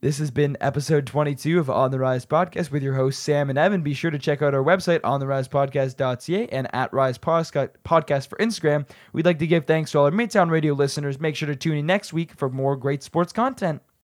this 0.00 0.18
has 0.18 0.30
been 0.30 0.56
episode 0.60 1.06
22 1.06 1.58
of 1.58 1.68
On 1.68 1.90
the 1.90 1.98
Rise 1.98 2.24
podcast 2.24 2.70
with 2.70 2.82
your 2.82 2.94
hosts, 2.94 3.20
Sam 3.20 3.50
and 3.50 3.58
Evan. 3.58 3.82
Be 3.82 3.94
sure 3.94 4.12
to 4.12 4.18
check 4.18 4.42
out 4.42 4.54
our 4.54 4.62
website, 4.62 5.00
ontherisepodcast.ca, 5.00 6.46
and 6.48 6.72
at 6.72 6.92
Rise 6.92 7.18
Podcast 7.18 8.28
for 8.28 8.36
Instagram. 8.38 8.88
We'd 9.12 9.26
like 9.26 9.40
to 9.40 9.46
give 9.46 9.64
thanks 9.64 9.90
to 9.92 9.98
all 9.98 10.04
our 10.04 10.12
Midtown 10.12 10.50
Radio 10.50 10.72
listeners. 10.72 11.18
Make 11.18 11.34
sure 11.34 11.48
to 11.48 11.56
tune 11.56 11.78
in 11.78 11.86
next 11.86 12.12
week 12.12 12.32
for 12.34 12.48
more 12.48 12.76
great 12.76 13.02
sports 13.02 13.32
content. 13.32 13.82